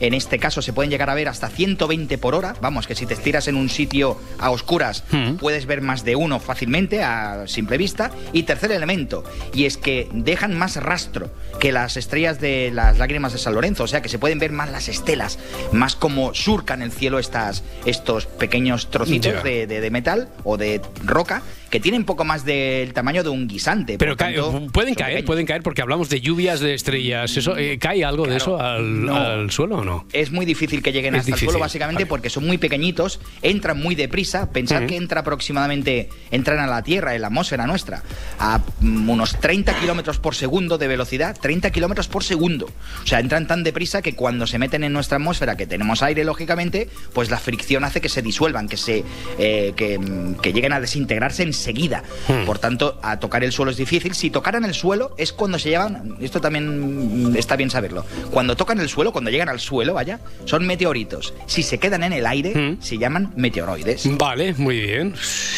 En 0.00 0.14
este 0.14 0.38
caso 0.38 0.62
se 0.62 0.72
pueden 0.72 0.90
llegar 0.92 1.10
a 1.10 1.14
ver 1.14 1.26
hasta 1.28 1.48
120 1.48 2.18
por 2.18 2.36
hora. 2.36 2.54
Vamos, 2.60 2.86
que 2.86 2.94
si 2.94 3.04
te 3.04 3.14
estiras 3.14 3.48
en 3.48 3.56
un 3.56 3.68
sitio 3.68 4.16
a 4.38 4.50
oscuras 4.50 5.02
puedes 5.40 5.66
ver 5.66 5.80
más 5.80 6.04
de 6.04 6.14
uno 6.14 6.38
fácilmente 6.38 7.02
a 7.02 7.48
simple 7.48 7.78
vista. 7.78 8.12
Y 8.32 8.44
tercer 8.44 8.70
elemento, 8.70 9.24
y 9.52 9.64
es 9.64 9.76
que 9.76 10.08
dejan 10.12 10.56
más 10.56 10.76
rastro 10.76 11.30
que 11.58 11.72
las 11.72 11.96
estrellas 11.96 12.38
de 12.38 12.70
las 12.72 12.98
lágrimas 12.98 13.32
de 13.32 13.38
San 13.40 13.54
Lorenzo. 13.54 13.84
O 13.84 13.88
sea 13.88 14.00
que 14.00 14.07
se 14.08 14.18
pueden 14.18 14.38
ver 14.38 14.52
más 14.52 14.70
las 14.70 14.88
estelas, 14.88 15.38
más 15.72 15.94
como 15.96 16.34
surcan 16.34 16.82
el 16.82 16.92
cielo 16.92 17.18
estas, 17.18 17.62
estos 17.84 18.26
pequeños 18.26 18.90
trocitos 18.90 19.32
Ya. 19.34 19.42
de, 19.42 19.66
de- 19.66 19.80
de 19.80 19.90
metal 19.90 20.28
o 20.44 20.56
de 20.56 20.80
roca 21.04 21.42
que 21.70 21.80
tienen 21.80 22.04
poco 22.04 22.24
más 22.24 22.44
del 22.44 22.92
tamaño 22.92 23.22
de 23.22 23.28
un 23.30 23.46
guisante. 23.48 23.98
Pero 23.98 24.16
cae- 24.16 24.34
tanto, 24.34 24.72
pueden 24.72 24.94
caer, 24.94 25.10
pequeños. 25.12 25.26
pueden 25.26 25.46
caer 25.46 25.62
porque 25.62 25.82
hablamos 25.82 26.08
de 26.08 26.20
lluvias 26.20 26.60
de 26.60 26.74
estrellas. 26.74 27.36
Eso 27.36 27.56
eh, 27.56 27.78
¿Cae 27.78 28.04
algo 28.04 28.26
de 28.26 28.36
eso 28.36 28.60
al, 28.60 29.04
No. 29.04 29.16
al 29.16 29.50
suelo 29.50 29.78
o 29.78 29.84
no? 29.84 30.06
Es 30.12 30.30
muy 30.30 30.46
difícil 30.46 30.82
que 30.82 30.92
lleguen 30.92 31.14
Es 31.14 31.20
hasta 31.20 31.34
el 31.34 31.38
suelo, 31.40 31.58
básicamente 31.58 32.06
porque 32.06 32.30
son 32.30 32.46
muy 32.46 32.58
pequeñitos, 32.58 33.20
entran 33.42 33.78
muy 33.78 33.94
deprisa. 33.94 34.50
Pensad 34.50 34.86
que 34.86 34.96
entra 34.96 35.20
aproximadamente, 35.20 36.08
entran 36.30 36.58
a 36.58 36.66
la 36.66 36.82
Tierra, 36.82 37.14
en 37.14 37.20
la 37.22 37.26
atmósfera 37.28 37.66
nuestra, 37.66 38.02
a 38.38 38.60
mm, 38.80 39.08
unos 39.10 39.38
30 39.40 39.78
kilómetros 39.80 40.18
por 40.18 40.34
segundo 40.34 40.78
de 40.78 40.88
velocidad. 40.88 41.36
30 41.40 41.70
kilómetros 41.70 42.08
por 42.08 42.24
segundo. 42.24 42.66
O 43.02 43.06
sea, 43.06 43.20
entran 43.20 43.46
tan 43.46 43.62
deprisa 43.64 44.02
que 44.02 44.14
cuando 44.14 44.46
se 44.46 44.58
meten 44.58 44.84
en 44.84 44.92
nuestra 44.92 45.16
atmósfera, 45.16 45.56
que 45.56 45.66
tenemos 45.66 46.02
aire, 46.02 46.24
lógicamente, 46.24 46.88
pues 47.12 47.30
la 47.30 47.38
fricción 47.38 47.84
hace 47.84 48.00
que 48.00 48.08
se 48.08 48.22
disuelvan, 48.22 48.68
que 48.68 48.76
se 48.76 49.04
eh, 49.38 49.72
que, 49.76 49.98
mm, 49.98 50.34
que 50.36 50.52
lleguen 50.52 50.72
a 50.72 50.80
desintegrarse 50.80 51.42
enseguida. 51.58 52.02
Hmm. 52.28 52.44
Por 52.46 52.58
tanto, 52.58 52.98
a 53.02 53.18
tocar 53.18 53.44
el 53.44 53.52
suelo 53.52 53.70
es 53.70 53.76
difícil. 53.76 54.14
Si 54.14 54.30
tocaran 54.30 54.64
el 54.64 54.74
suelo 54.74 55.14
es 55.18 55.32
cuando 55.32 55.58
se 55.58 55.70
llevan, 55.70 56.16
esto 56.20 56.40
también 56.40 57.34
está 57.36 57.56
bien 57.56 57.70
saberlo, 57.70 58.04
cuando 58.30 58.56
tocan 58.56 58.80
el 58.80 58.88
suelo, 58.88 59.12
cuando 59.12 59.30
llegan 59.30 59.48
al 59.48 59.60
suelo, 59.60 59.94
vaya, 59.94 60.20
son 60.44 60.66
meteoritos. 60.66 61.34
Si 61.46 61.62
se 61.62 61.78
quedan 61.78 62.04
en 62.04 62.12
el 62.12 62.26
aire, 62.26 62.76
se 62.80 62.98
llaman 62.98 63.32
meteoroides. 63.36 64.08
Vale, 64.16 64.54
muy 64.54 64.80
bien. 64.80 65.14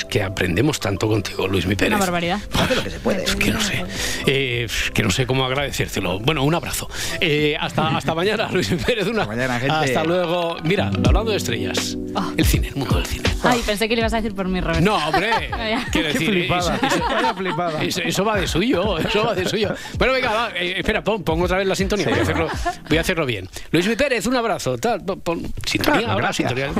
Que 0.08 0.22
aprendemos 0.22 0.80
tanto 0.80 1.08
contigo, 1.08 1.46
Luis 1.46 1.66
Mi 1.66 1.76
Pérez. 1.76 1.94
Una 1.94 2.04
barbaridad. 2.04 2.40
Hace 2.52 2.74
lo 2.74 2.82
que 2.82 2.90
se 2.90 3.00
puede. 3.00 3.24
Es 3.24 3.36
que 3.36 3.50
no 3.50 3.60
sé. 3.60 3.84
Eh, 4.26 4.66
que 4.92 5.02
no 5.02 5.10
sé 5.10 5.26
cómo 5.26 5.44
agradecértelo. 5.44 6.18
Bueno, 6.20 6.44
un 6.44 6.54
abrazo. 6.54 6.88
Eh, 7.20 7.56
hasta, 7.60 7.96
hasta 7.96 8.14
mañana, 8.14 8.48
Luis 8.52 8.70
Mi 8.70 8.76
Pérez. 8.78 9.06
Una, 9.06 9.26
gente. 9.58 9.70
Hasta 9.70 10.04
luego. 10.04 10.56
Mira, 10.64 10.88
hablando 10.88 11.30
de 11.30 11.36
estrellas. 11.36 11.96
El 12.36 12.44
cine, 12.44 12.68
el 12.68 12.76
mundo 12.76 12.96
del 12.96 13.06
cine. 13.06 13.30
Ay, 13.42 13.62
pensé 13.64 13.88
que 13.88 13.94
le 13.94 14.00
ibas 14.00 14.12
a 14.12 14.16
decir 14.16 14.34
por 14.34 14.48
mi 14.48 14.60
Robert. 14.60 14.82
No, 14.82 14.96
hombre. 14.96 15.30
Quiero 15.90 16.08
Qué 16.08 16.12
decir, 16.14 16.30
flipada. 16.30 16.76
eso- 16.76 16.86
eso- 16.86 17.04
Vaya 17.10 17.34
flipada. 17.34 17.82
Eso, 17.84 18.00
eso 18.02 18.24
va 18.24 18.36
de 18.38 18.46
suyo, 18.46 18.98
eso 18.98 19.24
va 19.24 19.34
de 19.34 19.48
suyo. 19.48 19.74
Bueno, 19.98 20.12
venga, 20.12 20.30
va, 20.32 20.50
eh, 20.54 20.74
espera, 20.78 21.02
pon, 21.02 21.22
pongo 21.22 21.44
otra 21.44 21.58
vez 21.58 21.66
la 21.66 21.74
sintonía. 21.74 22.06
Voy 22.08 22.18
a 22.18 22.22
hacerlo, 22.22 22.48
voy 22.88 22.98
a 22.98 23.00
hacerlo 23.00 23.26
bien. 23.26 23.48
Luis 23.72 23.88
Pérez, 23.96 24.26
un 24.26 24.36
abrazo. 24.36 24.78
Tal, 24.78 25.04
pon- 25.04 25.20
pon- 25.20 25.52
sintonía, 25.66 26.00
Claro, 26.00 26.12
ahora, 26.12 26.24
gracias. 26.26 26.52
sintonía. 26.52 26.72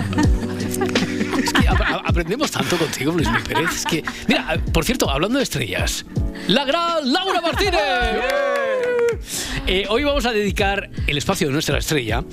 Es 1.43 1.53
que 1.53 1.69
ap- 1.69 1.81
ap- 1.81 2.03
aprendemos 2.09 2.51
tanto 2.51 2.77
contigo, 2.77 3.13
Luis 3.13 3.29
Pérez. 3.47 3.71
Es 3.77 3.85
que, 3.87 4.05
mira, 4.29 4.57
por 4.73 4.85
cierto, 4.85 5.09
hablando 5.11 5.39
de 5.39 5.45
estrellas, 5.45 6.05
la 6.49 6.65
gran 6.65 7.13
Laura 7.13 7.41
Martínez. 7.41 7.81
Eh, 9.73 9.87
hoy 9.89 10.03
vamos 10.03 10.27
a 10.27 10.33
dedicar 10.33 10.91
el 11.07 11.17
espacio 11.17 11.47
de 11.47 11.53
nuestra 11.53 11.79
estrella 11.79 12.25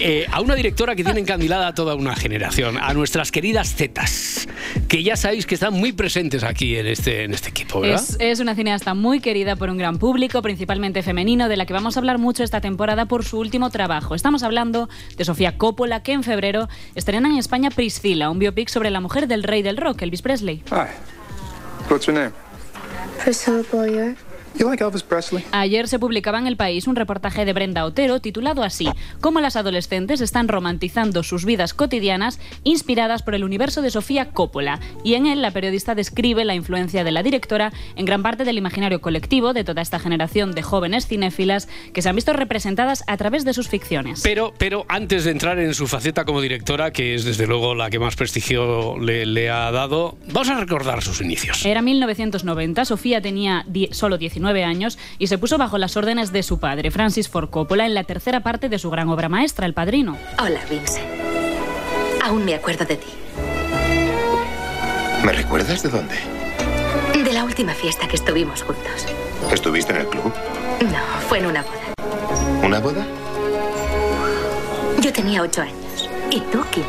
eh, 0.00 0.26
a 0.32 0.40
una 0.40 0.56
directora 0.56 0.96
que 0.96 1.04
tiene 1.04 1.20
encandilada 1.20 1.68
a 1.68 1.74
toda 1.76 1.94
una 1.94 2.16
generación, 2.16 2.76
a 2.76 2.92
nuestras 2.92 3.30
queridas 3.30 3.72
Zetas, 3.76 4.48
que 4.88 5.04
ya 5.04 5.14
sabéis 5.14 5.46
que 5.46 5.54
están 5.54 5.74
muy 5.74 5.92
presentes 5.92 6.42
aquí 6.42 6.76
en 6.76 6.88
este, 6.88 7.22
en 7.22 7.34
este 7.34 7.50
equipo, 7.50 7.82
¿verdad? 7.82 8.02
Es, 8.02 8.16
es 8.18 8.40
una 8.40 8.56
cineasta 8.56 8.94
muy 8.94 9.20
querida 9.20 9.54
por 9.54 9.70
un 9.70 9.78
gran 9.78 10.00
público, 10.00 10.42
principalmente 10.42 11.04
femenino, 11.04 11.48
de 11.48 11.56
la 11.56 11.66
que 11.66 11.72
vamos 11.72 11.96
a 11.96 12.00
hablar 12.00 12.18
mucho 12.18 12.42
esta 12.42 12.60
temporada 12.60 13.06
por 13.06 13.24
su 13.24 13.38
último 13.38 13.70
trabajo. 13.70 14.16
Estamos 14.16 14.42
hablando 14.42 14.88
de 15.16 15.24
Sofía 15.24 15.56
Coppola, 15.56 16.02
que 16.02 16.10
en 16.10 16.24
febrero 16.24 16.68
estrena 16.96 17.28
en 17.28 17.36
España 17.36 17.70
Priscilla, 17.70 18.28
un 18.28 18.40
biopic 18.40 18.68
sobre 18.68 18.90
la 18.90 19.00
mujer 19.00 19.28
del 19.28 19.44
rey 19.44 19.62
del 19.62 19.76
rock, 19.76 20.02
Elvis 20.02 20.22
Presley. 20.22 20.64
Hi. 20.72 20.88
What's 21.88 22.06
your 22.06 22.16
name? 22.16 22.32
Priscilla 23.22 23.62
Boyer. 23.70 24.16
You 24.58 24.68
like 24.68 24.84
Elvis 24.84 25.02
Presley? 25.02 25.44
Ayer 25.52 25.88
se 25.88 25.98
publicaba 25.98 26.38
en 26.38 26.46
El 26.46 26.56
País 26.56 26.86
un 26.86 26.96
reportaje 26.96 27.44
de 27.44 27.52
Brenda 27.52 27.84
Otero 27.84 28.20
titulado 28.20 28.62
así, 28.62 28.88
Cómo 29.20 29.40
las 29.40 29.56
adolescentes 29.56 30.20
están 30.20 30.48
romantizando 30.48 31.22
sus 31.22 31.44
vidas 31.44 31.74
cotidianas 31.74 32.38
inspiradas 32.62 33.22
por 33.22 33.34
el 33.34 33.44
universo 33.44 33.82
de 33.82 33.90
Sofía 33.90 34.30
Coppola. 34.30 34.78
Y 35.04 35.14
en 35.14 35.26
él 35.26 35.42
la 35.42 35.52
periodista 35.52 35.94
describe 35.94 36.44
la 36.44 36.54
influencia 36.54 37.02
de 37.02 37.12
la 37.12 37.22
directora 37.22 37.72
en 37.96 38.04
gran 38.04 38.22
parte 38.22 38.44
del 38.44 38.58
imaginario 38.58 39.00
colectivo 39.00 39.52
de 39.54 39.64
toda 39.64 39.80
esta 39.80 39.98
generación 39.98 40.52
de 40.52 40.62
jóvenes 40.62 41.06
cinéfilas 41.06 41.68
que 41.94 42.02
se 42.02 42.08
han 42.10 42.16
visto 42.16 42.32
representadas 42.32 43.04
a 43.06 43.16
través 43.16 43.44
de 43.44 43.54
sus 43.54 43.68
ficciones. 43.68 44.20
Pero, 44.22 44.52
pero 44.58 44.84
antes 44.88 45.24
de 45.24 45.30
entrar 45.30 45.58
en 45.58 45.74
su 45.74 45.86
faceta 45.86 46.24
como 46.24 46.40
directora, 46.40 46.92
que 46.92 47.14
es 47.14 47.24
desde 47.24 47.46
luego 47.46 47.74
la 47.74 47.88
que 47.90 47.98
más 47.98 48.16
prestigio 48.16 48.98
le, 48.98 49.24
le 49.24 49.50
ha 49.50 49.70
dado, 49.70 50.18
vamos 50.26 50.50
a 50.50 50.60
recordar 50.60 51.02
sus 51.02 51.20
inicios. 51.20 51.64
Era 51.64 51.80
1990, 51.80 52.84
Sofía 52.84 53.22
tenía 53.22 53.64
solo 53.92 54.18
19 54.18 54.41
años 54.46 54.98
y 55.18 55.28
se 55.28 55.38
puso 55.38 55.58
bajo 55.58 55.78
las 55.78 55.96
órdenes 55.96 56.32
de 56.32 56.42
su 56.42 56.58
padre, 56.58 56.90
Francis 56.90 57.28
Ford 57.28 57.48
Coppola, 57.50 57.86
en 57.86 57.94
la 57.94 58.04
tercera 58.04 58.40
parte 58.40 58.68
de 58.68 58.78
su 58.78 58.90
gran 58.90 59.08
obra 59.08 59.28
maestra, 59.28 59.66
El 59.66 59.74
Padrino. 59.74 60.16
Hola, 60.38 60.60
Vincent. 60.68 61.06
Aún 62.24 62.44
me 62.44 62.54
acuerdo 62.54 62.84
de 62.84 62.96
ti. 62.96 63.06
¿Me 65.24 65.32
recuerdas 65.32 65.82
de 65.82 65.88
dónde? 65.88 66.14
De 67.24 67.32
la 67.32 67.44
última 67.44 67.72
fiesta 67.72 68.08
que 68.08 68.16
estuvimos 68.16 68.62
juntos. 68.62 69.06
¿Estuviste 69.52 69.92
en 69.92 70.00
el 70.00 70.06
club? 70.08 70.32
No, 70.82 71.20
fue 71.28 71.38
en 71.38 71.46
una 71.46 71.62
boda. 71.62 72.64
¿Una 72.64 72.78
boda? 72.80 73.06
Yo 75.00 75.12
tenía 75.12 75.42
ocho 75.42 75.62
años. 75.62 76.08
¿Y 76.30 76.40
tú, 76.40 76.64
15? 76.70 76.88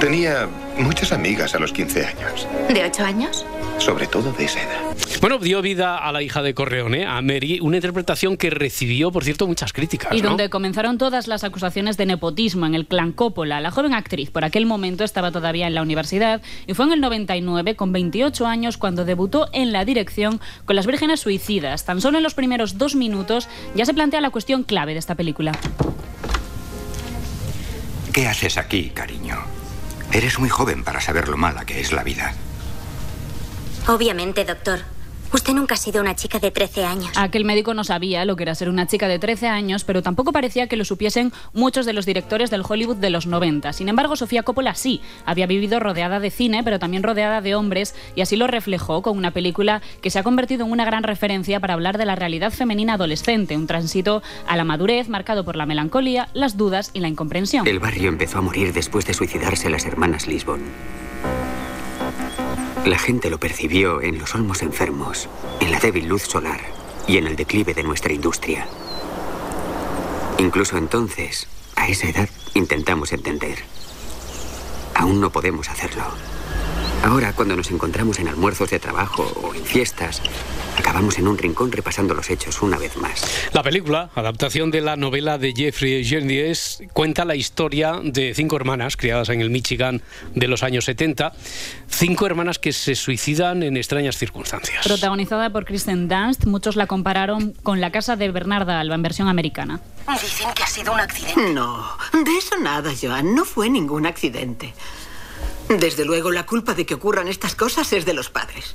Tenía 0.00 0.48
muchas 0.78 1.12
amigas 1.12 1.54
a 1.54 1.58
los 1.58 1.72
15 1.72 2.04
años, 2.06 2.46
¿De 2.68 2.84
ocho 2.84 3.04
años? 3.04 3.46
sobre 3.78 4.06
todo 4.06 4.32
de 4.32 4.44
esa 4.44 4.60
edad. 4.60 4.96
Bueno, 5.22 5.38
dio 5.38 5.62
vida 5.62 5.98
a 5.98 6.10
la 6.10 6.20
hija 6.20 6.42
de 6.42 6.52
Corleone, 6.52 7.06
a 7.06 7.22
Mary, 7.22 7.60
una 7.62 7.76
interpretación 7.76 8.36
que 8.36 8.50
recibió, 8.50 9.12
por 9.12 9.22
cierto, 9.22 9.46
muchas 9.46 9.72
críticas. 9.72 10.12
Y 10.12 10.20
¿no? 10.20 10.30
donde 10.30 10.50
comenzaron 10.50 10.98
todas 10.98 11.28
las 11.28 11.44
acusaciones 11.44 11.96
de 11.96 12.06
nepotismo 12.06 12.66
en 12.66 12.74
el 12.74 12.88
clan 12.88 13.12
Coppola. 13.12 13.60
La 13.60 13.70
joven 13.70 13.94
actriz 13.94 14.32
por 14.32 14.44
aquel 14.44 14.66
momento 14.66 15.04
estaba 15.04 15.30
todavía 15.30 15.68
en 15.68 15.76
la 15.76 15.82
universidad 15.82 16.42
y 16.66 16.74
fue 16.74 16.86
en 16.86 16.94
el 16.94 17.00
99, 17.00 17.76
con 17.76 17.92
28 17.92 18.46
años, 18.46 18.78
cuando 18.78 19.04
debutó 19.04 19.48
en 19.52 19.72
la 19.72 19.84
dirección 19.84 20.40
con 20.64 20.74
Las 20.74 20.88
Vírgenes 20.88 21.20
Suicidas. 21.20 21.84
Tan 21.84 22.00
solo 22.00 22.16
en 22.16 22.24
los 22.24 22.34
primeros 22.34 22.76
dos 22.76 22.96
minutos 22.96 23.48
ya 23.76 23.86
se 23.86 23.94
plantea 23.94 24.20
la 24.20 24.30
cuestión 24.30 24.64
clave 24.64 24.92
de 24.92 24.98
esta 24.98 25.14
película. 25.14 25.52
¿Qué 28.12 28.26
haces 28.26 28.58
aquí, 28.58 28.90
cariño? 28.90 29.38
Eres 30.12 30.40
muy 30.40 30.48
joven 30.48 30.82
para 30.82 31.00
saber 31.00 31.28
lo 31.28 31.36
mala 31.36 31.64
que 31.64 31.80
es 31.80 31.92
la 31.92 32.02
vida. 32.02 32.34
Obviamente, 33.86 34.44
doctor. 34.44 34.80
Usted 35.32 35.54
nunca 35.54 35.74
ha 35.74 35.78
sido 35.78 36.02
una 36.02 36.14
chica 36.14 36.38
de 36.38 36.50
13 36.50 36.84
años. 36.84 37.10
Aquel 37.16 37.46
médico 37.46 37.72
no 37.72 37.84
sabía 37.84 38.26
lo 38.26 38.36
que 38.36 38.42
era 38.42 38.54
ser 38.54 38.68
una 38.68 38.86
chica 38.86 39.08
de 39.08 39.18
13 39.18 39.48
años, 39.48 39.82
pero 39.82 40.02
tampoco 40.02 40.30
parecía 40.30 40.66
que 40.66 40.76
lo 40.76 40.84
supiesen 40.84 41.32
muchos 41.54 41.86
de 41.86 41.94
los 41.94 42.04
directores 42.04 42.50
del 42.50 42.62
Hollywood 42.68 42.96
de 42.96 43.08
los 43.08 43.26
90. 43.26 43.72
Sin 43.72 43.88
embargo, 43.88 44.14
Sofía 44.14 44.42
Coppola 44.42 44.74
sí, 44.74 45.00
había 45.24 45.46
vivido 45.46 45.80
rodeada 45.80 46.20
de 46.20 46.30
cine, 46.30 46.62
pero 46.62 46.78
también 46.78 47.02
rodeada 47.02 47.40
de 47.40 47.54
hombres, 47.54 47.94
y 48.14 48.20
así 48.20 48.36
lo 48.36 48.46
reflejó 48.46 49.00
con 49.00 49.16
una 49.16 49.30
película 49.30 49.80
que 50.02 50.10
se 50.10 50.18
ha 50.18 50.22
convertido 50.22 50.66
en 50.66 50.72
una 50.72 50.84
gran 50.84 51.02
referencia 51.02 51.60
para 51.60 51.74
hablar 51.74 51.96
de 51.96 52.04
la 52.04 52.14
realidad 52.14 52.52
femenina 52.52 52.94
adolescente, 52.94 53.56
un 53.56 53.66
tránsito 53.66 54.22
a 54.46 54.56
la 54.56 54.64
madurez 54.64 55.08
marcado 55.08 55.46
por 55.46 55.56
la 55.56 55.64
melancolía, 55.64 56.28
las 56.34 56.58
dudas 56.58 56.90
y 56.92 57.00
la 57.00 57.08
incomprensión. 57.08 57.66
El 57.66 57.78
barrio 57.78 58.10
empezó 58.10 58.38
a 58.38 58.42
morir 58.42 58.74
después 58.74 59.06
de 59.06 59.14
suicidarse 59.14 59.70
las 59.70 59.86
hermanas 59.86 60.26
Lisbon. 60.26 60.60
La 62.84 62.98
gente 62.98 63.30
lo 63.30 63.38
percibió 63.38 64.00
en 64.02 64.18
los 64.18 64.34
olmos 64.34 64.60
enfermos, 64.60 65.28
en 65.60 65.70
la 65.70 65.78
débil 65.78 66.08
luz 66.08 66.22
solar 66.22 66.60
y 67.06 67.16
en 67.16 67.28
el 67.28 67.36
declive 67.36 67.74
de 67.74 67.84
nuestra 67.84 68.12
industria. 68.12 68.66
Incluso 70.38 70.76
entonces, 70.76 71.46
a 71.76 71.86
esa 71.86 72.08
edad, 72.08 72.28
intentamos 72.54 73.12
entender. 73.12 73.58
Aún 74.96 75.20
no 75.20 75.30
podemos 75.30 75.68
hacerlo. 75.68 76.02
Ahora, 77.02 77.32
cuando 77.32 77.56
nos 77.56 77.70
encontramos 77.72 78.20
en 78.20 78.28
almuerzos 78.28 78.70
de 78.70 78.78
trabajo 78.78 79.24
o 79.42 79.54
en 79.54 79.64
fiestas, 79.64 80.22
acabamos 80.78 81.18
en 81.18 81.26
un 81.26 81.36
rincón 81.36 81.72
repasando 81.72 82.14
los 82.14 82.30
hechos 82.30 82.62
una 82.62 82.78
vez 82.78 82.96
más. 82.96 83.24
La 83.52 83.64
película, 83.64 84.10
adaptación 84.14 84.70
de 84.70 84.82
la 84.82 84.96
novela 84.96 85.36
de 85.36 85.52
Jeffrey 85.52 86.04
Jeundies, 86.04 86.80
cuenta 86.92 87.24
la 87.24 87.34
historia 87.34 88.00
de 88.02 88.34
cinco 88.34 88.54
hermanas 88.54 88.96
criadas 88.96 89.30
en 89.30 89.40
el 89.40 89.50
Michigan 89.50 90.00
de 90.36 90.46
los 90.46 90.62
años 90.62 90.84
70, 90.84 91.32
cinco 91.88 92.24
hermanas 92.26 92.60
que 92.60 92.72
se 92.72 92.94
suicidan 92.94 93.64
en 93.64 93.76
extrañas 93.76 94.16
circunstancias. 94.16 94.86
Protagonizada 94.86 95.50
por 95.50 95.64
Kristen 95.64 96.06
Dunst, 96.08 96.46
muchos 96.46 96.76
la 96.76 96.86
compararon 96.86 97.52
con 97.64 97.80
La 97.80 97.90
casa 97.90 98.14
de 98.14 98.30
Bernarda 98.30 98.78
Alba 98.78 98.94
en 98.94 99.02
versión 99.02 99.26
americana. 99.26 99.80
Dicen 100.20 100.48
que 100.54 100.62
ha 100.62 100.68
sido 100.68 100.92
un 100.92 101.00
accidente. 101.00 101.52
No, 101.52 101.84
de 102.12 102.38
eso 102.38 102.56
nada, 102.60 102.92
Joan. 103.00 103.34
No 103.34 103.44
fue 103.44 103.68
ningún 103.68 104.06
accidente. 104.06 104.72
Desde 105.78 106.04
luego, 106.04 106.30
la 106.30 106.46
culpa 106.46 106.74
de 106.74 106.86
que 106.86 106.94
ocurran 106.94 107.28
estas 107.28 107.54
cosas 107.54 107.92
es 107.92 108.04
de 108.04 108.14
los 108.14 108.30
padres. 108.30 108.74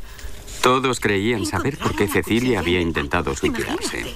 Todos 0.61 0.99
creían 0.99 1.45
saber 1.45 1.77
por 1.77 1.95
qué 1.95 2.07
Cecilia 2.07 2.59
había 2.59 2.81
intentado 2.81 3.35
suicidarse. 3.35 4.15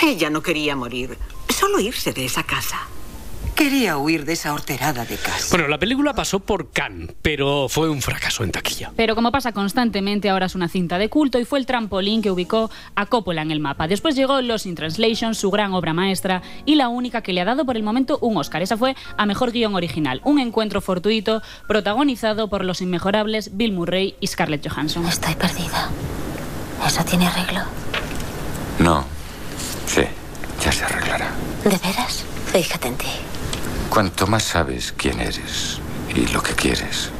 Ella 0.00 0.30
no 0.30 0.42
quería 0.42 0.74
morir, 0.74 1.16
solo 1.48 1.78
irse 1.78 2.12
de 2.12 2.24
esa 2.24 2.42
casa. 2.42 2.88
Quería 3.54 3.96
huir 3.98 4.24
de 4.24 4.32
esa 4.32 4.54
horterada 4.54 5.04
de 5.04 5.16
casa. 5.16 5.46
Bueno, 5.50 5.68
la 5.68 5.78
película 5.78 6.14
pasó 6.14 6.40
por 6.40 6.70
Cannes, 6.70 7.10
pero 7.22 7.68
fue 7.68 7.88
un 7.88 8.00
fracaso 8.00 8.42
en 8.44 8.50
taquilla. 8.50 8.92
Pero 8.96 9.14
como 9.14 9.30
pasa 9.30 9.52
constantemente, 9.52 10.30
ahora 10.30 10.46
es 10.46 10.54
una 10.54 10.68
cinta 10.68 10.98
de 10.98 11.08
culto 11.08 11.38
y 11.38 11.44
fue 11.44 11.58
el 11.58 11.66
trampolín 11.66 12.22
que 12.22 12.30
ubicó 12.30 12.70
a 12.94 13.06
Coppola 13.06 13.42
en 13.42 13.50
el 13.50 13.60
mapa. 13.60 13.86
Después 13.86 14.16
llegó 14.16 14.40
Los 14.40 14.66
in 14.66 14.74
Translation, 14.74 15.34
su 15.34 15.50
gran 15.50 15.74
obra 15.74 15.92
maestra, 15.92 16.42
y 16.64 16.74
la 16.76 16.88
única 16.88 17.22
que 17.22 17.32
le 17.32 17.40
ha 17.40 17.44
dado 17.44 17.64
por 17.64 17.76
el 17.76 17.82
momento 17.82 18.18
un 18.20 18.36
Oscar. 18.36 18.62
Esa 18.62 18.76
fue 18.76 18.96
a 19.16 19.26
Mejor 19.26 19.52
Guión 19.52 19.74
Original, 19.74 20.20
un 20.24 20.40
encuentro 20.40 20.80
fortuito 20.80 21.42
protagonizado 21.68 22.48
por 22.48 22.64
los 22.64 22.80
inmejorables 22.80 23.56
Bill 23.56 23.72
Murray 23.72 24.16
y 24.18 24.26
Scarlett 24.26 24.66
Johansson. 24.66 25.06
Estoy 25.06 25.34
perdida. 25.34 25.90
¿Eso 26.86 27.04
tiene 27.04 27.26
arreglo? 27.26 27.60
No. 28.78 29.04
Sí, 29.86 30.02
ya 30.64 30.72
se 30.72 30.84
arreglará. 30.84 31.30
¿De 31.62 31.70
veras? 31.70 32.24
Fíjate 32.52 32.88
en 32.88 32.96
ti. 32.96 33.06
Cuanto 33.92 34.26
más 34.26 34.44
sabes 34.44 34.94
quién 34.96 35.20
eres 35.20 35.78
y 36.16 36.26
lo 36.32 36.42
que 36.42 36.54
quieres, 36.54 37.10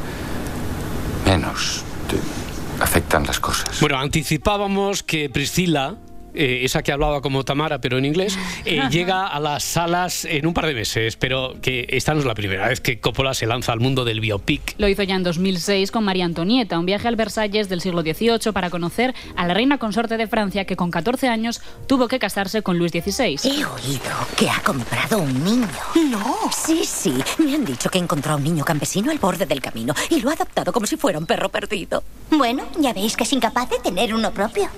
menos 1.27 1.85
te 2.09 2.83
afectan 2.83 3.27
las 3.27 3.41
cosas. 3.41 3.79
Bueno, 3.79 3.99
anticipábamos 3.99 5.03
que 5.03 5.29
Priscila 5.29 5.97
eh, 6.35 6.61
esa 6.63 6.83
que 6.83 6.93
hablaba 6.93 7.21
como 7.21 7.45
Tamara, 7.45 7.81
pero 7.81 7.99
en 7.99 8.05
inglés, 8.05 8.39
eh, 8.65 8.81
llega 8.91 9.27
a 9.27 9.41
las 9.41 9.65
salas 9.65 10.25
en 10.25 10.47
un 10.47 10.55
par 10.55 10.67
de 10.67 10.75
meses, 10.75 11.17
pero 11.17 11.57
que 11.61 11.87
esta 11.91 12.15
no 12.15 12.21
es 12.21 12.27
la 12.27 12.35
primera 12.35 12.69
vez 12.69 12.81
que 12.81 13.01
Coppola 13.01 13.35
se 13.35 13.47
lanza 13.47 13.73
al 13.73 13.81
mundo 13.81 14.05
del 14.05 14.21
biopic. 14.21 14.75
Lo 14.79 14.89
hizo 14.89 15.03
ya 15.03 15.17
en 15.17 15.23
2006 15.23 15.91
con 15.91 16.05
María 16.05 16.25
Antonieta, 16.25 16.79
un 16.79 16.87
viaje 16.87 17.09
al 17.09 17.17
Versalles 17.17 17.69
del 17.69 17.81
siglo 17.81 18.03
XVIII 18.03 18.53
para 18.53 18.71
conocer 18.71 19.15
a 19.37 19.47
la 19.47 19.55
reina 19.55 19.79
consorte 19.79 20.17
de 20.17 20.27
Francia 20.27 20.65
que 20.65 20.77
con 20.77 20.91
14 20.91 21.29
años 21.29 21.61
tuvo 21.87 22.09
que 22.09 22.19
casarse 22.19 22.63
con 22.63 22.79
Luis 22.79 22.93
XVI. 22.93 23.39
He 23.45 23.65
oído 23.65 24.13
que 24.37 24.49
ha 24.49 24.61
comprado 24.63 25.19
un 25.19 25.45
niño. 25.45 25.69
No. 26.11 26.51
Sí, 26.51 26.85
sí. 26.85 27.15
Me 27.39 27.55
han 27.55 27.65
dicho 27.65 27.91
que 27.91 27.99
encontró 27.99 28.33
a 28.33 28.37
un 28.37 28.45
niño 28.45 28.65
campesino 28.65 29.11
al 29.11 29.19
borde 29.19 29.47
del 29.47 29.61
camino 29.61 29.95
y 30.11 30.21
lo 30.21 30.31
ha 30.31 30.35
adoptado 30.35 30.73
como 30.73 30.87
si 30.87 30.97
fuera 30.97 31.19
un 31.19 31.27
perro 31.27 31.49
perdido. 31.49 32.03
Bueno, 32.31 32.65
ya 32.79 32.93
veis 32.93 33.17
que 33.17 33.25
es 33.25 33.33
incapaz 33.33 33.71
de 33.71 33.79
tener 33.79 34.15
uno 34.15 34.31
propio. 34.33 34.69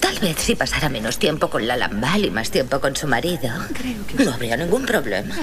Tal 0.00 0.18
vez 0.18 0.38
si 0.38 0.54
pasara 0.54 0.88
menos 0.88 1.18
tiempo 1.18 1.48
con 1.48 1.66
la 1.66 1.76
Lambal 1.76 2.24
y 2.24 2.30
más 2.30 2.50
tiempo 2.50 2.80
con 2.80 2.96
su 2.96 3.06
marido, 3.06 3.50
no 4.18 4.32
habría 4.32 4.56
ningún 4.56 4.86
problema. 4.86 5.34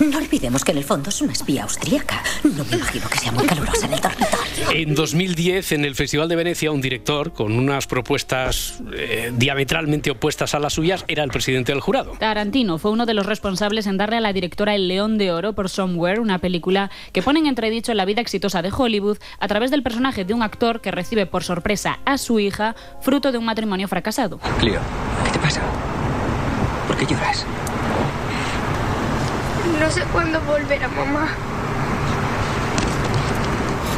No 0.00 0.18
olvidemos 0.18 0.64
que 0.64 0.72
en 0.72 0.78
el 0.78 0.84
fondo 0.84 1.10
es 1.10 1.20
una 1.22 1.32
espía 1.32 1.62
austríaca. 1.62 2.22
No 2.42 2.64
me 2.64 2.76
imagino 2.76 3.08
que 3.08 3.18
sea 3.18 3.32
muy 3.32 3.46
calurosa 3.46 3.86
en 3.86 3.92
el 3.94 4.00
dormitorio. 4.00 4.70
En 4.70 4.94
2010, 4.94 5.72
en 5.72 5.84
el 5.84 5.94
Festival 5.94 6.28
de 6.28 6.36
Venecia, 6.36 6.70
un 6.72 6.80
director 6.80 7.32
con 7.32 7.52
unas 7.52 7.86
propuestas 7.86 8.80
eh, 8.94 9.32
diametralmente 9.36 10.10
opuestas 10.10 10.54
a 10.54 10.58
las 10.58 10.74
suyas 10.74 11.04
era 11.08 11.22
el 11.24 11.30
presidente 11.30 11.72
del 11.72 11.80
jurado. 11.80 12.12
Tarantino 12.18 12.78
fue 12.78 12.90
uno 12.90 13.06
de 13.06 13.14
los 13.14 13.26
responsables 13.26 13.86
en 13.86 13.96
darle 13.96 14.16
a 14.16 14.20
la 14.20 14.32
directora 14.32 14.74
el 14.74 14.88
León 14.88 15.18
de 15.18 15.32
Oro 15.32 15.52
por 15.52 15.68
Somewhere, 15.68 16.20
una 16.20 16.38
película 16.38 16.90
que 17.12 17.22
pone 17.22 17.40
en 17.40 17.46
entredicho 17.46 17.94
la 17.94 18.04
vida 18.04 18.20
exitosa 18.20 18.62
de 18.62 18.72
Hollywood 18.76 19.18
a 19.38 19.48
través 19.48 19.70
del 19.70 19.82
personaje 19.82 20.24
de 20.24 20.34
un 20.34 20.42
actor 20.42 20.80
que 20.80 20.90
recibe 20.90 21.26
por 21.26 21.44
sorpresa 21.44 22.00
a 22.04 22.18
su 22.18 22.40
hija, 22.40 22.74
fruto 23.00 23.30
de 23.32 23.38
un 23.38 23.48
matrimonio 23.52 23.86
fracasado. 23.86 24.38
Cleo, 24.58 24.80
¿qué 25.24 25.30
te 25.30 25.38
pasa? 25.38 25.60
¿Por 26.88 26.96
qué 26.96 27.04
lloras? 27.04 27.44
No 29.78 29.90
sé 29.90 30.00
cuándo 30.10 30.40
volverá 30.40 30.88
mamá. 30.88 31.28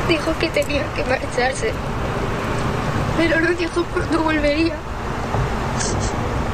Dijo 0.08 0.36
que 0.40 0.48
tenía 0.48 0.82
que 0.94 1.04
marcharse. 1.04 1.72
Pero 3.16 3.40
no 3.42 3.50
dijo 3.50 3.84
cuándo 3.84 4.24
volvería. 4.24 4.74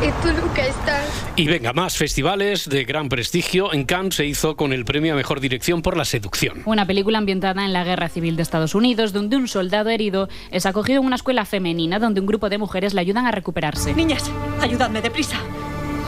Y 0.02 0.10
tú 0.22 0.32
nunca 0.32 0.66
estás. 0.66 1.26
Y 1.36 1.46
venga, 1.46 1.74
más 1.74 1.96
festivales 1.96 2.68
de 2.68 2.84
gran 2.84 3.08
prestigio. 3.10 3.72
En 3.72 3.84
Cannes 3.84 4.14
se 4.14 4.24
hizo 4.24 4.56
con 4.56 4.72
el 4.72 4.84
premio 4.86 5.12
a 5.12 5.16
Mejor 5.16 5.40
Dirección 5.40 5.82
por 5.82 5.96
La 5.96 6.06
Seducción. 6.06 6.62
Una 6.64 6.86
película 6.86 7.18
ambientada 7.18 7.64
en 7.64 7.72
la 7.74 7.84
Guerra 7.84 8.08
Civil 8.08 8.36
de 8.36 8.42
Estados 8.42 8.74
Unidos, 8.74 9.12
donde 9.12 9.36
un 9.36 9.46
soldado 9.46 9.90
herido 9.90 10.28
es 10.50 10.64
acogido 10.64 11.00
en 11.00 11.06
una 11.06 11.16
escuela 11.16 11.44
femenina 11.44 11.98
donde 11.98 12.20
un 12.20 12.26
grupo 12.26 12.48
de 12.48 12.56
mujeres 12.56 12.94
le 12.94 13.02
ayudan 13.02 13.26
a 13.26 13.30
recuperarse. 13.30 13.94
Niñas, 13.94 14.30
ayudadme 14.60 15.02
deprisa. 15.02 15.36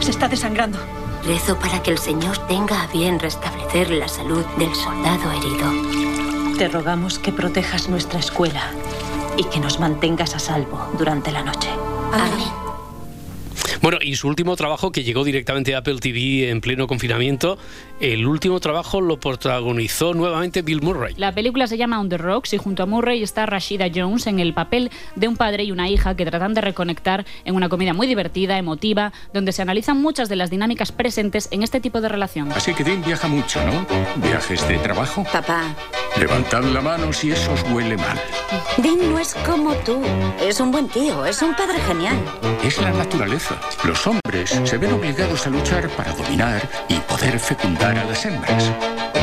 Se 0.00 0.10
está 0.10 0.26
desangrando. 0.26 0.78
Rezo 1.26 1.58
para 1.58 1.82
que 1.82 1.90
el 1.90 1.98
Señor 1.98 2.38
tenga 2.48 2.82
a 2.82 2.86
bien 2.88 3.20
restablecer 3.20 3.90
la 3.90 4.08
salud 4.08 4.44
del 4.58 4.74
soldado 4.74 5.30
herido. 5.32 6.56
Te 6.58 6.68
rogamos 6.68 7.18
que 7.18 7.30
protejas 7.30 7.88
nuestra 7.88 8.18
escuela 8.18 8.62
y 9.36 9.44
que 9.44 9.60
nos 9.60 9.78
mantengas 9.78 10.34
a 10.34 10.38
salvo 10.38 10.92
durante 10.98 11.30
la 11.30 11.42
noche. 11.42 11.68
Amén. 12.12 12.61
Bueno, 13.82 13.98
y 14.00 14.14
su 14.14 14.28
último 14.28 14.54
trabajo, 14.54 14.92
que 14.92 15.02
llegó 15.02 15.24
directamente 15.24 15.74
a 15.74 15.78
Apple 15.78 15.98
TV 15.98 16.50
en 16.50 16.60
pleno 16.60 16.86
confinamiento, 16.86 17.58
el 18.02 18.26
último 18.26 18.58
trabajo 18.58 19.00
lo 19.00 19.20
protagonizó 19.20 20.12
nuevamente 20.12 20.62
Bill 20.62 20.82
Murray. 20.82 21.14
La 21.16 21.30
película 21.32 21.68
se 21.68 21.76
llama 21.76 22.00
On 22.00 22.08
the 22.08 22.18
Rocks 22.18 22.52
y 22.52 22.58
junto 22.58 22.82
a 22.82 22.86
Murray 22.86 23.22
está 23.22 23.46
Rashida 23.46 23.86
Jones 23.94 24.26
en 24.26 24.40
el 24.40 24.54
papel 24.54 24.90
de 25.14 25.28
un 25.28 25.36
padre 25.36 25.62
y 25.62 25.70
una 25.70 25.88
hija 25.88 26.16
que 26.16 26.26
tratan 26.26 26.52
de 26.52 26.62
reconectar 26.62 27.24
en 27.44 27.54
una 27.54 27.68
comedia 27.68 27.94
muy 27.94 28.08
divertida, 28.08 28.58
emotiva, 28.58 29.12
donde 29.32 29.52
se 29.52 29.62
analizan 29.62 30.02
muchas 30.02 30.28
de 30.28 30.34
las 30.34 30.50
dinámicas 30.50 30.90
presentes 30.90 31.48
en 31.52 31.62
este 31.62 31.78
tipo 31.78 32.00
de 32.00 32.08
relación. 32.08 32.50
Así 32.50 32.74
que 32.74 32.82
Dean 32.82 33.04
viaja 33.04 33.28
mucho, 33.28 33.64
¿no? 33.64 33.86
¿Viajes 34.16 34.66
de 34.66 34.78
trabajo? 34.78 35.24
Papá, 35.32 35.76
Levantad 36.16 36.62
la 36.64 36.82
mano 36.82 37.12
si 37.12 37.30
eso 37.30 37.52
os 37.52 37.62
huele 37.72 37.96
mal. 37.96 38.20
Dean 38.76 39.12
no 39.12 39.18
es 39.18 39.34
como 39.46 39.74
tú. 39.76 40.02
Es 40.40 40.60
un 40.60 40.70
buen 40.70 40.88
tío, 40.88 41.24
es 41.24 41.40
un 41.40 41.54
padre 41.54 41.78
genial. 41.80 42.16
Es 42.62 42.78
la 42.80 42.90
naturaleza. 42.90 43.58
Los 43.84 44.06
hombres 44.06 44.50
se 44.64 44.76
ven 44.76 44.92
obligados 44.92 45.46
a 45.46 45.50
luchar 45.50 45.88
para 45.90 46.12
dominar 46.12 46.68
y 46.88 46.96
poder 47.00 47.38
fecundar 47.38 47.91
a 47.98 48.04
las. 48.04 49.21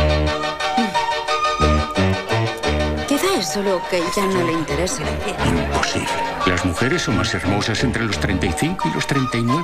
Solo 3.50 3.82
que 3.90 4.02
ya 4.16 4.26
no 4.28 4.46
le 4.46 4.54
interesa. 4.54 5.04
Imposible. 5.46 6.08
Las 6.46 6.66
mujeres 6.66 7.02
son 7.02 7.18
más 7.18 7.34
hermosas 7.34 7.84
entre 7.84 8.04
los 8.04 8.20
35 8.20 8.90
y 8.90 8.94
los 8.94 9.08
39. 9.08 9.64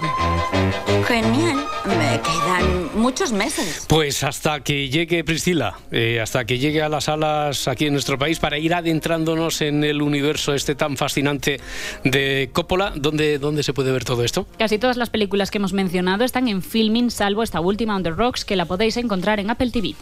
Genial. 1.08 1.65
Me 1.86 2.19
quedan 2.21 3.00
muchos 3.00 3.32
meses. 3.32 3.86
Pues 3.88 4.24
hasta 4.24 4.62
que 4.62 4.89
llegue 4.89 5.24
Priscila, 5.24 5.78
eh, 5.91 6.19
hasta 6.19 6.45
que 6.45 6.58
llegue 6.58 6.82
a 6.82 6.89
las 6.89 7.06
salas 7.06 7.67
aquí 7.67 7.86
en 7.86 7.93
nuestro 7.93 8.17
país 8.17 8.39
para 8.39 8.58
ir 8.58 8.74
adentrándonos 8.74 9.62
en 9.62 9.84
el 9.84 10.02
universo 10.02 10.54
este 10.56 10.74
tan 10.74 10.98
fascinante 10.98 11.60
de 12.04 12.50
Coppola, 12.52 12.91
¿dónde, 12.95 13.38
dónde 13.38 13.62
se 13.62 13.74
puede 13.74 13.91
ver 13.91 14.04
todo 14.04 14.24
esto? 14.24 14.48
Casi 14.58 14.80
todas 14.80 14.98
las 14.98 15.12
películas 15.12 15.52
que 15.52 15.60
hemos 15.60 15.74
mencionado 15.74 16.24
están 16.24 16.48
en 16.48 16.63
filming, 16.63 17.12
salvo 17.12 17.43
esta 17.43 17.60
última, 17.60 17.95
On 17.95 18.04
the 18.04 18.10
Rocks, 18.10 18.45
que 18.45 18.56
la 18.56 18.65
podéis 18.65 18.98
encontrar 18.98 19.39
en 19.39 19.52
Apple 19.52 19.69
TV. 19.69 19.93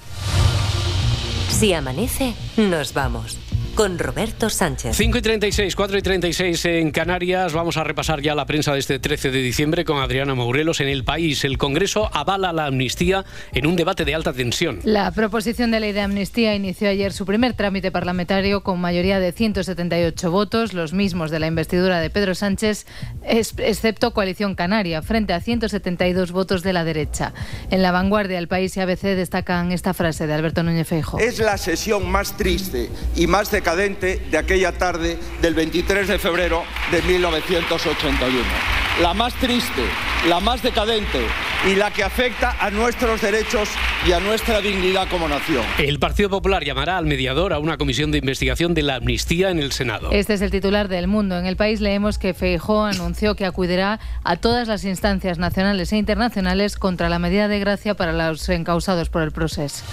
Si 1.49 1.73
amanece, 1.73 2.33
nos 2.57 2.93
vamos. 2.93 3.42
Con 3.75 3.97
Roberto 3.97 4.51
Sánchez. 4.51 4.95
5 4.95 5.17
y 5.17 5.21
36, 5.23 5.75
4 5.75 5.97
y 5.97 6.01
36 6.03 6.65
en 6.65 6.91
Canarias. 6.91 7.53
Vamos 7.53 7.75
a 7.77 7.83
repasar 7.83 8.21
ya 8.21 8.35
la 8.35 8.45
prensa 8.45 8.71
de 8.71 8.79
este 8.79 8.99
13 8.99 9.31
de 9.31 9.39
diciembre 9.39 9.83
con 9.83 9.97
Adriana 9.97 10.35
Mourelos. 10.35 10.79
En 10.79 10.89
el 10.89 11.03
país, 11.03 11.43
el 11.43 11.57
Congreso 11.57 12.07
avala 12.13 12.53
la 12.53 12.67
amnistía 12.67 13.25
en 13.51 13.65
un 13.65 13.75
debate 13.75 14.05
de 14.05 14.13
alta 14.13 14.31
tensión. 14.31 14.79
La 14.83 15.09
proposición 15.09 15.71
de 15.71 15.79
ley 15.79 15.91
de 15.91 16.01
amnistía 16.01 16.53
inició 16.53 16.87
ayer 16.87 17.13
su 17.13 17.25
primer 17.25 17.53
trámite 17.53 17.89
parlamentario 17.89 18.61
con 18.61 18.79
mayoría 18.79 19.19
de 19.19 19.31
178 19.31 20.29
votos, 20.29 20.73
los 20.73 20.93
mismos 20.93 21.31
de 21.31 21.39
la 21.39 21.47
investidura 21.47 21.99
de 21.99 22.11
Pedro 22.11 22.35
Sánchez, 22.35 22.85
excepto 23.23 24.13
Coalición 24.13 24.53
Canaria, 24.53 25.01
frente 25.01 25.33
a 25.33 25.41
172 25.41 26.31
votos 26.31 26.61
de 26.61 26.73
la 26.73 26.83
derecha. 26.83 27.33
En 27.71 27.81
la 27.81 27.91
vanguardia, 27.91 28.37
el 28.37 28.47
país 28.47 28.77
y 28.77 28.81
ABC 28.81 29.01
destacan 29.15 29.71
esta 29.71 29.95
frase 29.95 30.27
de 30.27 30.33
Alberto 30.33 30.61
Núñez 30.61 30.87
Feijóo. 30.87 31.19
Es 31.19 31.39
la 31.39 31.57
sesión 31.57 32.07
más 32.07 32.37
triste 32.37 32.91
y 33.15 33.25
más 33.25 33.49
decadente 33.63 34.19
de 34.29 34.37
aquella 34.37 34.73
tarde 34.73 35.17
del 35.41 35.53
23 35.53 36.05
de 36.09 36.19
febrero 36.19 36.63
de 36.91 37.01
1981. 37.03 38.43
La 39.01 39.13
más 39.13 39.33
triste, 39.35 39.83
la 40.27 40.41
más 40.41 40.61
decadente 40.61 41.21
y 41.65 41.75
la 41.75 41.89
que 41.89 42.03
afecta 42.03 42.57
a 42.59 42.69
nuestros 42.71 43.21
derechos 43.21 43.69
y 44.05 44.11
a 44.11 44.19
nuestra 44.19 44.59
dignidad 44.59 45.07
como 45.09 45.29
nación. 45.29 45.63
El 45.77 45.97
Partido 45.97 46.29
Popular 46.29 46.65
llamará 46.65 46.97
al 46.97 47.05
mediador 47.05 47.53
a 47.53 47.59
una 47.59 47.77
comisión 47.77 48.11
de 48.11 48.17
investigación 48.17 48.73
de 48.73 48.83
la 48.83 48.95
amnistía 48.95 49.49
en 49.49 49.59
el 49.59 49.71
Senado. 49.71 50.11
Este 50.11 50.33
es 50.33 50.41
el 50.41 50.51
titular 50.51 50.89
del 50.89 51.07
Mundo. 51.07 51.39
En 51.39 51.45
el 51.45 51.55
país 51.55 51.79
leemos 51.79 52.17
que 52.17 52.33
Feijóo 52.33 52.83
anunció 52.83 53.35
que 53.35 53.45
acudirá 53.45 54.01
a 54.25 54.35
todas 54.35 54.67
las 54.67 54.83
instancias 54.83 55.37
nacionales 55.37 55.93
e 55.93 55.97
internacionales 55.97 56.75
contra 56.75 57.07
la 57.07 57.17
medida 57.17 57.47
de 57.47 57.59
gracia 57.59 57.95
para 57.95 58.11
los 58.11 58.49
encausados 58.49 59.07
por 59.07 59.21
el 59.21 59.31
proceso. 59.31 59.85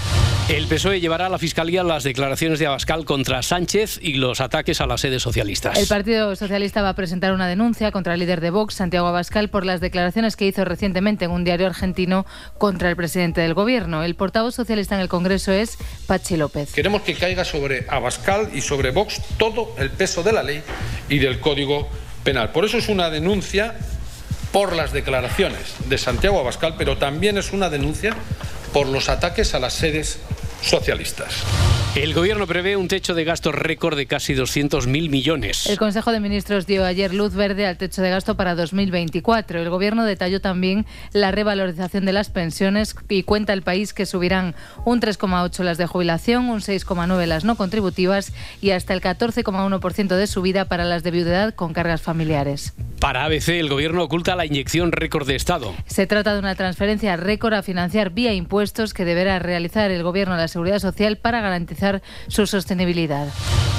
El 0.49 0.67
PSOE 0.67 0.99
llevará 0.99 1.27
a 1.27 1.29
la 1.29 1.39
Fiscalía 1.39 1.85
las 1.85 2.03
declaraciones 2.03 2.59
de 2.59 2.67
Abascal 2.67 3.05
contra 3.05 3.41
Sánchez 3.41 3.60
y 4.01 4.15
los 4.15 4.41
ataques 4.41 4.81
a 4.81 4.87
las 4.87 5.03
sedes 5.03 5.23
socialistas. 5.23 5.79
El 5.79 5.87
Partido 5.87 6.35
Socialista 6.35 6.81
va 6.81 6.91
a 6.91 6.95
presentar 6.95 7.33
una 7.33 7.47
denuncia 7.47 7.93
contra 7.93 8.15
el 8.15 8.21
líder 8.21 8.41
de 8.41 8.51
Vox, 8.51 8.75
Santiago 8.75 9.07
Abascal, 9.07 9.51
por 9.51 9.67
las 9.67 9.81
declaraciones 9.81 10.35
que 10.35 10.47
hizo 10.47 10.65
recientemente 10.65 11.27
en 11.27 11.31
un 11.31 11.45
diario 11.45 11.67
argentino 11.67 12.25
contra 12.57 12.89
el 12.89 12.97
presidente 12.97 13.43
del 13.43 13.53
gobierno. 13.53 14.03
El 14.03 14.15
portavoz 14.15 14.55
socialista 14.55 14.95
en 14.95 15.03
el 15.03 15.09
Congreso 15.09 15.53
es 15.53 15.77
Pachi 16.07 16.39
López. 16.39 16.73
Queremos 16.73 17.03
que 17.03 17.15
caiga 17.15 17.45
sobre 17.45 17.85
Abascal 17.89 18.49
y 18.55 18.63
sobre 18.63 18.93
Vox 18.93 19.21
todo 19.37 19.75
el 19.79 19.91
peso 19.91 20.23
de 20.23 20.33
la 20.33 20.43
ley 20.43 20.63
y 21.11 21.19
del 21.19 21.39
Código 21.41 21.87
Penal. 22.25 22.53
Por 22.53 22.65
eso 22.65 22.79
es 22.79 22.89
una 22.89 23.11
denuncia 23.11 23.77
por 24.53 24.75
las 24.75 24.93
declaraciones 24.93 25.75
de 25.87 25.99
Santiago 25.99 26.41
Abascal, 26.41 26.77
pero 26.79 26.97
también 26.97 27.37
es 27.37 27.53
una 27.53 27.69
denuncia 27.69 28.17
por 28.73 28.87
los 28.87 29.11
ataques 29.11 29.55
a 29.55 29.59
las 29.59 29.75
sedes 29.75 30.19
socialistas. 30.63 31.45
El 31.97 32.15
gobierno 32.15 32.47
prevé 32.47 32.77
un 32.77 32.87
techo 32.87 33.15
de 33.15 33.25
gasto 33.25 33.51
récord 33.51 33.97
de 33.97 34.07
casi 34.07 34.33
200.000 34.35 35.11
millones. 35.11 35.67
El 35.67 35.77
Consejo 35.77 36.13
de 36.13 36.21
Ministros 36.21 36.65
dio 36.65 36.85
ayer 36.85 37.13
luz 37.13 37.35
verde 37.35 37.67
al 37.67 37.79
techo 37.79 38.01
de 38.01 38.11
gasto 38.11 38.37
para 38.37 38.55
2024. 38.55 39.61
El 39.61 39.71
gobierno 39.71 40.05
detalló 40.05 40.41
también 40.41 40.87
la 41.13 41.33
revalorización 41.33 42.05
de 42.05 42.13
las 42.13 42.31
pensiones 42.31 42.95
y 43.09 43.25
cuenta 43.25 43.55
el 43.55 43.63
país 43.63 43.93
que 43.93 44.07
subirán 44.07 44.55
un 44.85 45.01
3,8 45.01 45.65
las 45.65 45.79
de 45.79 45.87
jubilación, 45.87 46.49
un 46.49 46.61
6,9 46.61 47.27
las 47.27 47.45
no 47.45 47.57
contributivas 47.57 48.33
y 48.61 48.71
hasta 48.71 48.95
el 48.95 49.01
14,1% 49.01 50.15
de 50.15 50.27
subida 50.29 50.67
para 50.67 50.85
las 50.85 51.03
de 51.03 51.11
viudedad 51.11 51.55
con 51.55 51.73
cargas 51.73 52.03
familiares. 52.03 52.73
Para 53.01 53.25
ABC, 53.25 53.49
el 53.49 53.71
gobierno 53.71 54.05
oculta 54.05 54.37
la 54.37 54.47
inyección 54.47 54.93
récord 54.93 55.27
de 55.27 55.35
Estado. 55.35 55.75
Se 55.87 56.07
trata 56.07 56.35
de 56.35 56.39
una 56.39 56.55
transferencia 56.55 57.17
récord 57.17 57.55
a 57.55 57.63
financiar 57.63 58.11
vía 58.11 58.35
impuestos 58.35 58.93
que 58.93 59.07
deberá 59.07 59.39
realizar 59.39 59.91
el 59.91 60.03
gobierno 60.03 60.35
a 60.35 60.37
la 60.37 60.49
Seguridad 60.49 60.79
Social 60.79 61.17
para 61.17 61.41
garantizar 61.41 61.80
su 62.29 62.47
sostenibilidad. 62.47 63.29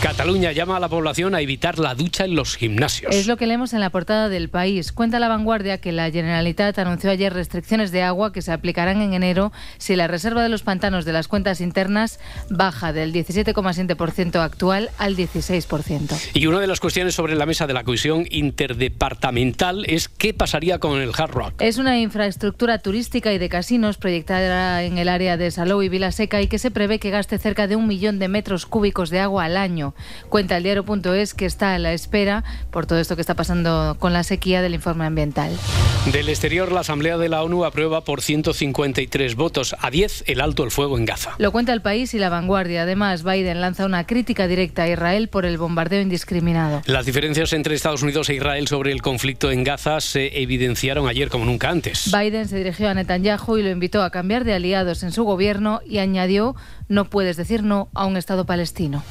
Cataluña 0.01 0.51
llama 0.51 0.77
a 0.77 0.79
la 0.79 0.89
población 0.89 1.35
a 1.35 1.41
evitar 1.41 1.77
la 1.77 1.93
ducha 1.93 2.25
en 2.25 2.33
los 2.33 2.55
gimnasios. 2.55 3.13
Es 3.13 3.27
lo 3.27 3.37
que 3.37 3.45
leemos 3.45 3.73
en 3.73 3.81
la 3.81 3.91
portada 3.91 4.29
del 4.29 4.49
país. 4.49 4.91
Cuenta 4.91 5.19
la 5.19 5.27
vanguardia 5.27 5.77
que 5.77 5.91
la 5.91 6.09
Generalitat 6.09 6.79
anunció 6.79 7.11
ayer 7.11 7.31
restricciones 7.31 7.91
de 7.91 8.01
agua 8.01 8.33
que 8.33 8.41
se 8.41 8.51
aplicarán 8.51 8.99
en 9.01 9.13
enero 9.13 9.51
si 9.77 9.95
la 9.95 10.07
reserva 10.07 10.41
de 10.41 10.49
los 10.49 10.63
pantanos 10.63 11.05
de 11.05 11.13
las 11.13 11.27
cuentas 11.27 11.61
internas 11.61 12.19
baja 12.49 12.93
del 12.93 13.13
17,7% 13.13 14.39
actual 14.41 14.89
al 14.97 15.15
16%. 15.15 16.31
Y 16.33 16.47
una 16.47 16.59
de 16.59 16.67
las 16.67 16.79
cuestiones 16.79 17.13
sobre 17.13 17.35
la 17.35 17.45
mesa 17.45 17.67
de 17.67 17.73
la 17.73 17.83
cohesión 17.83 18.25
interdepartamental 18.31 19.85
es 19.87 20.09
qué 20.09 20.33
pasaría 20.33 20.79
con 20.79 20.99
el 20.99 21.11
Hard 21.15 21.31
Rock. 21.31 21.61
Es 21.61 21.77
una 21.77 21.99
infraestructura 21.99 22.79
turística 22.79 23.31
y 23.33 23.37
de 23.37 23.49
casinos 23.49 23.97
proyectada 23.97 24.83
en 24.83 24.97
el 24.97 25.09
área 25.09 25.37
de 25.37 25.51
Salou 25.51 25.83
y 25.83 25.89
Vilaseca 25.89 26.41
y 26.41 26.47
que 26.47 26.57
se 26.57 26.71
prevé 26.71 26.97
que 26.97 27.11
gaste 27.11 27.37
cerca 27.37 27.67
de 27.67 27.75
un 27.75 27.87
millón 27.91 28.19
de 28.19 28.29
metros 28.29 28.65
cúbicos 28.65 29.09
de 29.09 29.19
agua 29.19 29.43
al 29.43 29.57
año. 29.57 29.93
Cuenta 30.29 30.55
el 30.55 30.63
diario.es 30.63 31.33
que 31.33 31.45
está 31.45 31.75
a 31.75 31.79
la 31.79 31.91
espera, 31.91 32.45
por 32.71 32.85
todo 32.85 32.99
esto 32.99 33.15
que 33.15 33.21
está 33.21 33.35
pasando 33.35 33.97
con 33.99 34.13
la 34.13 34.23
sequía, 34.23 34.61
del 34.61 34.73
informe 34.73 35.05
ambiental. 35.05 35.51
Del 36.13 36.29
exterior, 36.29 36.71
la 36.71 36.79
Asamblea 36.79 37.17
de 37.17 37.27
la 37.27 37.43
ONU 37.43 37.65
aprueba 37.65 38.05
por 38.05 38.21
153 38.21 39.35
votos 39.35 39.75
a 39.79 39.91
10 39.91 40.23
el 40.27 40.39
alto 40.39 40.63
el 40.63 40.71
fuego 40.71 40.97
en 40.97 41.05
Gaza. 41.05 41.35
Lo 41.37 41.51
cuenta 41.51 41.73
el 41.73 41.81
país 41.81 42.13
y 42.13 42.17
la 42.17 42.29
vanguardia. 42.29 42.83
Además, 42.83 43.23
Biden 43.23 43.59
lanza 43.59 43.85
una 43.85 44.07
crítica 44.07 44.47
directa 44.47 44.83
a 44.83 44.89
Israel 44.89 45.27
por 45.27 45.45
el 45.45 45.57
bombardeo 45.57 46.01
indiscriminado. 46.01 46.81
Las 46.85 47.05
diferencias 47.05 47.51
entre 47.53 47.75
Estados 47.75 48.03
Unidos 48.03 48.29
e 48.29 48.35
Israel 48.35 48.67
sobre 48.67 48.93
el 48.93 49.01
conflicto 49.01 49.51
en 49.51 49.63
Gaza 49.63 49.99
se 49.99 50.41
evidenciaron 50.41 51.07
ayer 51.07 51.29
como 51.29 51.45
nunca 51.45 51.69
antes. 51.69 52.09
Biden 52.11 52.47
se 52.47 52.57
dirigió 52.57 52.89
a 52.89 52.93
Netanyahu 52.93 53.57
y 53.57 53.63
lo 53.63 53.69
invitó 53.69 54.01
a 54.01 54.09
cambiar 54.09 54.43
de 54.43 54.53
aliados 54.53 55.03
en 55.03 55.11
su 55.11 55.23
gobierno 55.23 55.81
y 55.85 55.97
añadió, 55.99 56.55
no 56.91 57.05
puedes 57.05 57.37
decir 57.37 57.63
no 57.63 57.89
a 57.93 58.05
un 58.05 58.17
Estado 58.17 58.45
palestino. 58.45 59.01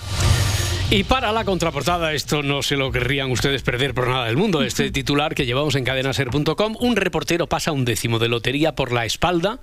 Y 0.93 1.05
para 1.05 1.31
la 1.31 1.45
contraportada, 1.45 2.15
esto 2.15 2.43
no 2.43 2.63
se 2.65 2.77
lo 2.77 2.91
querrían 2.91 3.31
ustedes 3.31 3.63
perder 3.63 3.95
por 3.95 4.09
nada 4.09 4.27
del 4.27 4.37
mundo, 4.37 4.61
este 4.65 4.91
titular 4.91 5.37
que 5.37 5.47
llevamos 5.47 5.77
en 5.77 5.85
cadenaser.com, 5.85 6.77
un 6.81 6.97
reportero 6.97 7.47
pasa 7.47 7.71
un 7.71 7.85
décimo 7.85 8.19
de 8.19 8.27
lotería 8.27 8.75
por 8.75 8.91
la 8.91 9.05
espalda 9.05 9.61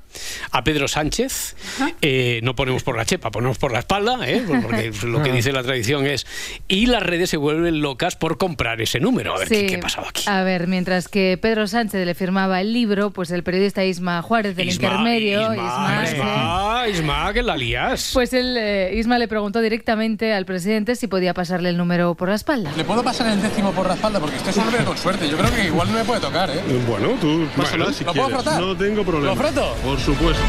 a 0.51 0.63
Pedro 0.63 0.87
Sánchez, 0.87 1.57
eh, 2.01 2.39
no 2.43 2.55
ponemos 2.55 2.83
por 2.83 2.95
la 2.95 3.03
chepa, 3.03 3.29
ponemos 3.29 3.57
por 3.57 3.73
la 3.73 3.79
espalda, 3.79 4.19
¿eh? 4.25 4.41
porque 4.63 4.93
lo 5.05 5.21
que 5.21 5.33
dice 5.33 5.51
la 5.51 5.63
tradición 5.63 6.05
es, 6.05 6.25
y 6.69 6.85
las 6.85 7.03
redes 7.03 7.29
se 7.29 7.35
vuelven 7.35 7.81
locas 7.81 8.15
por 8.15 8.37
comprar 8.37 8.79
ese 8.81 9.01
número, 9.01 9.35
a 9.35 9.39
ver 9.39 9.49
¿qué, 9.49 9.65
qué 9.65 9.79
pasaba 9.79 10.07
aquí. 10.07 10.23
A 10.27 10.43
ver, 10.43 10.67
mientras 10.67 11.09
que 11.09 11.37
Pedro 11.41 11.67
Sánchez 11.67 12.05
le 12.05 12.15
firmaba 12.15 12.61
el 12.61 12.71
libro, 12.71 13.11
pues 13.11 13.31
el 13.31 13.43
periodista 13.43 13.83
Isma 13.83 14.21
Juárez 14.21 14.55
del 14.55 14.69
Isma, 14.69 14.87
Intermedio, 14.87 15.41
Isma, 15.53 16.03
Isma, 16.09 16.85
Isma, 16.87 17.33
que 17.33 17.43
la 17.43 17.57
lías. 17.57 18.11
pues 18.13 18.31
el, 18.31 18.55
eh, 18.55 18.95
Isma 18.95 19.19
le 19.19 19.27
preguntó 19.27 19.59
directamente 19.59 20.31
al 20.31 20.45
presidente 20.45 20.95
si 20.95 21.07
podía 21.07 21.16
pasarle 21.33 21.69
el 21.69 21.77
número 21.77 22.15
por 22.15 22.29
la 22.29 22.35
espalda. 22.35 22.71
¿Le 22.75 22.83
puedo 22.83 23.03
pasar 23.03 23.27
el 23.27 23.41
décimo 23.41 23.71
por 23.71 23.87
la 23.87 23.95
espalda? 23.95 24.19
Porque 24.19 24.37
usted 24.37 24.51
solo 24.51 24.71
ve 24.71 24.83
con 24.83 24.97
suerte. 24.97 25.29
Yo 25.29 25.37
creo 25.37 25.51
que 25.51 25.65
igual 25.65 25.91
no 25.91 25.97
me 25.97 26.03
puede 26.03 26.21
tocar, 26.21 26.49
¿eh? 26.49 26.61
Bueno, 26.87 27.09
tú 27.19 27.47
pásala 27.55 27.91
si 27.91 28.03
¿Lo 28.03 28.13
puedo 28.13 28.29
frotar? 28.29 28.61
No 28.61 28.75
tengo 28.75 29.03
problema. 29.03 29.33
¿Lo 29.33 29.35
froto? 29.35 29.75
Por 29.83 29.99
supuesto. 29.99 30.43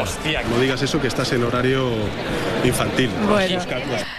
Hostia. 0.00 0.42
No 0.42 0.60
digas 0.60 0.80
eso 0.82 1.00
que 1.00 1.08
estás 1.08 1.32
en 1.32 1.42
horario 1.42 1.90
infantil. 2.64 3.10
Bueno. 3.28 3.60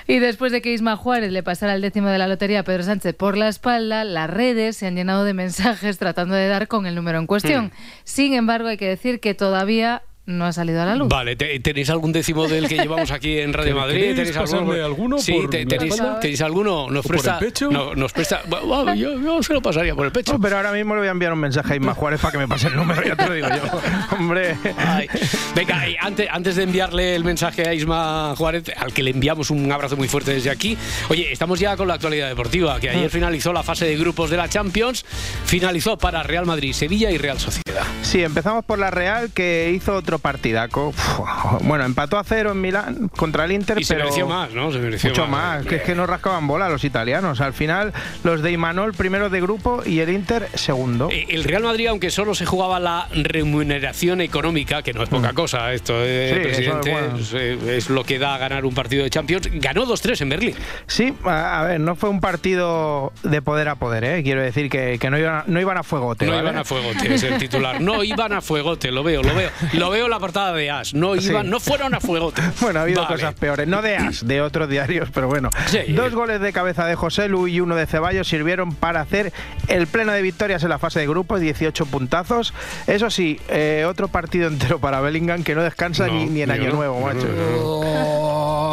Y 0.07 0.19
después 0.19 0.51
de 0.51 0.61
que 0.61 0.73
Isma 0.73 0.95
Juárez 0.95 1.31
le 1.31 1.43
pasara 1.43 1.73
el 1.73 1.81
décimo 1.81 2.09
de 2.09 2.17
la 2.17 2.27
lotería 2.27 2.61
a 2.61 2.63
Pedro 2.63 2.83
Sánchez 2.83 3.15
por 3.15 3.37
la 3.37 3.47
espalda, 3.47 4.03
las 4.03 4.29
redes 4.29 4.77
se 4.77 4.87
han 4.87 4.95
llenado 4.95 5.23
de 5.23 5.33
mensajes 5.33 5.97
tratando 5.97 6.35
de 6.35 6.47
dar 6.47 6.67
con 6.67 6.85
el 6.85 6.95
número 6.95 7.19
en 7.19 7.27
cuestión. 7.27 7.65
Mm. 7.65 7.71
Sin 8.03 8.33
embargo, 8.33 8.67
hay 8.67 8.77
que 8.77 8.87
decir 8.87 9.19
que 9.19 9.33
todavía 9.33 10.03
no 10.29 10.45
ha 10.45 10.53
salido 10.53 10.81
a 10.81 10.85
la 10.85 10.95
luz. 10.95 11.09
Vale, 11.09 11.35
te- 11.35 11.59
¿tenéis 11.59 11.89
algún 11.89 12.11
décimo 12.11 12.47
del 12.47 12.67
que 12.67 12.77
llevamos 12.77 13.11
aquí 13.11 13.39
en 13.39 13.51
Radio 13.53 13.73
¿Que 13.75 13.79
Madrid? 13.79 14.15
¿Tenéis 14.15 14.37
alguno 14.37 15.17
Sí, 15.17 15.33
por 15.33 15.49
te- 15.49 15.65
tenéis? 15.65 15.95
¿tenéis 16.21 16.41
alguno? 16.41 16.87
¿Nos 16.89 17.05
¿O 17.05 17.09
por 17.09 17.11
presta? 17.17 17.37
el 17.39 17.45
pecho? 17.45 17.69
No, 17.71 17.95
nos 17.95 18.13
presta. 18.13 18.41
Bueno, 18.49 18.93
yo, 18.95 19.19
yo 19.19 19.41
se 19.43 19.53
lo 19.53 19.61
pasaría 19.61 19.95
por 19.95 20.05
el 20.05 20.11
pecho. 20.11 20.33
No, 20.33 20.39
pero 20.39 20.57
ahora 20.57 20.71
mismo 20.71 20.93
le 20.95 20.99
voy 21.01 21.07
a 21.07 21.11
enviar 21.11 21.33
un 21.33 21.39
mensaje 21.39 21.73
a 21.73 21.75
Isma 21.75 21.93
Juárez 21.93 22.19
para 22.21 22.31
que 22.31 22.37
me 22.37 22.47
pase 22.47 22.67
el 22.67 22.75
número, 22.75 23.01
ya 23.03 23.15
te 23.15 23.27
lo 23.27 23.33
digo 23.33 23.47
yo. 23.49 23.79
Hombre. 24.17 24.55
Ay, 24.77 25.07
venga, 25.55 25.87
y 25.89 25.95
antes, 25.99 26.27
antes 26.31 26.55
de 26.55 26.63
enviarle 26.63 27.15
el 27.15 27.23
mensaje 27.23 27.67
a 27.67 27.73
Isma 27.73 28.33
Juárez, 28.37 28.63
al 28.77 28.93
que 28.93 29.01
le 29.03 29.11
enviamos 29.11 29.49
un 29.49 29.71
abrazo 29.71 29.97
muy 29.97 30.07
fuerte 30.07 30.31
desde 30.33 30.49
aquí, 30.51 30.77
oye, 31.09 31.31
estamos 31.31 31.59
ya 31.59 31.75
con 31.75 31.87
la 31.87 31.95
actualidad 31.95 32.27
deportiva, 32.27 32.79
que 32.79 32.89
ayer 32.89 33.09
finalizó 33.09 33.51
la 33.53 33.63
fase 33.63 33.85
de 33.85 33.97
grupos 33.97 34.29
de 34.29 34.37
la 34.37 34.47
Champions, 34.47 35.03
finalizó 35.45 35.97
para 35.97 36.21
Real 36.23 36.45
Madrid, 36.45 36.73
Sevilla 36.73 37.09
y 37.11 37.17
Real 37.17 37.39
Sociedad. 37.39 37.83
Sí, 38.03 38.23
empezamos 38.23 38.63
por 38.65 38.77
la 38.79 38.91
Real 38.91 39.31
que 39.33 39.71
hizo 39.75 39.95
otro 39.95 40.18
partidaco. 40.19 40.89
Uf, 40.89 41.19
Bueno, 41.63 41.85
empató 41.85 42.17
a 42.17 42.23
cero 42.23 42.51
en 42.51 42.61
Milán 42.61 43.09
contra 43.15 43.45
el 43.45 43.51
Inter, 43.51 43.79
Y 43.79 43.83
se 43.83 43.93
pero 43.95 44.05
mereció 44.05 44.27
más, 44.27 44.51
¿no? 44.53 44.71
Se 44.71 44.79
mereció 44.79 45.09
mucho 45.09 45.27
más. 45.27 45.59
más. 45.59 45.65
Que 45.65 45.77
es 45.77 45.81
que 45.83 45.95
no 45.95 46.05
rascaban 46.05 46.47
bola 46.47 46.69
los 46.69 46.83
italianos. 46.83 47.41
Al 47.41 47.53
final, 47.53 47.93
los 48.23 48.41
de 48.41 48.51
Imanol 48.51 48.93
primero 48.93 49.29
de 49.29 49.41
grupo 49.41 49.81
y 49.85 49.99
el 49.99 50.09
Inter 50.09 50.47
segundo. 50.53 51.09
Eh, 51.11 51.25
El 51.29 51.43
Real 51.43 51.63
Madrid, 51.63 51.87
aunque 51.87 52.09
solo 52.11 52.35
se 52.35 52.45
jugaba 52.45 52.79
la 52.79 53.07
remuneración 53.11 54.21
económica, 54.21 54.81
que 54.83 54.93
no 54.93 55.03
es 55.03 55.09
poca 55.09 55.33
cosa, 55.33 55.73
esto, 55.73 55.93
eh, 55.97 56.47
Mm. 56.49 56.53
Sí, 56.59 56.63
es 56.65 56.81
bueno. 56.81 57.19
eh, 57.33 57.79
lo 57.89 58.03
que 58.03 58.19
da 58.19 58.35
a 58.35 58.37
ganar 58.37 58.65
un 58.65 58.73
partido 58.73 59.03
de 59.03 59.09
Champions, 59.09 59.49
ganó 59.53 59.85
2-3 59.85 60.21
en 60.21 60.29
Berlín. 60.29 60.55
Sí, 60.87 61.13
a, 61.25 61.59
a 61.61 61.63
ver, 61.63 61.79
no 61.79 61.95
fue 61.95 62.09
un 62.09 62.19
partido 62.19 63.11
de 63.23 63.41
poder 63.41 63.69
a 63.69 63.75
poder, 63.75 64.03
¿eh? 64.03 64.23
Quiero 64.23 64.41
decir 64.41 64.69
que, 64.69 64.97
que 64.99 65.09
no, 65.09 65.17
iban 65.17 65.35
a, 65.35 65.43
no 65.47 65.59
iban 65.59 65.77
a 65.77 65.83
fuegote. 65.83 66.25
No 66.25 66.31
¿vale? 66.31 66.43
iban 66.43 66.57
a 66.57 66.63
fuegote, 66.65 67.13
es 67.13 67.23
el 67.23 67.37
titular. 67.37 67.79
No 67.81 68.03
iban 68.03 68.33
a 68.33 68.41
fuegote, 68.41 68.91
lo 68.91 69.03
veo, 69.03 69.21
lo 69.23 69.33
veo. 69.35 69.49
Lo 69.73 69.89
veo 69.89 70.07
la 70.09 70.19
portada 70.19 70.53
de 70.53 70.69
As. 70.71 70.93
No 70.93 71.15
iban, 71.15 71.45
Sí. 71.45 71.49
no 71.51 71.59
fueron 71.59 71.93
a 71.93 71.99
fuegote. 71.99 72.41
Bueno, 72.61 72.79
ha 72.79 72.83
habido 72.83 73.03
Vale. 73.03 73.15
cosas 73.15 73.33
peores, 73.35 73.67
no 73.67 73.81
de 73.81 73.95
As, 73.97 74.25
de 74.27 74.41
otros 74.41 74.69
diarios, 74.69 75.09
pero 75.13 75.27
bueno. 75.27 75.49
Sí. 75.67 75.79
Dos 75.93 76.13
goles 76.13 76.41
de 76.41 76.51
cabeza 76.53 76.85
de 76.85 76.95
José 76.95 77.27
Lu 77.29 77.47
y 77.47 77.59
uno 77.61 77.75
de 77.75 77.85
Ceballos 77.85 78.27
sirvieron 78.27 78.73
para 78.73 79.01
hacer 79.01 79.31
el 79.67 79.87
pleno 79.87 80.11
de 80.11 80.21
victorias 80.21 80.63
en 80.63 80.69
la 80.69 80.79
fase 80.79 80.99
de 80.99 81.07
grupos, 81.07 81.39
18 81.39 81.85
puntazos. 81.85 82.53
Eso 82.87 83.09
sí, 83.09 83.39
eh, 83.49 83.85
otro 83.87 84.07
partido 84.07 84.47
entero 84.47 84.79
para 84.79 84.99
Bellingham 85.01 85.43
que 85.43 85.55
no 85.55 85.63
descansa 85.63 86.07
ni, 86.07 86.25
ni 86.25 86.41
en 86.41 86.51
Año 86.51 86.69
no. 86.71 86.79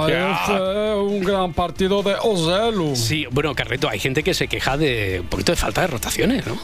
Nuevo, 0.09 0.29
macho. 0.31 1.03
un 1.05 1.21
gran 1.21 1.53
partido 1.53 2.03
de 2.03 2.15
Ozelu. 2.23 2.95
Sí, 2.97 3.27
bueno, 3.31 3.55
Carreto, 3.55 3.89
hay 3.89 3.99
gente 3.99 4.23
que 4.23 4.35
se 4.35 4.49
queja 4.49 4.77
de 4.77 5.21
un 5.21 5.27
poquito 5.29 5.53
de 5.53 5.57
falta 5.57 5.83
de 5.83 5.87
rotaciones, 5.89 6.45
¿no? 6.47 6.57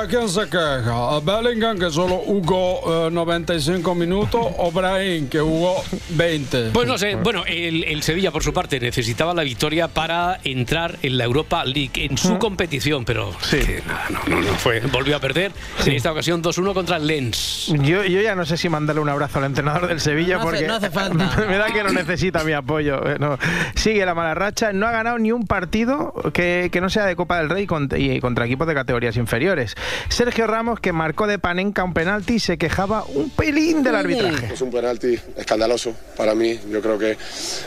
¿A 0.00 0.06
quién 0.06 0.28
se 0.28 0.44
queja? 0.48 1.16
¿A 1.16 1.20
Bellingham 1.20 1.78
que 1.78 1.90
solo 1.90 2.16
jugó 2.18 3.06
eh, 3.08 3.10
95 3.10 3.94
minutos 3.94 4.46
o 4.58 4.70
Brahim 4.70 5.28
que 5.28 5.40
jugó 5.40 5.82
20? 6.10 6.70
Pues 6.72 6.86
no 6.88 6.98
sé, 6.98 7.16
bueno, 7.16 7.44
el, 7.46 7.84
el 7.84 8.02
Sevilla 8.02 8.30
por 8.30 8.42
su 8.42 8.52
parte 8.52 8.78
necesitaba 8.80 9.34
la 9.34 9.42
victoria 9.42 9.88
para 9.88 10.38
entrar 10.44 10.98
en 11.02 11.18
la 11.18 11.24
Europa 11.24 11.64
League, 11.64 11.90
en 12.04 12.16
su 12.18 12.38
competición, 12.38 13.04
pero 13.04 13.32
que 13.50 13.82
nada, 13.86 14.06
no, 14.10 14.20
no, 14.26 14.40
no 14.42 14.54
fue. 14.54 14.80
Volvió 14.80 15.16
a 15.16 15.20
perder, 15.20 15.52
en 15.84 15.92
esta 15.92 16.12
ocasión 16.12 16.42
2-1 16.42 16.74
contra 16.74 16.96
el 16.96 17.06
Lens. 17.06 17.72
Yo, 17.82 18.04
yo 18.04 18.20
ya 18.20 18.34
no 18.34 18.44
sé 18.46 18.56
si 18.56 18.68
mandarle 18.68 19.00
un 19.02 19.08
abrazo 19.08 19.38
al 19.38 19.44
entrenador 19.46 19.86
del 19.88 20.00
Sevilla 20.00 20.34
No 20.36 20.40
hace- 20.42 20.50
porque 20.50 20.66
no 20.66 20.74
hace 20.74 20.90
falta. 20.90 21.44
me 21.48 21.56
da 21.56 21.66
que 21.72 21.82
no 21.82 21.90
necesita 21.90 22.44
mi 22.44 22.52
apoyo. 22.52 22.85
Eh, 22.94 23.16
no. 23.18 23.38
Sigue 23.74 24.04
la 24.06 24.14
mala 24.14 24.34
racha, 24.34 24.72
no 24.72 24.86
ha 24.86 24.92
ganado 24.92 25.18
ni 25.18 25.32
un 25.32 25.46
partido 25.46 26.14
que, 26.32 26.68
que 26.72 26.80
no 26.80 26.88
sea 26.90 27.04
de 27.04 27.16
Copa 27.16 27.38
del 27.38 27.50
Rey 27.50 27.66
contra, 27.66 27.98
y 27.98 28.20
contra 28.20 28.46
equipos 28.46 28.66
de 28.66 28.74
categorías 28.74 29.16
inferiores. 29.16 29.74
Sergio 30.08 30.46
Ramos, 30.46 30.80
que 30.80 30.92
marcó 30.92 31.26
de 31.26 31.38
panenca 31.38 31.84
un 31.84 31.94
penalti, 31.94 32.38
se 32.38 32.58
quejaba 32.58 33.04
un 33.04 33.30
pelín 33.30 33.82
del 33.82 33.96
arbitraje. 33.96 34.52
Es 34.54 34.60
un 34.60 34.70
penalti 34.70 35.18
escandaloso 35.36 35.94
para 36.16 36.34
mí. 36.34 36.58
Yo 36.70 36.80
creo 36.80 36.98
que 36.98 37.16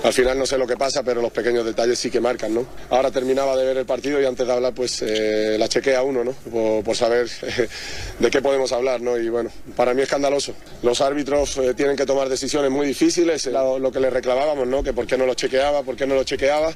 al 0.03 0.13
final 0.13 0.37
no 0.37 0.45
sé 0.45 0.57
lo 0.57 0.67
que 0.67 0.77
pasa, 0.77 1.03
pero 1.03 1.21
los 1.21 1.31
pequeños 1.31 1.65
detalles 1.65 1.99
sí 1.99 2.09
que 2.09 2.21
marcan, 2.21 2.53
¿no? 2.53 2.65
Ahora 2.89 3.11
terminaba 3.11 3.55
de 3.55 3.65
ver 3.65 3.77
el 3.77 3.85
partido 3.85 4.21
y 4.21 4.25
antes 4.25 4.45
de 4.47 4.53
hablar, 4.53 4.73
pues 4.73 5.01
eh, 5.01 5.57
la 5.59 5.67
chequé 5.67 5.95
a 5.95 6.03
uno, 6.03 6.23
¿no? 6.23 6.31
Por, 6.31 6.83
por 6.83 6.95
saber 6.95 7.27
eh, 7.43 7.67
de 8.19 8.29
qué 8.29 8.41
podemos 8.41 8.71
hablar, 8.71 9.01
¿no? 9.01 9.17
Y 9.17 9.29
bueno, 9.29 9.49
para 9.75 9.93
mí 9.93 10.01
escandaloso. 10.01 10.53
Los 10.83 11.01
árbitros 11.01 11.57
eh, 11.57 11.73
tienen 11.73 11.95
que 11.95 12.05
tomar 12.05 12.29
decisiones 12.29 12.71
muy 12.71 12.87
difíciles. 12.87 13.45
Lo, 13.47 13.79
lo 13.79 13.91
que 13.91 13.99
le 13.99 14.09
reclamábamos, 14.09 14.67
¿no? 14.67 14.83
Que 14.83 14.93
por 14.93 15.05
qué 15.09 15.17
no 15.17 15.25
los 15.25 15.35
chequeaba, 15.35 15.83
por 15.83 15.95
qué 15.95 16.07
no 16.07 16.15
lo 16.15 16.23
chequeaba 16.23 16.71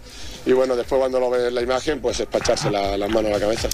y 0.46 0.52
bueno, 0.52 0.76
después 0.76 1.00
cuando 1.00 1.20
lo 1.20 1.30
ves 1.30 1.44
en 1.48 1.56
la 1.56 1.62
imagen, 1.62 2.02
pues 2.02 2.20
espacharse 2.20 2.70
la- 2.70 2.98
las 2.98 3.10
manos 3.10 3.32
a 3.32 3.36
la 3.36 3.40
cabeza. 3.40 3.70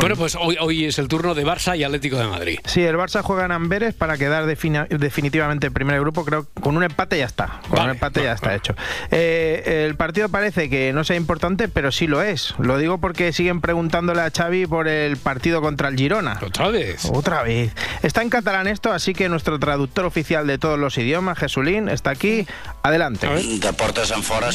Bueno, 0.00 0.16
pues 0.16 0.36
hoy, 0.40 0.56
hoy 0.60 0.86
es 0.86 0.98
el 0.98 1.08
turno 1.08 1.34
de 1.34 1.44
Barça 1.44 1.76
y 1.76 1.84
Atlético 1.84 2.16
de 2.16 2.24
Madrid. 2.26 2.58
Sí, 2.64 2.82
el 2.82 2.96
Barça 2.96 3.22
juega 3.22 3.44
en 3.44 3.52
Amberes 3.52 3.94
para 3.94 4.16
quedar 4.16 4.46
definitivamente 4.46 5.66
en 5.66 5.72
primer 5.74 6.00
grupo. 6.00 6.24
Creo 6.24 6.44
que 6.52 6.60
con 6.62 6.76
un 6.76 6.82
empate 6.84 7.18
ya 7.18 7.26
está. 7.26 7.60
Con 7.68 7.82
un 7.84 7.90
empate 7.90 8.22
ya 8.22 8.32
está 8.32 8.54
hecho. 8.54 8.74
Eh, 9.10 9.84
el 9.86 9.96
partido 9.96 10.28
parece 10.28 10.68
que 10.70 10.92
no 10.92 11.04
sea 11.04 11.16
importante, 11.16 11.68
pero 11.68 11.92
sí 11.92 12.06
lo 12.06 12.22
es. 12.22 12.54
Lo 12.58 12.78
digo 12.78 12.98
porque 12.98 13.32
siguen 13.32 13.60
preguntándole 13.60 14.20
a 14.22 14.30
Xavi 14.30 14.66
por 14.66 14.88
el 14.88 15.16
partido 15.16 15.60
contra 15.60 15.88
el 15.88 15.96
Girona. 15.96 16.38
¿Otra 16.44 16.68
vez? 16.68 17.04
Otra 17.12 17.42
vez. 17.42 17.72
Está 18.02 18.22
en 18.22 18.30
catalán 18.30 18.66
esto, 18.66 18.92
así 18.92 19.12
que 19.14 19.28
nuestro 19.28 19.58
traductor 19.58 20.04
oficial 20.04 20.46
de 20.46 20.58
todos 20.58 20.78
los 20.78 20.96
idiomas, 20.98 21.38
Jesulín, 21.38 21.88
está 21.88 22.10
aquí. 22.10 22.46
Adelante. 22.82 23.26
De 23.26 23.72
puertas 23.72 24.03
en 24.03 24.03
fora, 24.03 24.03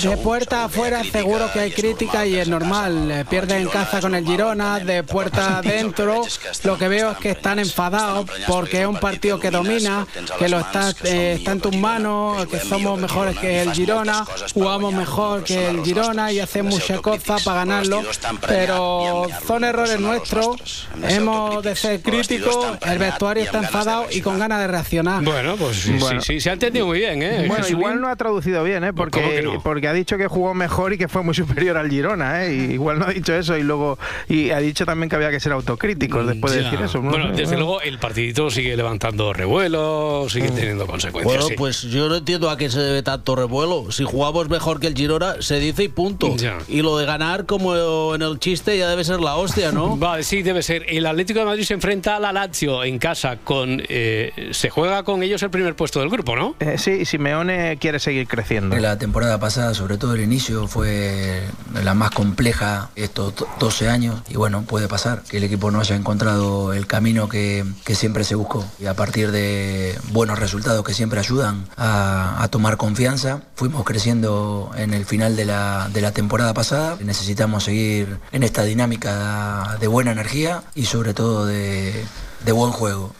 De 0.01 0.17
puerta 0.17 0.65
afuera 0.65 1.03
seguro 1.03 1.51
que 1.51 1.59
hay 1.59 1.71
crítica 1.71 2.25
y 2.25 2.35
es 2.35 2.47
normal. 2.47 3.09
Eh, 3.11 3.25
Pierde 3.29 3.57
en 3.57 3.67
casa 3.67 3.99
con 3.99 4.13
el 4.13 4.25
Girona, 4.25 4.79
de 4.79 5.03
puerta 5.03 5.57
adentro. 5.59 6.21
Lo 6.63 6.77
que 6.77 6.87
veo 6.87 7.11
es 7.11 7.17
que 7.17 7.31
están 7.31 7.57
enfadados 7.59 8.29
porque 8.47 8.81
es 8.81 8.87
un 8.87 8.97
partido 8.99 9.39
que 9.39 9.49
domina, 9.49 10.05
que 10.37 10.49
lo 10.49 10.59
está, 10.59 10.91
eh, 11.03 11.35
está 11.37 11.53
en 11.53 11.61
tus 11.61 11.75
manos, 11.75 12.45
que 12.47 12.59
somos 12.59 12.99
mejores 12.99 13.37
que 13.39 13.61
el 13.63 13.71
Girona, 13.73 14.25
jugamos 14.53 14.93
mejor 14.93 15.43
que 15.43 15.67
el 15.69 15.83
Girona 15.83 16.31
y 16.31 16.39
hacemos 16.39 16.75
mucha 16.75 16.97
cosa 16.99 17.37
para 17.43 17.59
ganarlo. 17.65 18.03
Pero 18.47 19.25
son 19.47 19.63
errores 19.63 19.99
nuestros. 19.99 20.87
Hemos 21.07 21.63
de 21.63 21.75
ser 21.75 22.01
críticos, 22.01 22.77
el 22.85 22.99
vestuario 22.99 23.43
está 23.43 23.59
enfadado 23.59 24.05
y 24.11 24.21
con 24.21 24.37
ganas 24.39 24.59
de 24.59 24.67
reaccionar. 24.67 25.23
Bueno, 25.23 25.55
pues 25.57 25.77
sí, 25.77 25.93
Bueno. 25.99 26.21
sí, 26.21 26.33
sí, 26.33 26.41
se 26.41 26.49
ha 26.49 26.53
entendido 26.53 26.85
muy 26.85 26.99
bien, 26.99 27.21
¿eh? 27.23 27.45
Bueno, 27.47 27.67
igual 27.67 27.99
no 27.99 28.07
ha 28.09 28.15
traducido 28.15 28.63
bien, 28.63 28.83
¿eh? 28.83 28.91
¿Cómo 28.93 29.09
que 29.41 29.55
no? 29.55 29.61
porque 29.61 29.87
ha 29.87 29.93
dicho 29.93 30.17
que 30.17 30.27
jugó 30.27 30.53
mejor 30.53 30.93
y 30.93 30.97
que 30.97 31.07
fue 31.07 31.23
muy 31.23 31.33
superior 31.35 31.77
al 31.77 31.89
Girona, 31.89 32.45
¿eh? 32.45 32.53
Y 32.53 32.73
igual 32.73 32.99
no 32.99 33.05
ha 33.05 33.09
dicho 33.09 33.33
eso 33.33 33.57
y 33.57 33.63
luego 33.63 33.97
y 34.27 34.51
ha 34.51 34.59
dicho 34.59 34.85
también 34.85 35.09
que 35.09 35.15
había 35.15 35.31
que 35.31 35.39
ser 35.39 35.51
autocríticos 35.51 36.27
después 36.27 36.53
de 36.53 36.63
decir 36.63 36.79
eso. 36.81 37.01
¿no? 37.01 37.09
Bueno, 37.09 37.31
desde 37.31 37.55
luego 37.57 37.81
el 37.81 37.99
partidito 37.99 38.49
sigue 38.49 38.75
levantando 38.75 39.33
revuelo, 39.33 40.27
sigue 40.29 40.49
teniendo 40.49 40.85
consecuencias. 40.87 41.35
Bueno, 41.35 41.47
sí. 41.47 41.55
pues 41.57 41.81
yo 41.83 42.09
no 42.09 42.15
entiendo 42.15 42.49
a 42.49 42.57
qué 42.57 42.69
se 42.69 42.79
debe 42.79 43.03
tanto 43.03 43.35
revuelo. 43.35 43.91
Si 43.91 44.03
jugamos 44.03 44.49
mejor 44.49 44.79
que 44.79 44.87
el 44.87 44.95
Girona, 44.95 45.41
se 45.41 45.59
dice 45.59 45.83
y 45.83 45.89
punto. 45.89 46.35
Y 46.67 46.81
lo 46.81 46.97
de 46.97 47.05
ganar, 47.05 47.45
como 47.45 48.15
en 48.15 48.21
el 48.21 48.39
chiste, 48.39 48.77
ya 48.77 48.89
debe 48.89 49.03
ser 49.03 49.19
la 49.19 49.35
hostia, 49.35 49.71
¿no? 49.71 49.97
Vale, 49.97 50.23
sí, 50.23 50.41
debe 50.41 50.63
ser. 50.63 50.85
El 50.87 51.05
Atlético 51.05 51.39
de 51.39 51.45
Madrid 51.45 51.63
se 51.63 51.73
enfrenta 51.73 52.15
a 52.15 52.19
la 52.19 52.31
Lazio 52.31 52.83
en 52.83 52.99
casa 52.99 53.37
con... 53.43 53.81
eh, 53.87 54.49
se 54.51 54.69
juega 54.69 55.03
con 55.03 55.23
ellos 55.23 55.41
el 55.43 55.49
primer 55.49 55.75
puesto 55.75 55.99
del 55.99 56.09
grupo, 56.09 56.35
¿no? 56.35 56.55
Eh, 56.59 56.77
sí, 56.77 57.05
Simeone 57.05 57.77
quiere 57.77 57.99
seguir 57.99 58.27
creciendo. 58.27 58.75
La 58.77 58.97
temporada 58.97 59.28
pasada, 59.37 59.73
sobre 59.73 59.97
todo 59.97 60.13
el 60.15 60.21
inicio, 60.21 60.67
fue 60.67 61.43
la 61.83 61.93
más 61.93 62.11
compleja 62.11 62.89
estos 62.95 63.35
do- 63.35 63.47
12 63.59 63.89
años. 63.89 64.21
Y 64.29 64.35
bueno, 64.37 64.63
puede 64.63 64.87
pasar 64.87 65.23
que 65.23 65.37
el 65.37 65.43
equipo 65.43 65.69
no 65.71 65.79
haya 65.81 65.95
encontrado 65.95 66.73
el 66.73 66.87
camino 66.87 67.27
que, 67.29 67.65
que 67.83 67.95
siempre 67.95 68.23
se 68.23 68.35
buscó. 68.35 68.65
Y 68.79 68.85
a 68.87 68.93
partir 68.95 69.31
de 69.31 69.99
buenos 70.11 70.39
resultados 70.39 70.83
que 70.85 70.93
siempre 70.93 71.19
ayudan 71.19 71.65
a, 71.77 72.41
a 72.41 72.47
tomar 72.47 72.77
confianza, 72.77 73.41
fuimos 73.55 73.83
creciendo 73.83 74.71
en 74.75 74.93
el 74.93 75.05
final 75.05 75.35
de 75.35 75.45
la, 75.45 75.89
de 75.93 76.01
la 76.01 76.11
temporada 76.11 76.53
pasada, 76.53 76.97
necesitamos 77.01 77.65
seguir 77.65 78.17
en 78.31 78.43
esta 78.43 78.63
dinámica 78.63 79.77
de 79.79 79.87
buena 79.87 80.11
energía 80.11 80.63
y 80.73 80.85
sobre 80.85 81.13
todo 81.13 81.45
de, 81.45 82.05
de 82.45 82.51
buen 82.53 82.71
juego. 82.71 83.13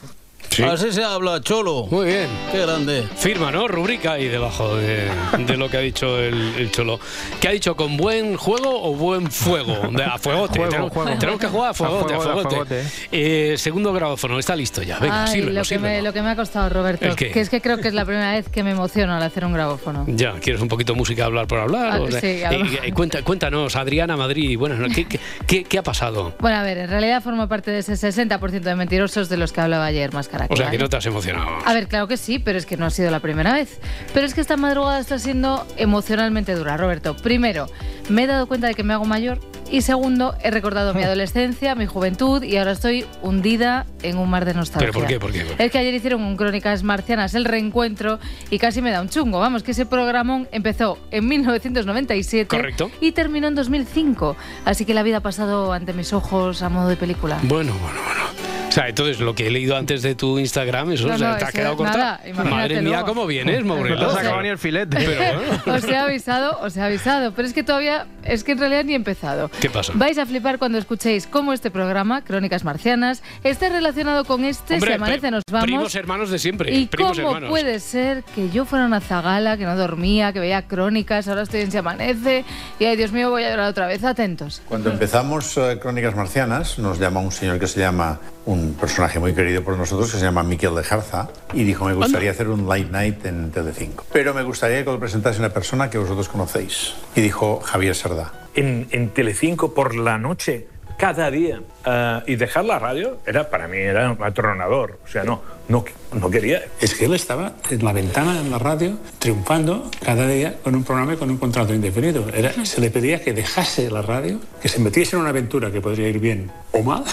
Así 0.68 0.92
se 0.92 1.04
habla, 1.04 1.40
Cholo. 1.42 1.88
Muy 1.90 2.08
bien. 2.08 2.28
Qué 2.52 2.60
grande. 2.60 3.08
Firma, 3.16 3.52
¿no? 3.52 3.68
Rubrica 3.68 4.14
ahí 4.14 4.28
debajo 4.28 4.76
de, 4.76 5.08
de 5.46 5.58
lo 5.58 5.70
que 5.70 5.78
ha 5.78 5.80
dicho 5.80 6.20
el, 6.20 6.56
el 6.58 6.72
Cholo. 6.72 7.00
¿Qué 7.40 7.48
ha 7.48 7.52
dicho? 7.52 7.76
¿Con 7.76 7.96
buen 7.98 8.36
juego 8.36 8.84
o 8.84 8.94
buen 8.94 9.32
fuego? 9.32 9.76
De, 9.92 10.04
a 10.04 10.18
fuegote. 10.18 10.60
Juego, 10.60 10.70
tenemos, 10.70 10.92
juego. 10.92 11.18
tenemos 11.20 11.40
que 11.40 11.48
jugar 11.48 11.70
a 11.70 11.74
fuegote. 11.74 12.14
A 12.14 12.18
A 12.18 12.20
fuego, 12.20 12.32
a 12.40 12.44
fuegote. 12.44 12.56
fuegote. 12.76 12.84
Eh, 13.12 13.56
segundo 13.58 13.94
gráfono, 13.94 14.38
está 14.40 14.56
listo 14.56 14.82
ya. 14.82 15.00
Venga, 15.00 15.24
Ay, 15.26 15.32
sírvelo, 15.32 15.60
lo, 15.62 15.66
que 15.66 15.80
me, 15.80 16.02
lo 16.02 16.12
que 16.14 16.22
me 16.22 16.30
ha 16.30 16.36
costado, 16.36 16.70
Roberto, 16.70 17.06
¿El 17.06 17.16
qué? 17.16 17.32
que 17.32 17.40
es 17.40 17.50
que 17.50 17.62
creo 17.62 17.78
que 17.78 17.88
es 17.88 17.94
la 17.94 18.04
primera 18.06 18.34
vez 18.34 18.50
que 18.50 18.64
me 18.64 18.72
emociono 18.72 19.14
al 19.16 19.24
hacer 19.24 19.46
un 19.46 19.54
grabófono. 19.54 20.06
Ya, 20.08 20.34
¿quieres 20.42 20.62
un 20.62 20.68
poquito 20.68 20.94
de 20.94 20.98
música 21.00 21.26
hablar 21.26 21.48
por 21.48 21.60
hablar? 21.60 21.92
Ah, 21.94 22.02
O 22.02 22.12
sea, 22.12 22.20
sí, 22.20 22.28
eh, 22.28 22.80
eh, 22.84 22.92
cuenta- 22.94 23.22
cuéntanos, 23.24 23.76
Adriana 23.76 24.18
Madrid, 24.18 24.58
bueno, 24.58 24.76
¿qué, 24.94 25.06
qué, 25.08 25.20
qué- 25.48 25.64
qué 25.64 25.78
ha 25.78 25.84
pasado? 25.84 26.34
Bueno, 26.40 26.58
a 26.58 26.64
ver, 26.64 26.78
en 26.80 26.90
realidad 26.90 27.22
formo 27.24 27.48
parte 27.48 27.72
de 27.72 27.80
ese 27.80 27.94
60% 27.94 28.60
de 28.62 28.76
mentirosos 28.76 29.30
de 29.30 29.38
los 29.38 29.54
que 29.54 29.62
hablaba 29.62 29.86
ayer, 29.86 30.12
más 30.14 30.28
O 30.50 30.56
sea, 30.56 30.70
que 30.70 30.78
no 30.78 30.90
te 30.90 30.98
has 30.98 31.06
emocionado. 31.06 31.50
A 31.66 31.74
ver, 31.74 31.88
claro 31.88 32.08
que 32.08 32.18
sí, 32.18 32.40
pero 32.40 32.58
es 32.58 32.66
que 32.66 32.78
no 32.78 32.86
ha 32.86 32.90
sido 32.90 33.12
la 33.12 33.20
primera 33.20 33.54
vez. 33.54 33.80
Pero 34.14 34.26
es 34.26 34.34
que 34.34 34.42
esta 34.42 34.58
madrugada 34.58 35.00
está 35.00 35.20
siendo 35.20 35.66
emocionalmente 35.78 36.54
dura, 36.56 36.78
Roberto. 36.78 37.16
Primero, 37.16 37.68
me 38.10 38.24
he 38.24 38.28
dado 38.28 38.48
cuenta 38.48 38.68
de 38.68 38.74
que 38.76 38.84
me 38.84 38.94
hago 38.94 39.06
mayor. 39.06 39.40
Y 39.72 39.82
segundo, 39.82 40.34
he 40.42 40.50
recordado 40.50 40.96
mi 40.96 41.04
adolescencia, 41.04 41.76
mi 41.76 41.86
juventud 41.86 42.42
y 42.42 42.58
ahora 42.58 42.72
estoy 42.72 43.06
hundida 43.22 43.86
en 44.02 44.18
un 44.18 44.28
mar 44.28 44.46
de 44.46 44.56
nostalgia. 44.56 44.88
¿Pero 44.88 45.00
por 45.00 45.08
qué? 45.08 45.20
¿Por 45.20 45.32
qué? 45.32 45.42
¿Por 45.46 45.58
qué? 45.58 45.64
Es 45.64 45.72
que 45.72 45.78
ayer 45.78 45.94
hicieron 45.94 46.24
un 46.24 46.36
Crónicas 46.38 46.82
Marcianas, 46.82 47.36
el 47.36 47.46
reencuentro, 47.46 48.20
y 48.50 48.58
casi 48.58 48.82
me 48.82 48.90
da 48.90 49.00
un 49.00 49.10
chungo. 49.10 49.40
Vamos, 49.40 49.62
que 49.62 49.72
ese 49.72 49.86
programón 49.86 50.48
empezó 50.52 50.98
en 51.12 51.28
1997 51.28 52.48
Correcto. 52.48 52.90
y 53.00 53.12
terminó 53.12 53.48
en 53.48 53.54
2005. 53.54 54.36
Así 54.66 54.86
que 54.86 54.96
la 54.96 55.04
vida 55.04 55.18
ha 55.18 55.22
pasado 55.22 55.72
ante 55.72 55.94
mis 55.94 56.14
ojos 56.14 56.64
a 56.64 56.70
modo 56.70 56.90
de 56.90 56.96
película. 56.96 57.38
Bueno, 57.44 57.74
bueno, 57.80 58.00
bueno. 58.04 58.49
O 58.70 58.72
sea, 58.72 58.88
entonces 58.88 59.20
lo 59.20 59.34
que 59.34 59.48
he 59.48 59.50
leído 59.50 59.76
antes 59.76 60.04
de 60.04 60.14
tu 60.14 60.38
Instagram, 60.38 60.92
eso 60.92 61.08
No, 61.08 61.16
o 61.16 61.18
sea, 61.18 61.32
no, 61.32 61.38
te 61.38 61.46
ha 61.46 61.52
quedado 61.52 61.72
es 61.72 61.78
corta. 61.78 61.98
nada, 61.98 62.22
imagínate 62.26 62.50
Madre 62.50 62.82
mía, 62.84 63.04
cómo 63.04 63.26
vienes, 63.26 63.66
Maurelo. 63.66 63.96
No 63.96 64.08
te 64.08 64.12
has 64.12 64.18
acabado 64.20 64.42
ni 64.44 64.50
el 64.50 64.58
filete. 64.60 64.98
Pero, 64.98 65.42
bueno. 65.42 65.64
Os 65.76 65.84
he 65.86 65.98
avisado, 65.98 66.60
os 66.62 66.78
he 66.78 66.82
avisado, 66.82 67.34
pero 67.34 67.48
es 67.48 67.54
que 67.54 67.64
todavía, 67.64 68.06
es 68.24 68.44
que 68.44 68.52
en 68.52 68.60
realidad 68.60 68.84
ni 68.86 68.94
he 68.94 68.96
empezado. 68.96 69.50
¿Qué 69.60 69.70
pasa? 69.72 69.92
Vais 69.96 70.18
a 70.20 70.26
flipar 70.26 70.60
cuando 70.60 70.78
escuchéis 70.78 71.26
cómo 71.26 71.52
este 71.52 71.72
programa, 71.72 72.24
Crónicas 72.24 72.64
Marcianas, 72.64 73.24
está 73.44 73.70
relacionado 73.70 74.24
con 74.26 74.46
este 74.46 74.76
Hombre, 74.76 74.92
Se 74.92 74.96
amanece, 74.96 75.32
nos 75.32 75.44
vamos. 75.52 75.66
Primos 75.66 75.96
hermanos 75.96 76.30
de 76.30 76.38
siempre. 76.38 76.72
¿Y 76.72 76.86
primos 76.86 77.18
cómo 77.18 77.30
hermanos. 77.30 77.50
puede 77.50 77.80
ser 77.80 78.24
que 78.36 78.50
yo 78.52 78.66
fuera 78.66 78.86
una 78.86 79.02
zagala, 79.02 79.58
que 79.58 79.66
no 79.66 79.76
dormía, 79.76 80.32
que 80.32 80.40
veía 80.40 80.68
crónicas, 80.68 81.28
ahora 81.28 81.42
estoy 81.42 81.62
en 81.62 81.72
Se 81.72 81.80
Amanece 81.80 82.46
y, 82.80 82.86
ay 82.86 82.96
Dios 82.96 83.12
mío, 83.12 83.32
voy 83.32 83.44
a 83.44 83.50
llorar 83.50 83.70
otra 83.70 83.88
vez? 83.88 84.04
Atentos. 84.04 84.62
Cuando 84.68 84.92
empezamos 84.92 85.58
eh, 85.58 85.80
Crónicas 85.82 86.16
Marcianas, 86.16 86.78
nos 86.78 87.00
llama 87.00 87.20
un 87.20 87.32
señor 87.32 87.60
que 87.60 87.68
se 87.68 87.80
llama, 87.80 88.20
un 88.50 88.74
personaje 88.74 89.20
muy 89.20 89.34
querido 89.34 89.64
por 89.64 89.78
nosotros, 89.78 90.12
que 90.12 90.18
se 90.18 90.24
llama 90.24 90.44
Miquel 90.44 90.74
de 90.76 90.84
Jarza, 90.84 91.30
y 91.54 91.64
dijo, 91.64 91.86
me 91.86 91.94
gustaría 91.94 92.32
hacer 92.32 92.48
un 92.50 92.68
late 92.68 92.90
night 92.92 93.26
en 93.26 93.52
Telecinco. 93.52 94.06
Pero 94.12 94.34
me 94.34 94.44
gustaría 94.44 94.84
que 94.84 94.92
lo 94.92 95.00
presentase 95.00 95.40
una 95.40 95.50
persona 95.50 95.90
que 95.90 95.98
vosotros 96.00 96.28
conocéis. 96.30 96.94
Y 97.16 97.22
dijo 97.22 97.60
Javier 97.60 97.96
Sardá. 97.96 98.34
en, 98.56 98.88
en 98.92 99.10
Telecinco 99.10 99.74
por 99.74 99.96
la 99.96 100.18
noche, 100.18 100.68
cada 100.98 101.32
día. 101.32 101.62
Ah, 101.86 102.24
y 102.28 102.36
dejar 102.36 102.66
la 102.66 102.78
radio 102.78 103.20
era 103.26 103.50
para 103.50 103.68
mí 103.68 103.78
era 103.78 104.18
atronador. 104.20 105.00
O 105.06 105.08
sea, 105.08 105.24
no, 105.24 105.42
no, 105.70 105.86
no 106.12 106.30
quería. 106.30 106.62
Es 106.82 106.94
que 106.94 107.06
él 107.06 107.14
estaba 107.14 107.54
en 107.70 107.86
la 107.86 107.94
ventana 107.94 108.40
en 108.40 108.52
la 108.52 108.60
radio 108.60 108.98
triunfando 109.18 109.90
cada 110.04 110.28
día 110.28 110.58
con 110.62 110.76
un 110.76 110.84
programa 110.84 111.14
y 111.14 111.18
con 111.18 111.30
un 111.32 111.38
contrato 111.38 111.74
indefinido. 111.74 112.28
Era, 112.34 112.66
se 112.66 112.82
le 112.82 112.92
pedía 112.92 113.22
que 113.24 113.34
dejase 113.34 113.90
la 113.90 114.02
radio, 114.02 114.40
que 114.62 114.68
se 114.68 114.80
metiese 114.80 115.16
en 115.16 115.22
una 115.22 115.30
aventura 115.30 115.72
que 115.72 115.80
podría 115.82 116.10
ir 116.10 116.20
bien 116.20 116.52
o 116.74 116.84
mal. 116.84 117.06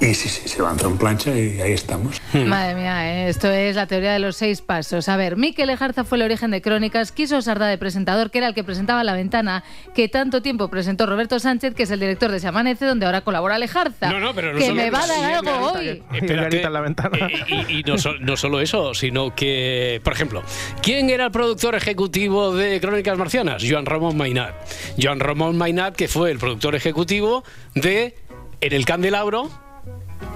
Y 0.00 0.14
sí, 0.14 0.28
sí, 0.28 0.48
se 0.48 0.62
lanzó 0.62 0.86
en 0.86 0.96
plancha 0.96 1.36
y 1.36 1.60
ahí 1.60 1.72
estamos. 1.72 2.22
Madre 2.32 2.76
mía, 2.76 3.12
¿eh? 3.26 3.28
esto 3.28 3.50
es 3.50 3.74
la 3.74 3.86
teoría 3.88 4.12
de 4.12 4.20
los 4.20 4.36
seis 4.36 4.62
pasos. 4.62 5.08
A 5.08 5.16
ver, 5.16 5.36
Miquel 5.36 5.70
Ejarza 5.70 6.04
fue 6.04 6.18
el 6.18 6.22
origen 6.22 6.52
de 6.52 6.62
Crónicas, 6.62 7.10
quiso 7.10 7.42
Sardá 7.42 7.66
de 7.66 7.78
presentador, 7.78 8.30
que 8.30 8.38
era 8.38 8.46
el 8.46 8.54
que 8.54 8.62
presentaba 8.62 9.02
La 9.02 9.12
Ventana, 9.14 9.64
que 9.96 10.08
tanto 10.08 10.40
tiempo 10.40 10.68
presentó 10.68 11.04
Roberto 11.06 11.40
Sánchez, 11.40 11.74
que 11.74 11.82
es 11.82 11.90
el 11.90 11.98
director 11.98 12.30
de 12.30 12.38
Se 12.38 12.46
Amanece, 12.46 12.84
donde 12.84 13.06
ahora 13.06 13.22
colabora 13.22 13.58
Lejarza. 13.58 14.08
No, 14.12 14.20
no, 14.20 14.32
pero 14.34 14.52
no 14.52 14.58
que 14.60 14.66
solo- 14.66 14.76
me 14.82 14.88
va 14.90 15.02
a 15.02 15.06
dar 15.08 15.34
algo 15.34 15.72
hoy. 15.72 16.02
Espérate. 16.12 16.62
Eh, 16.62 17.66
Y, 17.68 17.80
y 17.80 17.82
no, 17.82 17.98
so- 17.98 18.14
no 18.20 18.36
solo 18.36 18.60
eso, 18.60 18.94
sino 18.94 19.34
que, 19.34 20.00
por 20.04 20.12
ejemplo, 20.12 20.44
¿quién 20.80 21.10
era 21.10 21.24
el 21.24 21.32
productor 21.32 21.74
ejecutivo 21.74 22.54
de 22.54 22.80
Crónicas 22.80 23.18
Marcianas? 23.18 23.64
Joan 23.68 23.84
Ramón 23.84 24.16
Mainat. 24.16 24.54
Joan 25.02 25.18
Ramón 25.18 25.58
Mainat, 25.58 25.96
que 25.96 26.06
fue 26.06 26.30
el 26.30 26.38
productor 26.38 26.76
ejecutivo 26.76 27.42
de 27.74 28.14
En 28.60 28.72
el 28.72 28.84
Candelabro, 28.84 29.50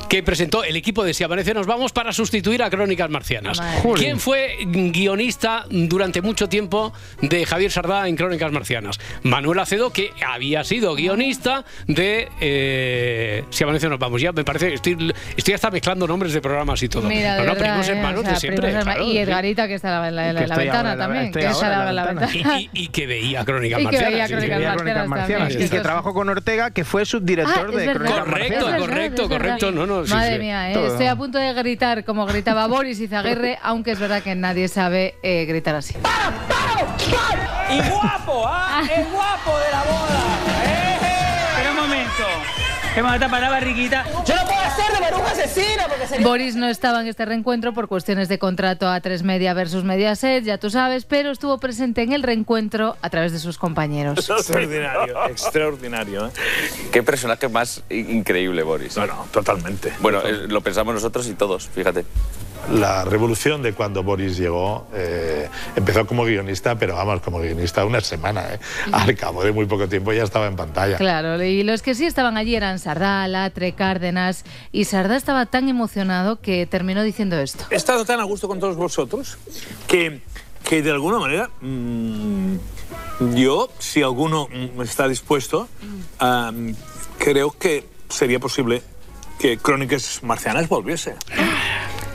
que 0.08 0.22
presentó 0.22 0.62
el 0.62 0.76
equipo 0.76 1.04
de 1.04 1.14
Si 1.14 1.24
Amanece 1.24 1.54
Nos 1.54 1.66
Vamos 1.66 1.92
para 1.92 2.12
sustituir 2.12 2.62
a 2.62 2.68
Crónicas 2.68 3.08
Marcianas. 3.08 3.58
Madre. 3.58 3.80
¿Quién 3.94 4.20
fue 4.20 4.56
guionista 4.66 5.64
durante 5.70 6.20
mucho 6.20 6.48
tiempo 6.50 6.92
de 7.22 7.46
Javier 7.46 7.70
Sardá 7.70 8.08
en 8.08 8.16
Crónicas 8.16 8.52
Marcianas? 8.52 9.00
Manuel 9.22 9.58
Acedo, 9.60 9.90
que 9.90 10.10
había 10.26 10.64
sido 10.64 10.94
guionista 10.94 11.64
de 11.86 12.28
eh, 12.42 13.44
Si 13.50 13.64
Amanece 13.64 13.88
Nos 13.88 13.98
Vamos. 13.98 14.20
Ya 14.20 14.32
me 14.32 14.44
parece, 14.44 14.74
estoy, 14.74 15.14
estoy 15.36 15.54
hasta 15.54 15.70
mezclando 15.70 16.06
nombres 16.06 16.32
de 16.34 16.42
programas 16.42 16.82
y 16.82 16.88
todo. 16.90 17.08
Mira, 17.08 17.36
de 17.36 17.40
no, 17.40 17.46
no, 17.46 17.52
verdad, 17.54 17.70
primos 17.70 17.88
¿eh? 17.88 17.92
hermanos 17.92 18.20
O 18.20 18.22
sea, 18.24 18.32
de 18.34 18.40
siempre. 18.40 18.62
primos 18.66 18.80
hermanos- 18.80 19.04
claro, 19.06 19.12
y. 19.12 19.18
Edgarita, 19.18 19.66
que 19.68 19.74
está 19.74 20.08
en 20.08 20.14
la, 20.16 20.32
la- 20.32 20.38
Que 20.38 20.42
en 20.44 20.48
la 20.48 20.54
estoy 20.54 20.64
ventana 20.64 20.96
también. 20.98 21.32
que 21.32 21.38
está 21.46 21.66
en 21.66 21.70
la 21.86 21.92
la 21.92 22.04
ventana. 22.06 22.26
ventana. 22.32 22.60
Y, 22.60 22.70
y 22.74 22.88
que 22.88 23.06
veía 23.06 23.44
Crónicas 23.46 23.80
Y 23.80 23.80
que 23.80 23.84
Marcianas. 23.84 24.12
veía 24.12 24.26
sí, 24.26 24.32
Crónicas 24.34 24.56
sí. 24.58 24.60
Veía 24.62 24.74
Crónicas 24.76 25.08
Marcianas 25.08 25.54
y 25.54 25.68
que 25.70 25.80
trabajó 25.80 26.12
con 26.12 26.28
Ortega, 26.28 26.70
que 26.70 26.84
fue 26.84 27.06
subdirector 27.06 27.70
Ah, 27.72 27.76
de 27.78 27.86
verdad. 27.86 27.94
Crónicas 27.94 28.18
Correcto, 28.24 28.54
Marcianas. 28.54 28.80
Correcto, 28.80 29.28
verdad. 29.28 29.36
correcto. 29.38 29.72
No, 29.86 30.00
no, 30.00 30.06
sí, 30.06 30.12
Madre 30.12 30.34
sí. 30.34 30.38
mía, 30.40 30.70
¿eh? 30.70 30.86
Estoy 30.86 31.06
a 31.06 31.16
punto 31.16 31.38
de 31.38 31.52
gritar 31.54 32.04
como 32.04 32.24
gritaba 32.26 32.66
Boris 32.66 33.00
Izaguirre, 33.00 33.58
aunque 33.62 33.92
es 33.92 33.98
verdad 33.98 34.22
que 34.22 34.34
nadie 34.34 34.68
sabe 34.68 35.16
eh, 35.22 35.44
gritar 35.46 35.74
así. 35.74 35.94
Y 37.70 37.80
guapo, 37.88 38.44
¿ah? 38.46 38.82
El 38.94 39.04
guapo 39.06 39.58
de 39.58 39.70
la 39.72 39.82
boda. 39.82 40.20
¡Eh, 40.64 40.98
eh! 41.02 41.36
Espera 41.50 41.70
un 41.70 41.76
momento. 41.76 42.61
Que 42.94 43.02
me 43.02 43.08
va 43.08 43.14
a 43.14 43.18
tapar 43.18 43.40
la 43.40 43.48
barriguita. 43.48 44.04
Yo 44.26 44.36
no 44.36 44.44
puedo 44.44 44.60
hacer 44.60 44.92
de 44.92 45.00
Maruja 45.00 45.30
asesina 45.30 45.88
porque 45.88 46.06
sería... 46.06 46.26
Boris 46.26 46.56
no 46.56 46.68
estaba 46.68 47.00
en 47.00 47.06
este 47.06 47.24
reencuentro 47.24 47.72
por 47.72 47.88
cuestiones 47.88 48.28
de 48.28 48.38
contrato 48.38 48.86
a 48.86 49.00
tres 49.00 49.22
Media 49.22 49.54
versus 49.54 49.82
Mediaset, 49.82 50.44
ya 50.44 50.58
tú 50.58 50.68
sabes, 50.68 51.06
pero 51.06 51.30
estuvo 51.30 51.56
presente 51.58 52.02
en 52.02 52.12
el 52.12 52.22
reencuentro 52.22 52.96
a 53.00 53.08
través 53.08 53.32
de 53.32 53.38
sus 53.38 53.56
compañeros. 53.56 54.28
Extraordinario, 54.28 55.24
extraordinario. 55.30 56.26
¿eh? 56.26 56.30
Qué 56.92 57.02
personaje 57.02 57.48
más 57.48 57.82
increíble, 57.88 58.62
Boris. 58.62 58.94
Bueno, 58.96 59.26
totalmente. 59.32 59.92
Bueno, 60.00 60.20
eh, 60.20 60.46
lo 60.48 60.60
pensamos 60.60 60.92
nosotros 60.92 61.26
y 61.28 61.34
todos, 61.34 61.68
fíjate. 61.68 62.04
La 62.70 63.04
revolución 63.04 63.62
de 63.62 63.72
cuando 63.72 64.02
Boris 64.02 64.36
llegó 64.36 64.86
eh, 64.94 65.48
empezó 65.74 66.06
como 66.06 66.24
guionista, 66.24 66.76
pero 66.76 66.94
vamos, 66.94 67.20
como 67.20 67.40
guionista 67.40 67.84
una 67.84 68.00
semana. 68.00 68.54
¿eh? 68.54 68.60
Al 68.92 69.14
cabo 69.16 69.42
de 69.42 69.52
muy 69.52 69.66
poco 69.66 69.88
tiempo 69.88 70.12
ya 70.12 70.22
estaba 70.22 70.46
en 70.46 70.56
pantalla. 70.56 70.96
Claro, 70.96 71.42
y 71.42 71.64
los 71.64 71.82
que 71.82 71.94
sí 71.94 72.06
estaban 72.06 72.36
allí 72.36 72.54
eran 72.54 72.78
Sardá, 72.78 73.26
Latre, 73.28 73.72
Cárdenas, 73.72 74.44
y 74.70 74.84
Sardá 74.84 75.16
estaba 75.16 75.46
tan 75.46 75.68
emocionado 75.68 76.40
que 76.40 76.66
terminó 76.66 77.02
diciendo 77.02 77.38
esto. 77.38 77.64
He 77.70 77.76
estado 77.76 78.04
tan 78.04 78.20
a 78.20 78.24
gusto 78.24 78.48
con 78.48 78.60
todos 78.60 78.76
vosotros 78.76 79.38
que, 79.88 80.20
que 80.64 80.82
de 80.82 80.90
alguna 80.92 81.18
manera 81.18 81.50
mm, 81.60 82.56
yo, 83.34 83.70
si 83.78 84.02
alguno 84.02 84.48
mm, 84.48 84.80
está 84.82 85.08
dispuesto, 85.08 85.68
ah, 86.20 86.52
creo 87.18 87.50
que 87.58 87.86
sería 88.08 88.38
posible 88.38 88.82
que 89.38 89.58
Crónicas 89.58 90.22
Marcianas 90.22 90.68
volviese. 90.68 91.16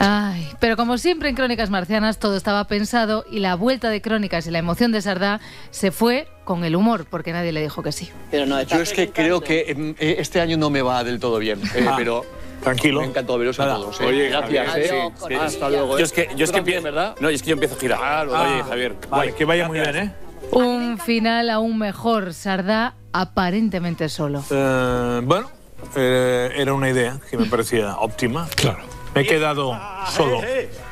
Ay, 0.00 0.48
pero 0.60 0.76
como 0.76 0.96
siempre 0.96 1.28
en 1.28 1.34
Crónicas 1.34 1.70
Marcianas 1.70 2.18
todo 2.18 2.36
estaba 2.36 2.64
pensado 2.68 3.24
y 3.30 3.40
la 3.40 3.56
vuelta 3.56 3.90
de 3.90 4.00
Crónicas 4.00 4.46
y 4.46 4.50
la 4.52 4.58
emoción 4.60 4.92
de 4.92 5.02
Sardá 5.02 5.40
se 5.70 5.90
fue 5.90 6.28
con 6.44 6.64
el 6.64 6.76
humor, 6.76 7.06
porque 7.10 7.32
nadie 7.32 7.50
le 7.52 7.62
dijo 7.62 7.82
que 7.82 7.90
sí. 7.90 8.08
Pero 8.30 8.46
no, 8.46 8.62
Yo 8.62 8.80
es 8.80 8.92
que 8.92 9.10
creo 9.10 9.40
que 9.40 9.74
mm, 9.76 9.90
eh, 10.02 10.16
este 10.20 10.40
año 10.40 10.56
no 10.56 10.70
me 10.70 10.82
va 10.82 11.02
del 11.02 11.18
todo 11.18 11.38
bien, 11.38 11.60
eh, 11.74 11.84
Ah, 11.88 11.94
pero... 11.96 12.24
Tranquilo. 12.62 12.98
Me 13.00 13.06
ha 13.06 13.10
encantado 13.10 13.38
veros 13.38 13.60
a 13.60 13.66
todos. 13.66 14.00
eh. 14.00 14.04
Oye, 14.04 14.28
gracias. 14.30 14.76
Eh. 14.76 14.90
sí, 15.16 15.24
sí. 15.28 15.34
Hasta 15.34 15.70
luego. 15.70 15.96
Yo 15.96 16.04
es 16.04 16.12
que, 16.12 16.28
yo 16.36 16.44
es 16.44 16.50
que 16.50 16.58
empiezo, 16.58 16.82
¿verdad? 16.82 17.14
No, 17.20 17.28
es 17.28 17.40
que 17.40 17.50
yo 17.50 17.52
empiezo 17.52 17.76
a 17.76 17.78
girar. 17.78 18.26
Oye, 18.28 18.64
Javier. 18.64 18.94
Vale, 19.08 19.32
que 19.34 19.44
vaya 19.44 19.68
muy 19.68 19.78
bien, 19.78 19.96
¿eh? 19.96 20.12
Un 20.50 20.98
final 20.98 21.50
aún 21.50 21.78
mejor, 21.78 22.34
Sardá 22.34 22.94
aparentemente 23.12 24.08
solo. 24.08 24.42
Eh, 24.50 25.20
bueno, 25.22 25.48
eh, 25.94 26.50
era 26.56 26.72
una 26.74 26.90
idea 26.90 27.20
que 27.30 27.36
me 27.38 27.44
parecía 27.46 27.94
óptima. 27.96 28.48
Claro. 28.56 28.80
Me 29.18 29.24
he 29.24 29.26
quedado 29.26 29.76
solo. 30.10 30.40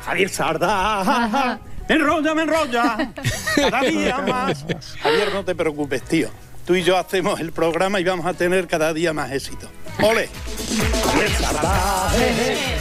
Javier 0.05 0.29
Sarda. 0.29 1.59
Me 1.87 1.95
enrolla, 1.95 2.35
me 2.35 2.41
enrolla. 2.41 3.13
Cada 3.55 3.81
día 3.81 4.17
más. 4.17 4.65
Javier, 5.01 5.33
no 5.33 5.45
te 5.45 5.55
preocupes, 5.55 6.03
tío. 6.03 6.29
Tú 6.65 6.75
y 6.75 6.83
yo 6.83 6.97
hacemos 6.97 7.39
el 7.39 7.53
programa 7.53 8.01
y 8.01 8.03
vamos 8.03 8.25
a 8.25 8.33
tener 8.33 8.67
cada 8.67 8.93
día 8.93 9.13
más 9.13 9.31
éxito. 9.31 9.69
¡Ole! 10.01 10.29
Javier 11.07 11.29
Sarda. 11.39 12.09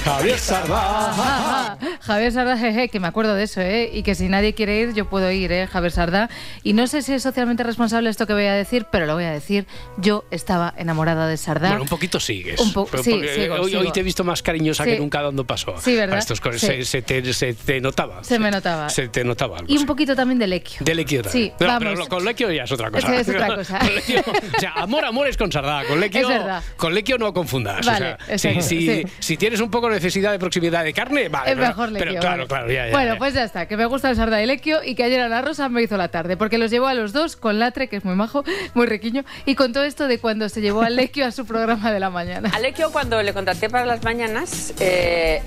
Javier 0.04 0.38
Sardá. 0.38 1.78
Javier 2.00 2.32
Sardá, 2.32 2.58
jeje, 2.58 2.88
que 2.88 3.00
me 3.00 3.08
acuerdo 3.08 3.34
de 3.34 3.44
eso, 3.44 3.60
¿eh? 3.62 3.88
Y 3.92 4.02
que 4.02 4.14
si 4.14 4.28
nadie 4.28 4.52
quiere 4.54 4.78
ir, 4.80 4.92
yo 4.94 5.06
puedo 5.08 5.30
ir, 5.30 5.50
¿eh? 5.50 5.66
Javier 5.66 5.92
Sardá. 5.92 6.28
Y 6.62 6.74
no 6.74 6.86
sé 6.86 7.00
si 7.02 7.14
es 7.14 7.22
socialmente 7.22 7.62
responsable 7.62 8.10
esto 8.10 8.26
que 8.26 8.34
voy 8.34 8.44
a 8.44 8.52
decir, 8.54 8.86
pero 8.92 9.06
lo 9.06 9.14
voy 9.14 9.24
a 9.24 9.30
decir. 9.32 9.66
Yo 9.96 10.24
estaba 10.30 10.74
enamorada 10.76 11.26
de 11.26 11.36
Sardá. 11.38 11.68
Bueno, 11.68 11.82
un 11.84 11.88
poquito 11.88 12.20
sigues. 12.20 12.60
Un 12.60 12.72
po- 12.72 12.86
Pero 12.86 13.02
sí, 13.02 13.10
porque 13.12 13.34
sigo, 13.34 13.54
hoy, 13.80 13.90
te 13.92 14.00
he 14.00 14.02
visto 14.02 14.22
más 14.24 14.42
cariñosa 14.42 14.84
Sí. 14.84 14.90
que 14.90 14.98
nunca 14.98 15.22
dando 15.22 15.44
paso 15.46 15.74
Sí, 15.80 15.94
¿verdad? 15.94 16.18
a 16.18 16.20
cosas. 16.40 16.60
Sí. 16.60 16.66
Se, 16.66 16.84
se 16.84 17.02
te, 17.02 17.32
se 17.32 17.54
te 17.54 17.80
notaba. 17.80 18.22
Se 18.24 18.38
me 18.38 18.50
notaba. 18.50 18.90
Se 18.90 19.08
te 19.08 19.24
notaba 19.24 19.58
algo. 19.58 19.72
Y 19.72 19.78
un 19.78 19.86
poquito 19.86 20.14
también 20.14 20.38
de 20.38 20.46
Lequio. 20.48 20.78
De 20.80 20.94
Lequio 20.94 21.22
también. 21.22 21.46
Sí, 21.48 21.52
No, 21.60 21.66
vamos. 21.66 21.94
pero 21.94 22.06
con 22.08 22.24
Lequio 22.24 22.50
ya 22.52 22.64
es 22.64 22.72
otra 22.72 22.90
cosa. 22.90 23.06
Eso 23.16 23.30
es 23.32 23.36
otra 23.36 23.54
cosa. 23.56 23.78
Con 23.78 23.88
Lequio- 23.88 24.24
o 24.56 24.60
sea, 24.60 24.72
amor, 24.76 25.04
amor 25.04 25.28
es 25.28 25.36
con 25.36 25.50
Sardá. 25.50 25.84
Con 25.86 25.98
Lequio, 26.00 26.20
Es 26.26 26.28
verdad. 26.28 26.62
con 26.76 26.94
Lequio 26.94 27.05
no 27.18 27.32
confundas. 27.32 27.86
Vale, 27.86 28.14
o 28.14 28.16
sea, 28.18 28.38
si, 28.38 28.48
exacto, 28.48 28.60
si- 28.68 28.86
sí. 28.86 29.02
si 29.20 29.36
tienes 29.36 29.60
un 29.60 29.70
poco 29.70 29.88
de 29.88 29.94
necesidad 29.94 30.32
de 30.32 30.38
proximidad 30.38 30.84
de 30.84 30.92
carne, 30.92 31.28
vale. 31.28 31.50
es 31.50 31.56
pero- 31.56 31.68
mejor 31.68 31.92
Lequio. 31.92 32.08
Pero 32.08 32.20
claro, 32.20 32.36
vale. 32.36 32.48
claro, 32.48 32.70
ya, 32.72 32.86
ya. 32.86 32.92
Bueno, 32.92 33.12
ya. 33.14 33.18
pues 33.18 33.34
ya 33.34 33.44
está, 33.44 33.66
que 33.66 33.76
me 33.76 33.86
gusta 33.86 34.10
el 34.10 34.16
Sardá 34.16 34.42
y 34.42 34.46
Lequio 34.46 34.82
y 34.84 34.94
que 34.94 35.04
ayer 35.04 35.20
Ana 35.20 35.42
Rosa 35.42 35.68
me 35.68 35.82
hizo 35.82 35.96
la 35.96 36.08
tarde, 36.08 36.36
porque 36.36 36.58
los 36.58 36.70
llevó 36.70 36.86
a 36.88 36.94
los 36.94 37.12
dos 37.12 37.36
con 37.36 37.58
Latre, 37.58 37.88
que 37.88 37.96
es 37.96 38.04
muy 38.04 38.14
majo, 38.16 38.44
muy 38.74 38.86
riquiño, 38.86 39.24
y 39.44 39.54
con 39.54 39.72
todo 39.72 39.84
esto 39.84 40.08
de 40.08 40.18
cuando 40.18 40.48
se 40.48 40.60
llevó 40.60 40.82
a 40.82 40.90
Lequio 40.90 41.24
a 41.26 41.30
su 41.30 41.46
programa 41.46 41.92
de 41.92 42.00
la 42.00 42.10
mañana. 42.10 42.50
Alekio, 42.54 42.90
cuando 42.92 43.22
le 43.22 43.32
contraté 43.32 43.70
para 43.70 43.84
las 43.86 44.02
mañanas, 44.02 44.74
eh, 44.80 45.42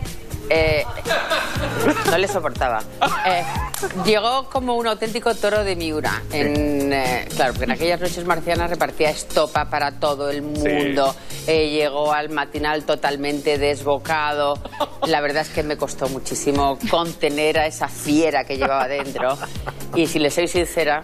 eh, 0.49 0.83
no 2.09 2.17
le 2.17 2.27
soportaba. 2.27 2.79
Eh, 3.25 3.43
llegó 4.05 4.49
como 4.49 4.75
un 4.75 4.87
auténtico 4.87 5.33
toro 5.35 5.63
de 5.63 5.75
Miura. 5.75 6.21
En, 6.31 6.91
eh, 6.91 7.27
claro, 7.35 7.53
porque 7.53 7.65
en 7.65 7.71
aquellas 7.71 7.99
noches 7.99 8.25
marcianas 8.25 8.69
repartía 8.69 9.09
estopa 9.09 9.69
para 9.69 9.99
todo 9.99 10.29
el 10.29 10.41
mundo. 10.41 11.15
Eh, 11.47 11.69
llegó 11.69 12.11
al 12.11 12.29
matinal 12.29 12.83
totalmente 12.83 13.57
desbocado. 13.57 14.55
La 15.05 15.21
verdad 15.21 15.43
es 15.43 15.49
que 15.49 15.63
me 15.63 15.77
costó 15.77 16.09
muchísimo 16.09 16.77
contener 16.89 17.59
a 17.59 17.67
esa 17.67 17.87
fiera 17.87 18.43
que 18.43 18.57
llevaba 18.57 18.87
dentro. 18.87 19.37
Y 19.95 20.07
si 20.07 20.19
le 20.19 20.31
soy 20.31 20.47
sincera, 20.47 21.01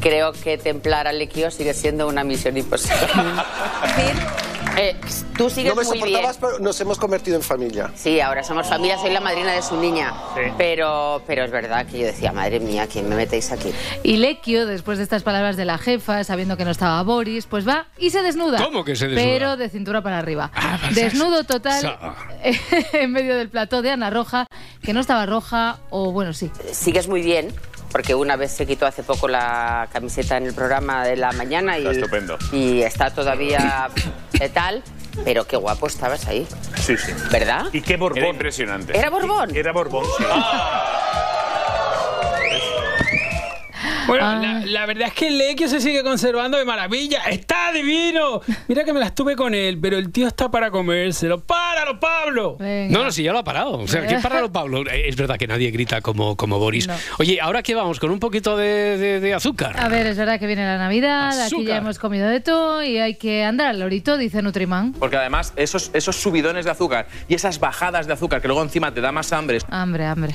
creo 0.00 0.32
que 0.32 0.58
templar 0.58 1.06
a 1.06 1.12
Lequio 1.12 1.50
sigue 1.50 1.74
siendo 1.74 2.08
una 2.08 2.24
misión 2.24 2.56
imposible. 2.56 2.98
Eh, 4.78 4.96
tú 5.36 5.50
sigues 5.50 5.74
no 5.74 5.80
me 5.80 5.86
muy 5.86 5.98
bien. 5.98 6.08
soportabas, 6.22 6.36
pero 6.38 6.58
nos 6.60 6.80
hemos 6.80 6.98
convertido 6.98 7.36
en 7.36 7.42
familia. 7.42 7.90
Sí, 7.96 8.20
ahora 8.20 8.42
somos 8.44 8.66
familia, 8.68 8.96
soy 8.98 9.10
la 9.10 9.20
madrina 9.20 9.52
de 9.52 9.62
su 9.62 9.76
niña. 9.76 10.14
Pero, 10.56 11.22
pero 11.26 11.44
es 11.44 11.50
verdad 11.50 11.86
que 11.86 11.98
yo 11.98 12.06
decía, 12.06 12.32
madre 12.32 12.60
mía, 12.60 12.86
¿quién 12.86 13.08
me 13.08 13.16
metéis 13.16 13.50
aquí? 13.52 13.72
Y 14.02 14.16
Lequio, 14.18 14.66
después 14.66 14.98
de 14.98 15.04
estas 15.04 15.22
palabras 15.22 15.56
de 15.56 15.64
la 15.64 15.78
jefa, 15.78 16.22
sabiendo 16.24 16.56
que 16.56 16.64
no 16.64 16.70
estaba 16.70 17.02
Boris, 17.02 17.46
pues 17.46 17.66
va 17.66 17.86
y 17.98 18.10
se 18.10 18.22
desnuda. 18.22 18.62
¿Cómo 18.62 18.84
que 18.84 18.94
se 18.96 19.08
desnuda? 19.08 19.24
Pero 19.32 19.56
de 19.56 19.68
cintura 19.68 20.02
para 20.02 20.18
arriba. 20.18 20.50
pues 20.82 20.94
Desnudo 20.94 21.40
es- 21.40 21.46
total 21.46 21.98
en 22.92 23.12
medio 23.12 23.36
del 23.36 23.48
plató 23.48 23.82
de 23.82 23.90
Ana 23.90 24.10
Roja, 24.10 24.46
que 24.82 24.92
no 24.92 25.00
estaba 25.00 25.26
roja, 25.26 25.78
o 25.90 26.12
bueno, 26.12 26.32
sí. 26.32 26.50
Sigues 26.72 27.08
muy 27.08 27.22
bien, 27.22 27.52
porque 27.90 28.14
una 28.14 28.36
vez 28.36 28.52
se 28.52 28.66
quitó 28.66 28.86
hace 28.86 29.02
poco 29.02 29.28
la 29.28 29.88
camiseta 29.92 30.36
en 30.36 30.46
el 30.46 30.54
programa 30.54 31.04
de 31.06 31.16
la 31.16 31.32
mañana 31.32 31.78
y, 31.78 31.82
Está 31.82 31.92
estupendo. 31.92 32.38
y 32.52 32.82
está 32.82 33.10
todavía 33.10 33.88
de 34.32 34.48
tal, 34.48 34.82
pero 35.24 35.46
qué 35.46 35.56
guapo 35.56 35.86
estabas 35.86 36.26
ahí. 36.26 36.46
Sí, 36.76 36.96
sí. 36.96 37.12
¿Verdad? 37.30 37.66
Y 37.72 37.80
qué 37.80 37.96
Borbón. 37.96 38.18
Era 38.18 38.28
impresionante. 38.28 38.96
¿Era 38.96 39.10
Borbón? 39.10 39.54
Era 39.56 39.72
Borbón, 39.72 40.04
sí. 40.16 40.24
Bueno, 44.08 44.24
Ah. 44.26 44.40
la, 44.42 44.66
la 44.66 44.86
verdad 44.86 45.08
es 45.08 45.14
que 45.14 45.28
el 45.28 45.38
Lequio 45.38 45.68
se 45.68 45.80
sigue 45.80 46.02
conservando 46.02 46.58
de 46.58 46.64
maravilla. 46.64 47.20
¡Está 47.30 47.70
divino! 47.72 48.40
Mira 48.66 48.82
que 48.84 48.92
me 48.92 49.00
la 49.00 49.06
estuve 49.06 49.36
con 49.36 49.54
él, 49.54 49.78
pero 49.80 49.96
el 49.98 50.10
tío 50.10 50.26
está 50.26 50.50
para 50.50 50.70
comérselo. 50.70 51.38
¡Páralo, 51.40 52.00
Pablo! 52.00 52.56
No, 52.58 53.04
no, 53.04 53.12
sí, 53.12 53.22
ya 53.22 53.32
lo 53.32 53.38
ha 53.40 53.44
parado. 53.44 53.72
O 53.78 53.86
sea, 53.88 54.06
¿qué 54.06 54.16
parado, 54.18 54.50
Pablo? 54.50 54.82
Eh, 54.90 55.08
Es 55.08 55.16
verdad 55.16 55.36
que 55.36 55.46
nadie 55.46 55.70
grita 55.70 56.00
como, 56.00 56.36
como 56.36 56.58
Boris. 56.58 56.88
No. 56.88 56.94
Oye, 57.18 57.38
¿ahora 57.40 57.62
qué 57.62 57.74
vamos? 57.74 58.00
¿Con 58.00 58.10
un 58.10 58.18
poquito 58.18 58.56
de, 58.56 58.96
de- 58.98 59.20
de 59.20 59.34
azúcar? 59.34 59.78
A 59.78 59.88
ver, 59.88 60.06
es 60.06 60.16
verdad 60.16 60.38
que 60.40 60.46
viene 60.46 60.64
la 60.64 60.78
Navidad, 60.78 61.28
aquí 61.30 61.40
Azúcar. 61.54 61.66
ya 61.66 61.76
hemos 61.76 61.98
comido 61.98 62.28
de 62.28 62.40
todo 62.40 62.82
y 62.82 62.98
hay 62.98 63.14
que 63.16 63.44
andar 63.44 63.66
al 63.68 63.78
lorito, 63.80 64.16
dice 64.16 64.40
Nutriman. 64.42 64.92
Porque 64.94 65.16
además, 65.16 65.52
esos, 65.56 65.90
esos 65.92 66.16
subidones 66.16 66.64
de 66.64 66.70
azúcar 66.70 67.06
y 67.28 67.34
esas 67.34 67.58
bajadas 67.60 68.06
de 68.06 68.12
azúcar 68.14 68.40
que 68.40 68.48
luego 68.48 68.62
encima 68.62 68.92
te 68.94 69.00
da 69.00 69.12
más 69.12 69.32
hambre. 69.32 69.58
Hambre, 69.70 70.06
hambre. 70.06 70.34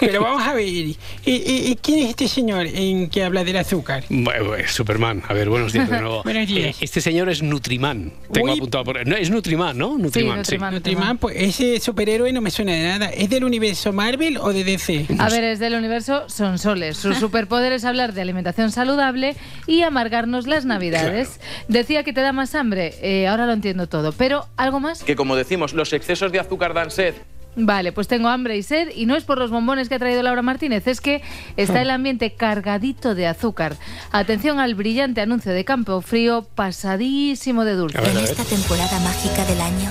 Pero 0.00 0.22
vamos 0.22 0.42
a 0.42 0.52
ver, 0.54 0.66
¿y, 0.68 0.96
y- 1.24 1.70
y 1.70 1.76
quién 1.82 2.00
es 2.00 2.10
este 2.10 2.28
señor 2.28 2.66
en 2.66 3.08
que 3.14 3.22
habla 3.22 3.44
del 3.44 3.56
azúcar? 3.58 4.02
Bueno, 4.08 4.44
bueno, 4.46 4.64
Superman, 4.66 5.22
a 5.28 5.34
ver, 5.34 5.48
buenos 5.48 5.72
días 5.72 5.88
de 5.88 6.00
nuevo. 6.00 6.24
Buenos 6.24 6.48
días. 6.48 6.74
Eh, 6.74 6.84
Este 6.84 7.00
señor 7.00 7.28
es 7.28 7.44
Nutriman. 7.44 8.10
Tengo 8.32 8.48
Uy. 8.50 8.56
apuntado 8.58 8.82
por. 8.82 9.06
No, 9.06 9.14
es 9.14 9.30
Nutriman, 9.30 9.78
¿no? 9.78 9.96
Nutriman, 9.96 10.44
sí. 10.44 10.58
Nutriman, 10.58 11.18
pues 11.18 11.36
ese 11.38 11.78
superhéroe 11.78 12.32
no 12.32 12.40
me 12.40 12.50
suena 12.50 12.72
de 12.72 12.82
nada. 12.82 13.10
¿Es 13.10 13.30
del 13.30 13.44
universo 13.44 13.92
Marvel 13.92 14.36
o 14.38 14.52
de 14.52 14.64
DC? 14.64 15.06
A 15.20 15.28
ver, 15.28 15.44
es 15.44 15.60
del 15.60 15.74
universo 15.76 16.28
son 16.28 16.58
soles. 16.58 16.96
Su 16.96 17.14
superpoder 17.14 17.72
es 17.72 17.84
hablar 17.84 18.14
de 18.14 18.20
alimentación 18.22 18.72
saludable 18.72 19.36
y 19.68 19.82
amargarnos 19.82 20.48
las 20.48 20.64
navidades. 20.64 21.38
Decía 21.68 22.02
que 22.02 22.12
te 22.12 22.20
da 22.20 22.32
más 22.32 22.56
hambre, 22.56 22.94
eh, 23.00 23.28
ahora 23.28 23.46
lo 23.46 23.52
entiendo 23.52 23.86
todo. 23.86 24.10
Pero, 24.10 24.46
¿algo 24.56 24.80
más? 24.80 25.04
Que 25.04 25.14
como 25.14 25.36
decimos, 25.36 25.72
los 25.72 25.92
excesos 25.92 26.32
de 26.32 26.40
azúcar 26.40 26.74
dan 26.74 26.90
sed. 26.90 27.14
Vale, 27.56 27.92
pues 27.92 28.08
tengo 28.08 28.28
hambre 28.28 28.56
y 28.56 28.62
sed 28.62 28.88
y 28.94 29.06
no 29.06 29.14
es 29.14 29.24
por 29.24 29.38
los 29.38 29.50
bombones 29.50 29.88
que 29.88 29.94
ha 29.94 29.98
traído 29.98 30.22
Laura 30.22 30.42
Martínez, 30.42 30.86
es 30.86 31.00
que 31.00 31.22
está 31.56 31.82
el 31.82 31.90
ambiente 31.90 32.32
cargadito 32.32 33.14
de 33.14 33.26
azúcar. 33.26 33.76
Atención 34.10 34.58
al 34.58 34.74
brillante 34.74 35.20
anuncio 35.20 35.52
de 35.52 35.64
Campo 35.64 36.00
Frío, 36.00 36.46
pasadísimo 36.54 37.64
de 37.64 37.74
dulce. 37.74 37.98
En 38.10 38.18
esta 38.18 38.44
temporada 38.44 38.98
mágica 39.00 39.44
del 39.44 39.60
año, 39.60 39.90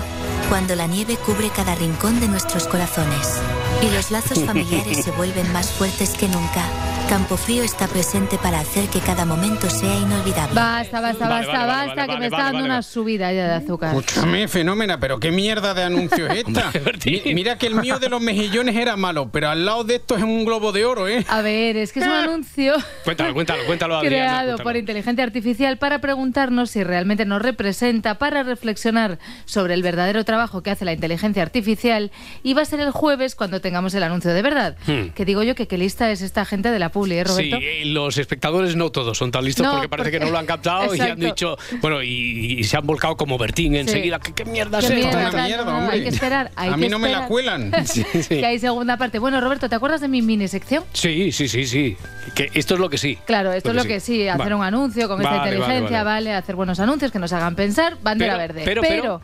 cuando 0.50 0.76
la 0.76 0.88
nieve 0.88 1.18
cubre 1.26 1.50
cada 1.56 1.76
rincón 1.76 2.20
de 2.20 2.28
nuestros 2.28 2.68
corazones 2.68 3.42
y 3.82 3.94
los 3.96 4.12
lazos 4.12 4.44
familiares 4.44 4.98
se 5.04 5.12
vuelven 5.12 5.52
más 5.54 5.72
fuertes 5.72 6.12
que 6.12 6.28
nunca, 6.28 6.66
Campofrío 7.10 7.62
está 7.64 7.88
presente 7.88 8.38
para 8.42 8.60
hacer 8.60 8.88
que 8.90 9.00
cada 9.00 9.24
momento 9.26 9.70
sea 9.70 9.96
inolvidable. 10.00 10.56
Basta, 10.56 11.00
basta, 11.00 11.28
Vale, 11.28 11.46
basta, 11.46 11.66
vale, 11.66 11.68
vale, 11.68 11.86
basta, 11.88 11.96
vale, 11.96 12.08
que 12.08 12.14
me 12.14 12.16
vale, 12.16 12.26
está 12.26 12.38
dando 12.38 12.54
vale, 12.60 12.66
una 12.66 12.82
subida 12.82 13.32
ya 13.32 13.48
de 13.48 13.54
azúcar. 13.54 13.96
Escúchame, 13.96 14.48
fenómena, 14.48 15.00
pero 15.00 15.20
qué 15.20 15.32
mierda 15.32 15.74
de 15.76 15.84
anuncio 15.84 16.28
es 16.28 16.44
esta. 16.48 16.72
Mi- 17.06 17.34
mira 17.36 17.58
que 17.60 17.68
el 17.68 17.76
mío 17.76 18.00
de 18.00 18.10
los 18.10 18.20
mejillones 18.20 18.76
era 18.76 18.96
malo, 18.96 19.30
pero 19.32 19.50
al 19.50 19.64
lado 19.66 19.84
de 19.84 19.96
esto 19.96 20.18
es 20.18 20.24
un 20.24 20.44
globo 20.44 20.72
de 20.72 20.86
oro, 20.86 21.08
¿eh? 21.08 21.24
A 21.30 21.42
ver, 21.42 21.78
es 21.78 21.92
que 21.94 22.00
es 22.00 22.06
un 22.08 22.14
anuncio 22.14 22.74
Cuéntalo, 23.04 23.34
cuéntalo, 23.36 23.64
cuéntalo, 23.66 23.98
Adriana. 23.98 24.16
creado 24.16 24.46
cuéntalo. 24.48 24.64
por 24.64 24.78
inteligencia 24.78 25.24
artificial 25.24 25.78
para 25.78 26.00
preguntarnos 26.00 26.72
si 26.72 26.84
realmente 26.84 27.26
nos 27.26 27.42
representa, 27.44 28.18
para 28.18 28.42
reflexionar 28.44 29.20
sobre 29.46 29.76
el 29.76 29.84
verdadero 29.84 30.26
trabajo 30.26 30.64
que 30.64 30.72
hace 30.72 30.84
la 30.86 30.94
inteligencia 30.94 31.44
artificial 31.44 32.12
y 32.42 32.54
va 32.56 32.64
a 32.64 32.66
ser 32.66 32.80
el 32.80 32.92
jueves 32.92 33.36
cuando 33.36 33.62
tengamos 33.62 33.94
el 33.94 34.02
anuncio 34.04 34.34
de 34.34 34.42
verdad. 34.42 34.78
Hmm. 34.88 35.10
Que 35.10 35.26
digo 35.26 35.44
yo 35.44 35.54
que 35.54 35.68
qué 35.68 35.78
lista 35.78 36.10
es 36.10 36.22
esta 36.22 36.44
gente 36.46 36.72
de 36.72 36.80
la 36.80 36.90
Publi, 36.94 37.16
¿eh, 37.18 37.24
Roberto? 37.24 37.58
Sí, 37.58 37.66
eh, 37.66 37.86
los 37.86 38.18
espectadores 38.18 38.76
no 38.76 38.92
todos 38.92 39.18
son 39.18 39.32
tan 39.32 39.44
listos 39.44 39.66
No, 39.66 39.74
porque 39.74 39.90
parece 39.90 40.10
porque- 40.12 40.20
que 40.20 40.26
no 40.26 40.32
lo 40.32 40.38
han 40.38 40.46
captado 40.46 40.94
y 40.96 41.00
han 41.02 41.20
dicho, 41.20 41.58
bueno, 41.82 42.02
y, 42.04 42.60
y 42.60 42.64
se 42.64 42.78
han 42.78 42.86
volcado 42.86 43.18
como 43.18 43.38
Bertín 43.38 43.76
enseguida. 43.76 44.20
¿Qué, 44.20 44.32
qué 44.34 44.46
mierda 44.46 44.80
es 44.80 44.90
mierda, 44.94 45.32
no, 45.66 45.82
no, 45.82 45.90
hay 45.90 46.04
que 46.04 46.10
esperar. 46.10 46.52
hay 46.56 46.70
A 46.70 46.78
mí 46.78 46.84
que 46.84 46.90
no 46.90 47.00
me 47.00 47.08
la 47.10 47.24
esperar. 47.24 47.30
cuelan. 47.30 47.72
Sí, 47.86 48.04
sí. 48.14 48.28
Que 48.40 48.46
hay 48.46 48.60
segunda 48.60 48.98
parte. 48.98 49.20
Bueno, 49.20 49.42
Roberto, 49.42 49.68
¿te 49.70 49.76
acuerdas 49.76 50.02
de 50.02 50.08
mi 50.08 50.22
mini 50.22 50.48
sección? 50.48 50.84
Sí, 50.94 51.32
sí, 51.32 51.48
sí, 51.48 51.66
sí. 51.66 51.98
Que 52.36 52.50
esto 52.54 52.76
es 52.76 52.80
lo 52.80 52.90
que 52.90 52.98
sí. 52.98 53.18
Claro, 53.26 53.52
esto 53.52 53.70
es 53.72 53.76
lo 53.76 53.84
que 53.86 54.00
sí, 54.00 54.28
hacer 54.28 54.40
Vale. 54.40 54.56
un 54.56 54.64
anuncio 54.64 55.08
con 55.08 55.20
esta 55.20 55.30
Vale, 55.32 55.40
vale, 55.40 55.56
inteligencia, 55.58 56.04
vale. 56.04 56.26
vale, 56.30 56.34
hacer 56.36 56.56
buenos 56.56 56.80
anuncios 56.80 57.12
que 57.12 57.20
nos 57.20 57.34
hagan 57.34 57.56
pensar, 57.56 57.98
bandera 58.02 58.34
Pero- 58.38 58.48
verde. 58.48 58.62
pero- 58.66 58.82
pero- 58.82 59.22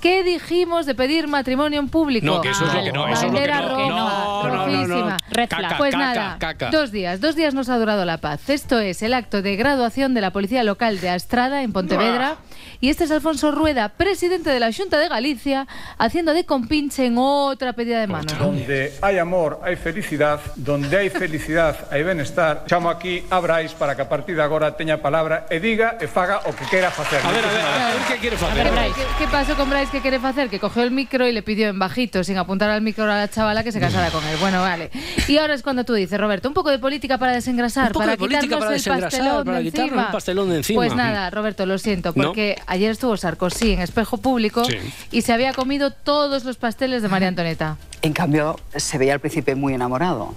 ¿qué 0.00 0.22
dijimos 0.24 0.86
de 0.86 0.94
pedir 0.94 1.28
matrimonio 1.28 1.78
en 1.80 1.88
público? 1.88 2.26
No, 2.26 2.40
que 2.40 2.50
eso 2.50 2.64
es 2.66 2.74
lo 2.74 2.82
que 2.82 2.92
no, 2.92 3.08
eso 3.08 3.26
es 3.26 3.32
lo 3.32 3.38
que 3.38 3.46
no. 3.48 3.88
No, 3.88 3.88
no, 3.88 4.48
no, 4.48 4.48
no. 4.48 4.64
rojísima. 4.66 5.16
Caca, 5.48 5.74
Pues 5.78 5.92
caca, 5.94 6.04
nada, 6.14 6.36
caca. 6.38 6.70
dos 6.70 6.90
días, 6.92 7.20
dos 7.20 7.36
días 7.36 7.54
nos 7.54 7.68
ha 7.68 7.78
durado 7.78 8.04
la 8.04 8.18
paz. 8.18 8.48
Esto 8.50 8.78
es 8.78 9.02
el 9.02 9.14
acto 9.14 9.42
de 9.42 9.56
graduación 9.56 10.14
de 10.14 10.20
la 10.20 10.30
Policía 10.32 10.64
Local 10.64 11.00
de 11.00 11.10
Astrada, 11.10 11.62
en 11.62 11.72
Pontevedra. 11.72 12.36
Y 12.82 12.88
este 12.88 13.04
es 13.04 13.10
Alfonso 13.10 13.50
Rueda, 13.52 13.90
presidente 13.90 14.48
de 14.48 14.58
la 14.58 14.72
Junta 14.72 14.98
de 14.98 15.06
Galicia, 15.10 15.66
haciendo 15.98 16.32
de 16.32 16.46
compinche 16.46 17.04
en 17.04 17.16
otra 17.18 17.74
pedida 17.74 18.00
de 18.00 18.06
mano. 18.06 18.32
Donde 18.38 18.94
hay 19.02 19.18
amor, 19.18 19.60
hay 19.62 19.76
felicidad. 19.76 20.40
Donde 20.56 20.96
hay 20.96 21.10
felicidad, 21.10 21.76
hay 21.90 22.02
bienestar. 22.02 22.64
Chamo 22.66 22.88
aquí 22.88 23.22
a 23.28 23.38
Brais 23.38 23.74
para 23.74 23.94
que 23.96 24.00
a 24.00 24.08
partir 24.08 24.34
de 24.34 24.42
agora 24.42 24.78
teña 24.78 24.96
palabra 25.02 25.44
e 25.50 25.60
diga 25.60 25.98
e 26.00 26.08
faga 26.08 26.40
o 26.48 26.56
que 26.56 26.64
queira 26.72 26.90
facer. 26.90 27.20
A 27.22 27.30
ver, 27.30 27.44
a 27.44 27.48
ver, 27.52 27.60
a 27.60 27.88
ver, 27.92 28.02
¿qué 28.08 28.16
quieres 28.16 28.42
hacer? 28.42 28.70
¿Qué, 28.70 29.02
qué 29.18 29.26
pasó 29.30 29.54
con 29.56 29.68
Bryce? 29.68 29.92
¿Qué 29.92 30.00
quiere 30.00 30.16
hacer? 30.16 30.48
Que 30.48 30.58
cogió 30.58 30.82
el 30.82 30.90
micro 30.90 31.28
y 31.28 31.32
le 31.32 31.42
pidió 31.42 31.68
en 31.68 31.78
bajito, 31.78 32.24
sin 32.24 32.38
apuntar 32.38 32.70
al 32.70 32.80
micro 32.80 33.04
a 33.04 33.08
la 33.08 33.28
chavala, 33.28 33.62
que 33.62 33.72
se 33.72 33.80
casara 33.80 34.10
con 34.10 34.24
él. 34.24 34.38
Bueno, 34.40 34.62
vale. 34.62 34.90
Y 35.28 35.36
ahora 35.36 35.52
es 35.52 35.62
cuando 35.62 35.84
tú 35.84 35.92
dices, 35.92 36.18
Roberto, 36.18 36.48
un 36.48 36.54
poco 36.54 36.70
de 36.70 36.78
política 36.78 37.18
para 37.18 37.32
desengrasar, 37.34 37.88
Un 37.88 37.92
poco 37.92 38.00
para 38.00 38.12
de 38.12 38.16
política 38.16 38.40
quitarnos 38.42 38.64
para 38.64 38.72
desengrasar, 38.72 39.10
pastelón 39.10 39.44
para 39.44 39.60
quitarnos 39.60 39.86
encima. 39.90 40.06
el 40.06 40.12
pastelón 40.12 40.48
de 40.48 40.56
encima. 40.56 40.76
Pues 40.78 40.94
nada, 40.94 41.28
Roberto, 41.28 41.66
lo 41.66 41.76
siento, 41.76 42.14
¿No? 42.16 42.24
porque 42.24 42.56
ayer 42.70 42.90
estuvo 42.92 43.16
Sarkozy 43.16 43.72
en 43.72 43.80
espejo 43.80 44.16
público 44.18 44.64
Sí. 44.64 44.76
y 45.10 45.22
se 45.22 45.32
había 45.32 45.52
comido 45.52 45.90
todos 45.90 46.44
los 46.44 46.56
pasteles 46.56 47.02
de 47.02 47.08
María 47.08 47.28
Antonieta. 47.28 47.76
En 48.02 48.12
cambio, 48.12 48.58
se 48.74 48.96
veía 48.96 49.14
al 49.14 49.20
príncipe 49.20 49.54
muy 49.54 49.74
enamorado. 49.74 50.34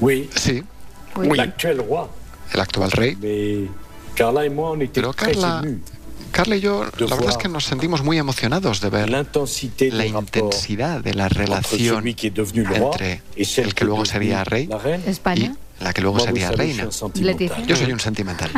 Oui. 0.00 0.30
Sí. 0.34 0.62
Oui. 1.16 1.28
Roi. 1.28 1.52
El 2.54 2.60
actual 2.60 2.90
rey. 2.92 3.68
Carla 4.14 4.46
y 4.46 4.50
moi, 4.50 4.88
Pero 4.92 5.12
Carla. 5.12 5.62
Carla 6.30 6.56
y 6.56 6.60
yo, 6.60 6.84
la 6.84 7.14
verdad 7.14 7.30
es 7.30 7.36
que 7.36 7.48
nos 7.48 7.64
sentimos 7.64 8.02
muy 8.02 8.16
emocionados 8.16 8.80
de 8.80 8.88
ver 8.88 9.10
la 9.10 9.20
intensidad 10.06 11.00
de 11.00 11.12
la 11.12 11.28
relación 11.28 12.06
entre 12.08 13.20
el 13.36 13.74
que 13.74 13.84
luego 13.84 14.06
sería 14.06 14.42
rey. 14.44 14.68
España. 15.06 15.54
La 15.82 15.92
que 15.92 16.00
luego 16.00 16.20
sería 16.20 16.50
reina. 16.50 16.88
Yo 17.66 17.76
soy 17.76 17.92
un 17.92 18.00
sentimental. 18.00 18.50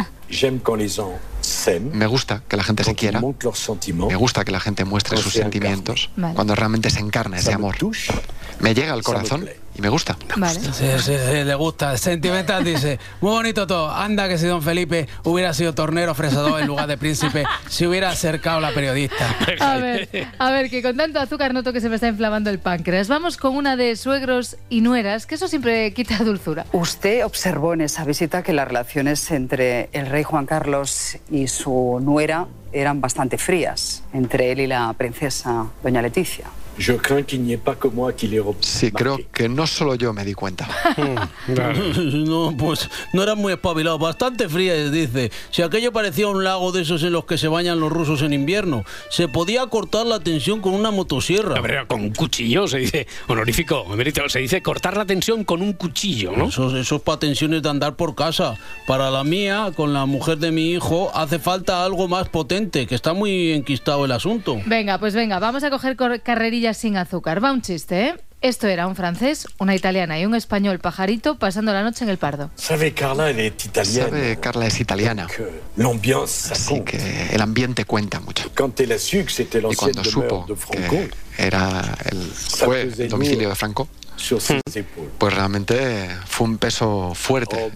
Me 1.93 2.07
gusta 2.07 2.43
que 2.49 2.57
la 2.57 2.65
gente 2.65 2.85
se 2.85 2.95
quiera. 2.95 3.21
Me 3.21 4.17
gusta 4.17 4.45
que 4.45 4.53
la 4.53 4.61
gente 4.61 4.85
muestre 4.85 5.17
sus 5.17 5.33
sentimientos 5.33 6.11
cuando 6.35 6.55
realmente 6.55 6.91
se 6.91 7.01
encarna 7.01 7.39
ese 7.39 7.53
amor. 7.53 7.77
Me 8.61 8.75
llega 8.75 8.93
al 8.93 9.03
corazón. 9.03 9.49
Y 9.75 9.83
me 9.83 9.89
gusta. 9.89 10.17
Vale. 10.37 10.61
Sí, 10.61 10.87
sí, 10.99 11.13
sí, 11.17 11.45
le 11.45 11.55
gusta. 11.55 11.97
Sentimental 11.97 12.65
dice, 12.65 12.99
muy 13.21 13.33
bonito 13.33 13.67
todo. 13.67 13.91
Anda 13.91 14.29
que 14.29 14.39
si 14.39 14.47
don 14.47 14.63
Felipe 14.63 15.09
hubiera 15.25 15.53
sido 15.53 15.75
tornero 15.75 16.15
fresador 16.15 16.61
en 16.61 16.67
lugar 16.67 16.87
de 16.87 16.97
príncipe, 16.97 17.45
se 17.69 17.87
hubiera 17.87 18.11
acercado 18.11 18.61
la 18.61 18.73
periodista. 18.73 19.35
A 19.61 19.77
ver, 19.77 20.09
a 20.39 20.51
ver, 20.51 20.71
que 20.71 20.83
con 20.83 20.97
tanto 20.97 21.19
azúcar 21.19 21.55
noto 21.55 21.73
que 21.73 21.81
se 21.81 21.89
me 21.89 21.97
está 21.97 22.09
inflamando 22.09 22.51
el 22.51 22.59
páncreas. 22.59 23.09
Vamos 23.09 23.37
con 23.37 23.57
una 23.57 23.77
de 23.77 23.97
suegros 23.97 24.57
y 24.69 24.81
nueras, 24.81 25.27
que 25.27 25.37
eso 25.37 25.49
siempre 25.49 25.93
quita 25.93 26.19
dulzura. 26.19 26.67
Usted 26.73 27.25
observó 27.25 27.75
en 27.75 27.83
esa 27.83 28.05
visita 28.05 28.43
que 28.43 28.53
las 28.53 28.69
relaciones 28.69 29.31
entre 29.31 29.89
el 29.93 30.07
rey 30.07 30.23
Juan 30.23 30.47
Carlos 30.47 31.19
y 31.31 31.49
su 31.49 32.01
nuera 32.03 32.47
eran 32.73 33.01
bastante 33.01 33.39
frías, 33.39 34.03
entre 34.13 34.53
él 34.53 34.61
y 34.61 34.67
la 34.67 34.93
princesa 34.95 35.67
doña 35.83 36.03
Leticia. 36.03 36.47
Ait 36.79 37.57
pas 37.59 37.77
que 37.77 37.89
moi 37.89 38.13
qui 38.13 38.27
les 38.27 38.41
remarque. 38.41 38.65
Sí, 38.65 38.91
creo 38.91 39.19
que 39.33 39.49
no 39.49 39.67
solo 39.67 39.95
yo 39.95 40.13
me 40.13 40.25
di 40.25 40.35
cuenta. 40.35 40.67
No, 42.25 42.55
pues 42.57 42.89
no 43.13 43.23
eran 43.23 43.39
muy 43.39 43.53
espabilados, 43.53 44.01
bastante 44.01 44.49
frías, 44.49 44.91
dice. 44.91 45.31
Si 45.51 45.63
aquello 45.63 45.93
parecía 45.93 46.29
un 46.29 46.43
lago 46.43 46.73
de 46.73 46.83
esos 46.83 47.03
en 47.03 47.13
los 47.13 47.25
que 47.25 47.39
se 47.39 47.49
bañan 47.49 47.81
los 47.81 47.93
rusos 47.93 48.23
en 48.23 48.33
invierno, 48.33 48.85
se 49.11 49.29
podía 49.29 49.67
cortar 49.67 50.07
la 50.07 50.21
tensión 50.21 50.61
con 50.61 50.75
una 50.75 50.91
motosierra. 50.91 51.61
Con 51.87 52.01
un 52.03 52.11
cuchillo 52.13 52.67
se 52.67 52.79
dice, 52.79 53.07
honorífico, 53.29 53.85
se 54.29 54.39
dice 54.41 54.63
cortar 54.63 54.97
la 54.97 55.05
tensión 55.05 55.45
con 55.45 55.63
un 55.63 55.73
cuchillo, 55.75 56.33
¿no? 56.37 56.49
Esos, 56.49 56.75
esos 56.75 57.03
para 57.03 57.19
tensiones 57.19 57.63
de 57.63 57.69
andar 57.69 57.95
por 57.97 58.15
casa. 58.15 58.57
Para 58.87 59.11
la 59.11 59.25
mía, 59.25 59.73
con 59.77 59.93
la 59.93 60.07
mujer 60.07 60.39
de 60.39 60.51
mi 60.51 60.73
hijo, 60.73 61.11
hace 61.15 61.39
falta 61.39 61.85
algo 61.85 62.09
más 62.09 62.29
potente, 62.29 62.87
que 62.87 62.95
está 62.95 63.13
muy 63.13 63.53
enquistado 63.53 64.05
el 64.05 64.13
asunto. 64.13 64.59
Venga, 64.67 64.99
pues 64.99 65.15
venga, 65.15 65.39
vamos 65.39 65.63
a 65.65 65.71
coger 65.71 65.97
cor- 65.97 66.21
sin 66.73 66.97
azúcar. 66.97 67.45
Va 67.45 67.53
un 67.53 67.61
chiste, 67.61 68.07
¿eh? 68.07 68.15
Esto 68.45 68.67
era 68.69 68.87
un 68.87 68.95
francés, 68.95 69.47
una 69.59 69.75
italiana 69.75 70.21
y 70.21 70.27
un 70.27 70.35
español 70.35 70.79
pajarito 70.79 71.39
pasando 71.39 71.73
la 71.73 71.83
noche 71.83 72.05
en 72.05 72.11
el 72.11 72.19
Pardo. 72.19 72.51
Savez, 72.57 72.93
Carla, 72.93 73.31
elle 73.31 73.47
est 73.47 73.65
italienne. 73.65 74.11
Sabe, 74.11 74.37
Carla 74.39 74.67
es 74.67 74.81
italiana. 74.81 75.27
Así 76.51 76.81
que 76.83 77.29
el 77.33 77.41
ambiente 77.41 77.87
cuenta 77.87 78.21
mucho. 78.21 78.45
Y 78.47 79.75
cuando 79.75 80.05
supo 80.05 80.47
que 80.47 81.11
era 81.39 81.97
el, 82.05 82.19
fue 82.21 82.83
el 82.83 83.09
domicilio 83.09 83.49
de 83.49 83.55
Franco. 83.55 83.89
Pues 85.19 85.35
realmente 85.35 86.09
fue 86.27 86.47
un 86.47 86.59
peso 86.59 87.13
fuerte 87.15 87.73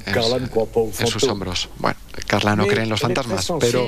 Oh, 0.55 0.91
en, 0.99 1.07
sus 1.07 1.25
hombros. 1.25 1.69
Bueno, 1.79 1.99
Carla 2.27 2.57
no 2.57 2.67
cree 2.67 2.83
en 2.83 2.89
los 2.89 3.01
fantasmas, 3.01 3.51
pero 3.61 3.87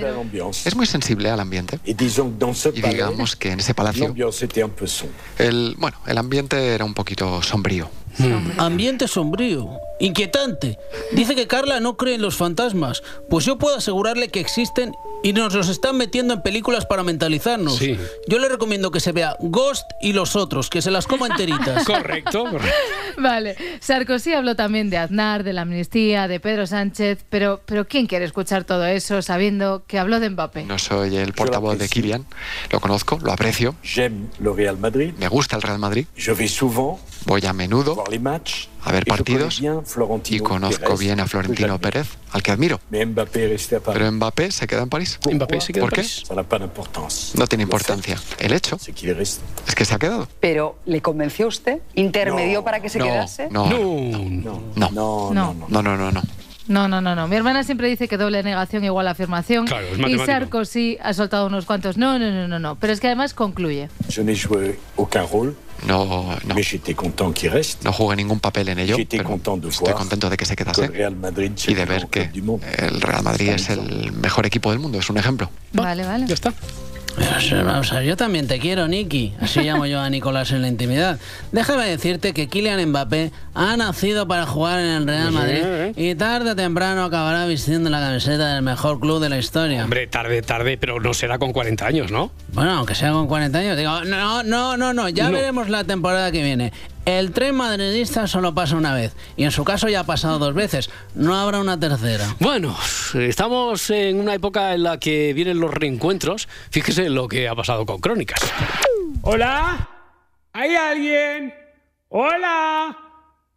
es 0.64 0.76
muy 0.76 0.86
sensible 0.86 1.30
al 1.30 1.40
ambiente. 1.40 1.78
Y 1.84 1.94
digamos 1.94 3.36
que 3.36 3.52
en 3.52 3.60
ese 3.60 3.74
palacio, 3.74 4.14
el, 5.38 5.74
bueno, 5.78 5.98
el 6.06 6.18
ambiente 6.18 6.74
era 6.74 6.84
un 6.84 6.94
poquito 6.94 7.42
sombrío. 7.42 7.90
Ambiente 8.58 9.08
sombrío, 9.08 9.70
inquietante. 9.98 10.78
Dice 11.12 11.34
que 11.34 11.46
Carla 11.46 11.80
no 11.80 11.96
cree 11.96 12.14
en 12.14 12.22
los 12.22 12.36
fantasmas. 12.36 13.02
Pues 13.28 13.44
yo 13.44 13.58
puedo 13.58 13.76
asegurarle 13.76 14.28
que 14.28 14.40
existen 14.40 14.94
y 15.22 15.32
nos 15.32 15.54
los 15.54 15.68
están 15.68 15.96
metiendo 15.96 16.34
en 16.34 16.42
películas 16.42 16.86
para 16.86 17.02
mentalizarnos. 17.02 17.76
Sí. 17.76 17.98
Yo 18.26 18.38
le 18.38 18.48
recomiendo 18.48 18.90
que 18.90 19.00
se 19.00 19.12
vea 19.12 19.36
Ghost 19.40 19.84
y 20.00 20.12
los 20.12 20.36
otros, 20.36 20.70
que 20.70 20.82
se 20.82 20.90
las 20.90 21.06
coma 21.06 21.26
enteritas. 21.26 21.84
Correcto, 21.90 22.44
correcto. 22.44 22.68
Vale, 23.18 23.56
Sarkozy 23.80 24.32
habló 24.32 24.56
también 24.56 24.90
de 24.90 24.96
Aznar, 24.96 25.44
de 25.44 25.52
la 25.52 25.62
amnistía, 25.62 26.28
de 26.28 26.40
Pedro 26.40 26.66
Sánchez, 26.66 27.24
pero, 27.28 27.60
pero 27.66 27.86
¿quién 27.86 28.06
quiere 28.06 28.24
escuchar 28.24 28.64
todo 28.64 28.86
eso 28.86 29.22
sabiendo 29.22 29.82
que 29.86 29.98
habló 29.98 30.20
de 30.20 30.30
Mbappé? 30.30 30.64
No 30.64 30.78
soy 30.78 31.16
el 31.16 31.32
portavoz 31.32 31.78
de 31.78 31.88
Kylian, 31.88 32.26
lo 32.70 32.80
conozco, 32.80 33.18
lo 33.22 33.32
aprecio. 33.32 33.74
J'aime 33.82 34.28
le 34.38 34.52
Real 34.52 34.78
Madrid. 34.78 35.12
Me 35.18 35.28
gusta 35.28 35.56
el 35.56 35.62
Real 35.62 35.78
Madrid. 35.78 36.06
Je 36.16 36.32
vais 36.32 36.48
souvent 36.48 36.98
Voy 37.26 37.44
a 37.46 37.52
menudo 37.52 38.02
a 38.82 38.92
ver 38.92 39.04
partidos 39.04 39.60
y 40.28 40.38
conozco 40.40 40.96
bien 40.96 41.20
a 41.20 41.26
Florentino. 41.26 41.78
Pérez, 41.78 42.08
al 42.32 42.42
que 42.42 42.50
admiro. 42.50 42.80
Pero 42.90 44.12
Mbappé 44.12 44.50
se 44.50 44.66
queda 44.66 44.82
en 44.82 44.88
París. 44.88 45.18
Mbappé 45.30 45.60
se 45.60 45.72
queda 45.72 45.84
¿Por 45.84 45.98
en 45.98 46.04
qué? 46.04 46.10
No 47.34 47.46
tiene 47.46 47.62
importancia. 47.64 48.18
El 48.38 48.52
hecho 48.52 48.76
es 48.76 49.74
que 49.74 49.84
se 49.84 49.94
ha 49.94 49.98
quedado. 49.98 50.28
Pero, 50.40 50.76
¿le 50.86 51.02
convenció 51.02 51.46
usted? 51.48 51.80
¿Intermedió 51.94 52.64
para 52.64 52.80
que 52.80 52.88
se 52.88 52.98
quedase? 52.98 53.48
No, 53.50 53.68
No. 53.68 54.60
no, 54.76 54.90
No, 54.90 54.90
No. 55.32 55.54
no, 55.68 55.82
no, 55.82 56.12
no, 56.12 56.22
no. 56.70 56.80
No, 56.80 56.88
no, 56.88 57.00
no, 57.02 57.14
no. 57.14 57.28
Mi 57.28 57.36
hermana 57.36 57.62
siempre 57.62 57.88
dice 57.88 58.08
que 58.08 58.16
doble 58.16 58.42
negación 58.42 58.84
igual 58.84 59.06
afirmación. 59.08 59.66
Claro, 59.66 59.86
es 59.86 59.98
y. 59.98 60.18
Sarkozy 60.18 60.98
ha 61.02 61.12
soltado 61.12 61.46
unos 61.46 61.66
cuantos. 61.66 61.98
No, 61.98 62.18
no, 62.18 62.30
no, 62.30 62.48
no, 62.48 62.58
no. 62.58 62.76
Pero 62.76 62.92
es 62.92 63.00
que 63.00 63.08
además 63.08 63.34
concluye. 63.34 63.88
Je 64.08 64.22
n'ai 64.24 64.36
joué 64.36 64.78
aucun 64.96 65.26
rôle. 65.26 65.54
No, 65.86 66.38
no. 66.44 66.54
Mais 66.54 66.62
j'étais 66.62 66.94
content 66.94 67.32
qu'il 67.32 67.50
reste. 67.50 67.84
No 67.84 67.92
jugué 67.92 68.16
ningún 68.16 68.40
papel 68.40 68.68
en 68.68 68.78
ello, 68.78 68.96
J'étais 68.96 69.18
pero 69.18 69.30
content 69.30 69.58
de 69.58 69.68
estoy 69.68 69.92
contento 69.94 70.30
de 70.30 70.36
que 70.36 70.46
se 70.46 70.54
que 70.54 70.64
quedase 70.64 70.88
le 70.88 70.88
Real 70.88 71.16
Madrid 71.16 71.52
y 71.66 71.74
de 71.74 71.84
ver 71.84 72.06
que 72.08 72.30
el 72.78 73.00
Real 73.00 73.22
Madrid 73.22 73.50
es 73.50 73.70
el 73.70 74.12
mejor 74.12 74.46
equipo 74.46 74.70
del 74.70 74.78
mundo, 74.78 74.98
es 74.98 75.10
un 75.10 75.18
ejemplo. 75.18 75.50
Vale, 75.72 76.04
vale. 76.04 76.26
Ya 76.26 76.34
está. 76.34 76.52
Pero, 77.20 77.64
vamos 77.64 77.92
a 77.92 77.96
ver, 77.96 78.04
yo 78.04 78.16
también 78.16 78.46
te 78.46 78.58
quiero, 78.58 78.88
Nicky. 78.88 79.34
Así 79.40 79.60
llamo 79.64 79.84
yo 79.86 80.00
a 80.00 80.08
Nicolás 80.08 80.50
en 80.52 80.62
la 80.62 80.68
intimidad. 80.68 81.18
Déjame 81.52 81.84
decirte 81.86 82.32
que 82.32 82.48
Kylian 82.48 82.88
Mbappé 82.88 83.30
ha 83.54 83.76
nacido 83.76 84.26
para 84.26 84.46
jugar 84.46 84.80
en 84.80 84.86
el 84.86 85.06
Real 85.06 85.30
Madrid 85.32 85.62
y 85.96 86.14
tarde 86.14 86.52
o 86.52 86.56
temprano 86.56 87.04
acabará 87.04 87.46
vistiendo 87.46 87.90
la 87.90 88.00
camiseta 88.00 88.54
del 88.54 88.62
mejor 88.62 89.00
club 89.00 89.20
de 89.20 89.28
la 89.28 89.38
historia. 89.38 89.84
Hombre, 89.84 90.06
tarde, 90.06 90.40
tarde, 90.42 90.78
pero 90.78 90.98
no 91.00 91.12
será 91.14 91.38
con 91.38 91.52
40 91.52 91.86
años, 91.86 92.10
¿no? 92.10 92.30
Bueno, 92.52 92.72
aunque 92.72 92.94
sea 92.94 93.12
con 93.12 93.26
40 93.26 93.58
años, 93.58 93.76
digo, 93.76 94.04
no, 94.04 94.42
no, 94.42 94.76
no, 94.76 94.92
no, 94.94 95.08
ya 95.08 95.24
No. 95.26 95.32
veremos 95.32 95.68
la 95.68 95.84
temporada 95.84 96.32
que 96.32 96.42
viene. 96.42 96.72
El 97.06 97.32
tren 97.32 97.54
madridista 97.54 98.26
solo 98.26 98.54
pasa 98.54 98.76
una 98.76 98.94
vez, 98.94 99.16
y 99.36 99.44
en 99.44 99.50
su 99.50 99.64
caso 99.64 99.88
ya 99.88 100.00
ha 100.00 100.04
pasado 100.04 100.38
dos 100.38 100.54
veces. 100.54 100.90
No 101.14 101.34
habrá 101.34 101.58
una 101.58 101.80
tercera. 101.80 102.36
Bueno, 102.40 102.76
estamos 103.14 103.88
en 103.90 104.20
una 104.20 104.34
época 104.34 104.74
en 104.74 104.82
la 104.82 105.00
que 105.00 105.32
vienen 105.32 105.60
los 105.60 105.72
reencuentros. 105.72 106.48
Fíjese 106.70 107.08
lo 107.08 107.26
que 107.26 107.48
ha 107.48 107.54
pasado 107.54 107.86
con 107.86 108.00
Crónicas. 108.00 108.40
¿Hola? 109.22 109.88
¿Hay 110.52 110.74
alguien? 110.74 111.54
¿Hola? 112.08 112.96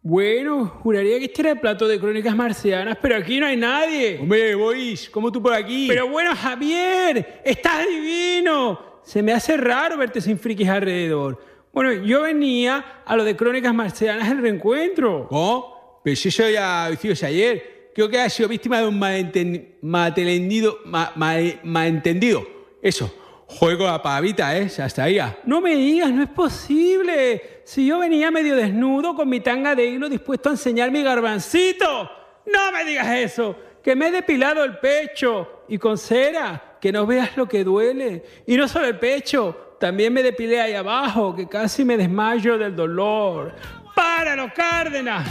Bueno, 0.02 0.66
juraría 0.82 1.18
que 1.18 1.24
este 1.24 1.42
era 1.42 1.52
el 1.52 1.60
plato 1.60 1.88
de 1.88 1.98
crónicas 1.98 2.36
marcianas, 2.36 2.98
pero 3.00 3.16
aquí 3.16 3.40
no 3.40 3.46
hay 3.46 3.56
nadie. 3.56 4.18
Hombre, 4.20 4.54
Bois, 4.54 5.08
¿cómo 5.08 5.32
tú 5.32 5.42
por 5.42 5.54
aquí? 5.54 5.86
Pero 5.88 6.08
bueno, 6.08 6.36
Javier, 6.36 7.40
estás 7.44 7.86
divino. 7.88 9.00
Se 9.02 9.22
me 9.22 9.32
hace 9.32 9.56
raro 9.56 9.96
verte 9.96 10.20
sin 10.20 10.38
frikis 10.38 10.68
alrededor. 10.68 11.53
Bueno, 11.74 11.92
yo 11.92 12.22
venía 12.22 13.02
a 13.04 13.16
lo 13.16 13.24
de 13.24 13.36
crónicas 13.36 13.74
marcianas 13.74 14.30
el 14.30 14.38
reencuentro. 14.40 15.26
¿Cómo? 15.28 16.00
Pero 16.02 16.16
si 16.16 16.28
eso 16.28 16.48
ya 16.48 16.86
lo 16.88 16.94
hicimos 16.94 17.22
ayer. 17.24 17.90
Creo 17.94 18.08
que 18.08 18.18
ha 18.20 18.28
sido 18.30 18.48
víctima 18.48 18.80
de 18.80 18.88
un 18.88 18.98
malenten- 19.00 19.74
malentendido. 19.82 20.78
ma- 20.84 21.12
mal- 21.16 21.60
malentendido. 21.64 22.46
Eso. 22.80 23.12
Juego 23.46 23.86
a 23.86 24.02
pavita, 24.02 24.56
¿eh? 24.56 24.70
Hasta 24.82 25.04
ahí. 25.04 25.18
No 25.44 25.60
me 25.60 25.76
digas, 25.76 26.10
no 26.10 26.22
es 26.22 26.28
posible. 26.30 27.60
Si 27.64 27.86
yo 27.86 27.98
venía 27.98 28.30
medio 28.30 28.56
desnudo 28.56 29.14
con 29.14 29.28
mi 29.28 29.40
tanga 29.40 29.74
de 29.74 29.86
hilo 29.86 30.08
dispuesto 30.08 30.48
a 30.48 30.52
enseñar 30.52 30.90
mi 30.90 31.02
garbancito. 31.02 32.10
No 32.46 32.72
me 32.72 32.84
digas 32.84 33.06
eso. 33.18 33.56
Que 33.82 33.94
me 33.94 34.08
he 34.08 34.10
depilado 34.10 34.64
el 34.64 34.78
pecho 34.78 35.64
y 35.68 35.78
con 35.78 35.98
cera. 35.98 36.78
Que 36.80 36.90
no 36.92 37.06
veas 37.06 37.36
lo 37.36 37.46
que 37.48 37.64
duele. 37.64 38.24
Y 38.46 38.56
no 38.56 38.66
solo 38.66 38.86
el 38.86 38.98
pecho, 38.98 39.63
también 39.78 40.12
me 40.12 40.22
depilé 40.22 40.60
ahí 40.60 40.74
abajo, 40.74 41.34
que 41.34 41.48
casi 41.48 41.84
me 41.84 41.96
desmayo 41.96 42.58
del 42.58 42.74
dolor. 42.74 43.54
¡Páralo, 43.94 44.52
Cárdenas! 44.54 45.28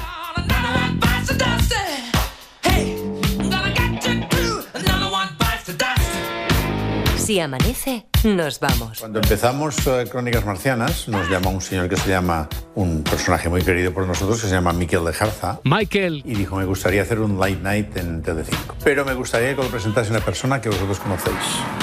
Si 7.23 7.39
amanece, 7.39 8.05
nos 8.25 8.59
vamos. 8.59 8.99
Cuando 8.99 9.19
empezamos 9.19 9.87
eh, 9.87 10.05
Crónicas 10.11 10.45
Marcianas, 10.45 11.07
nos 11.07 11.29
llamó 11.29 11.51
un 11.51 11.61
señor 11.61 11.87
que 11.87 11.95
se 11.95 12.09
llama, 12.09 12.49
un 12.75 13.01
personaje 13.01 13.47
muy 13.47 13.61
querido 13.61 13.93
por 13.93 14.05
nosotros, 14.05 14.41
que 14.41 14.47
se 14.47 14.53
llama 14.53 14.73
Miquel 14.73 15.05
de 15.05 15.13
Jarza. 15.13 15.61
Michael. 15.63 16.21
Y 16.25 16.35
dijo, 16.35 16.57
me 16.57 16.65
gustaría 16.65 17.01
hacer 17.01 17.21
un 17.21 17.39
late 17.39 17.59
night 17.61 17.95
en 17.95 18.21
Telecinco. 18.21 18.75
Pero 18.83 19.05
me 19.05 19.13
gustaría 19.13 19.55
que 19.55 19.63
lo 19.63 19.69
presentase 19.69 20.11
una 20.11 20.19
persona 20.19 20.59
que 20.59 20.67
vosotros 20.67 20.99
conocéis. 20.99 21.37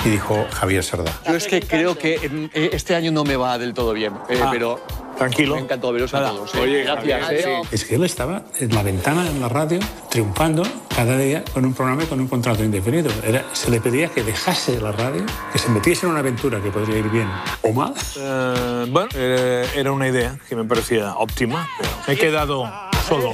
Y 0.04 0.10
dijo 0.10 0.44
Javier 0.50 0.84
Sardá. 0.84 1.10
Yo 1.26 1.34
es 1.34 1.46
que 1.46 1.62
creo 1.62 1.96
que 1.96 2.50
eh, 2.52 2.70
este 2.74 2.94
año 2.94 3.10
no 3.10 3.24
me 3.24 3.36
va 3.36 3.56
del 3.56 3.72
todo 3.72 3.94
bien, 3.94 4.12
eh, 4.28 4.40
Ah, 4.44 4.48
pero 4.52 4.78
tranquilo. 5.20 5.54
me 5.56 5.62
encantó 5.62 5.92
veros 5.92 6.12
a 6.14 6.28
todos. 6.30 6.54
eh. 6.54 6.60
Oye, 6.60 6.82
gracias. 6.84 7.30
Eh. 7.30 7.62
Es 7.70 7.84
que 7.84 7.94
él 7.96 8.04
estaba 8.04 8.42
en 8.58 8.74
la 8.74 8.82
ventana 8.82 9.26
en 9.26 9.40
la 9.40 9.48
radio 9.48 9.78
triunfando 10.10 10.62
cada 10.94 11.16
día 11.16 11.44
con 11.52 11.64
un 11.64 11.74
programa 11.74 12.02
y 12.04 12.06
con 12.06 12.20
un 12.20 12.28
contrato 12.28 12.64
indefinido. 12.64 13.10
Era, 13.24 13.44
se 13.52 13.70
le 13.70 13.80
pedía 13.80 14.08
que 14.08 14.22
dejase 14.22 14.80
la 14.80 14.92
radio, 14.92 15.24
que 15.52 15.58
se 15.58 15.68
metiese 15.68 16.06
en 16.06 16.12
una 16.12 16.20
aventura 16.20 16.60
que 16.62 16.70
podría 16.70 16.98
ir 16.98 17.08
bien 17.10 17.28
o 17.62 17.72
mal. 17.72 17.94
Eh, 18.16 18.86
bueno, 18.90 19.08
eh, 19.14 19.68
era 19.76 19.92
una 19.92 20.08
idea 20.08 20.38
que 20.48 20.56
me 20.56 20.64
parecía 20.64 21.14
óptima, 21.16 21.68
pero 21.78 21.90
me 22.06 22.14
he 22.14 22.16
quedado 22.16 22.70
solo. 23.06 23.32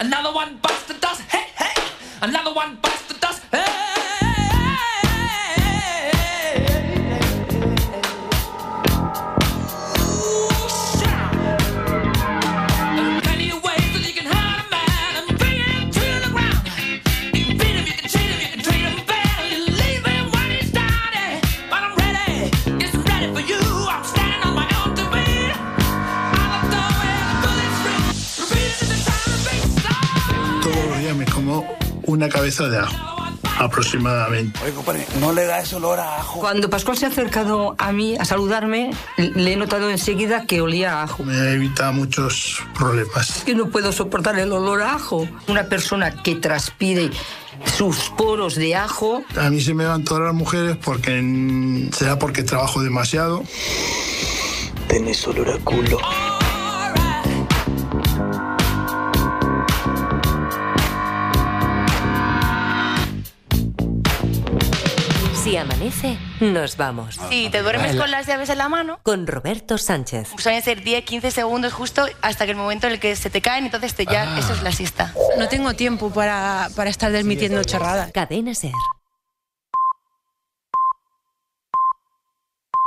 Another 0.00 0.30
one 0.32 0.58
bites 0.62 0.84
the 0.86 0.94
dust. 0.94 1.20
Hey, 1.28 1.46
hey! 1.58 1.74
Another 2.22 2.54
one 2.54 2.78
bites 2.80 3.08
the 3.08 3.14
dust. 3.18 3.42
Hey! 3.50 3.87
Una 32.08 32.28
cabeza 32.30 32.68
de 32.68 32.78
ajo, 32.78 33.22
aproximadamente. 33.58 34.58
Oye, 34.64 34.72
compadre, 34.72 35.06
no 35.20 35.32
le 35.32 35.44
da 35.44 35.60
ese 35.60 35.76
olor 35.76 36.00
a 36.00 36.20
ajo. 36.20 36.40
Cuando 36.40 36.70
Pascual 36.70 36.96
se 36.96 37.04
ha 37.04 37.08
acercado 37.08 37.74
a 37.78 37.92
mí 37.92 38.16
a 38.18 38.24
saludarme, 38.24 38.90
le 39.16 39.52
he 39.52 39.56
notado 39.56 39.90
enseguida 39.90 40.46
que 40.46 40.62
olía 40.62 41.00
a 41.00 41.02
ajo. 41.04 41.22
Me 41.22 41.52
evita 41.52 41.92
muchos 41.92 42.62
problemas. 42.74 43.36
Es 43.36 43.44
que 43.44 43.54
no 43.54 43.68
puedo 43.68 43.92
soportar 43.92 44.38
el 44.38 44.52
olor 44.52 44.80
a 44.82 44.94
ajo. 44.94 45.28
Una 45.48 45.64
persona 45.64 46.22
que 46.22 46.34
transpire 46.36 47.10
sus 47.76 48.10
poros 48.16 48.54
de 48.54 48.74
ajo. 48.74 49.22
A 49.36 49.50
mí 49.50 49.60
se 49.60 49.74
me 49.74 49.84
van 49.84 50.02
todas 50.04 50.22
las 50.22 50.34
mujeres 50.34 50.78
porque 50.82 51.88
será 51.92 52.18
porque 52.18 52.42
trabajo 52.42 52.82
demasiado. 52.82 53.42
Tenés 54.88 55.26
olor 55.26 55.50
a 55.50 55.58
culo. 55.58 55.98
Si 65.48 65.56
amanece, 65.56 66.18
nos 66.40 66.76
vamos. 66.76 67.18
Si 67.30 67.48
te 67.48 67.62
duermes 67.62 67.96
con 67.96 68.10
las 68.10 68.26
llaves 68.26 68.50
en 68.50 68.58
la 68.58 68.68
mano, 68.68 69.00
Con 69.02 69.26
Roberto 69.26 69.78
Sánchez. 69.78 70.28
suelen 70.36 70.62
ser 70.62 70.84
10, 70.84 71.06
15 71.06 71.30
segundos 71.30 71.72
justo 71.72 72.04
hasta 72.20 72.44
que 72.44 72.50
el 72.50 72.58
momento 72.58 72.86
en 72.86 72.92
el 72.92 73.00
que 73.00 73.16
se 73.16 73.30
te 73.30 73.40
caen, 73.40 73.64
entonces 73.64 73.94
te 73.94 74.04
ya, 74.04 74.38
eso 74.38 74.52
es 74.52 74.62
la 74.62 74.72
siesta. 74.72 75.14
No 75.38 75.48
tengo 75.48 75.72
tiempo 75.72 76.10
para, 76.10 76.68
para 76.76 76.90
estar 76.90 77.10
desmitiendo 77.12 77.64
chorradas. 77.64 78.12
Cadena 78.12 78.54
Ser. 78.54 78.72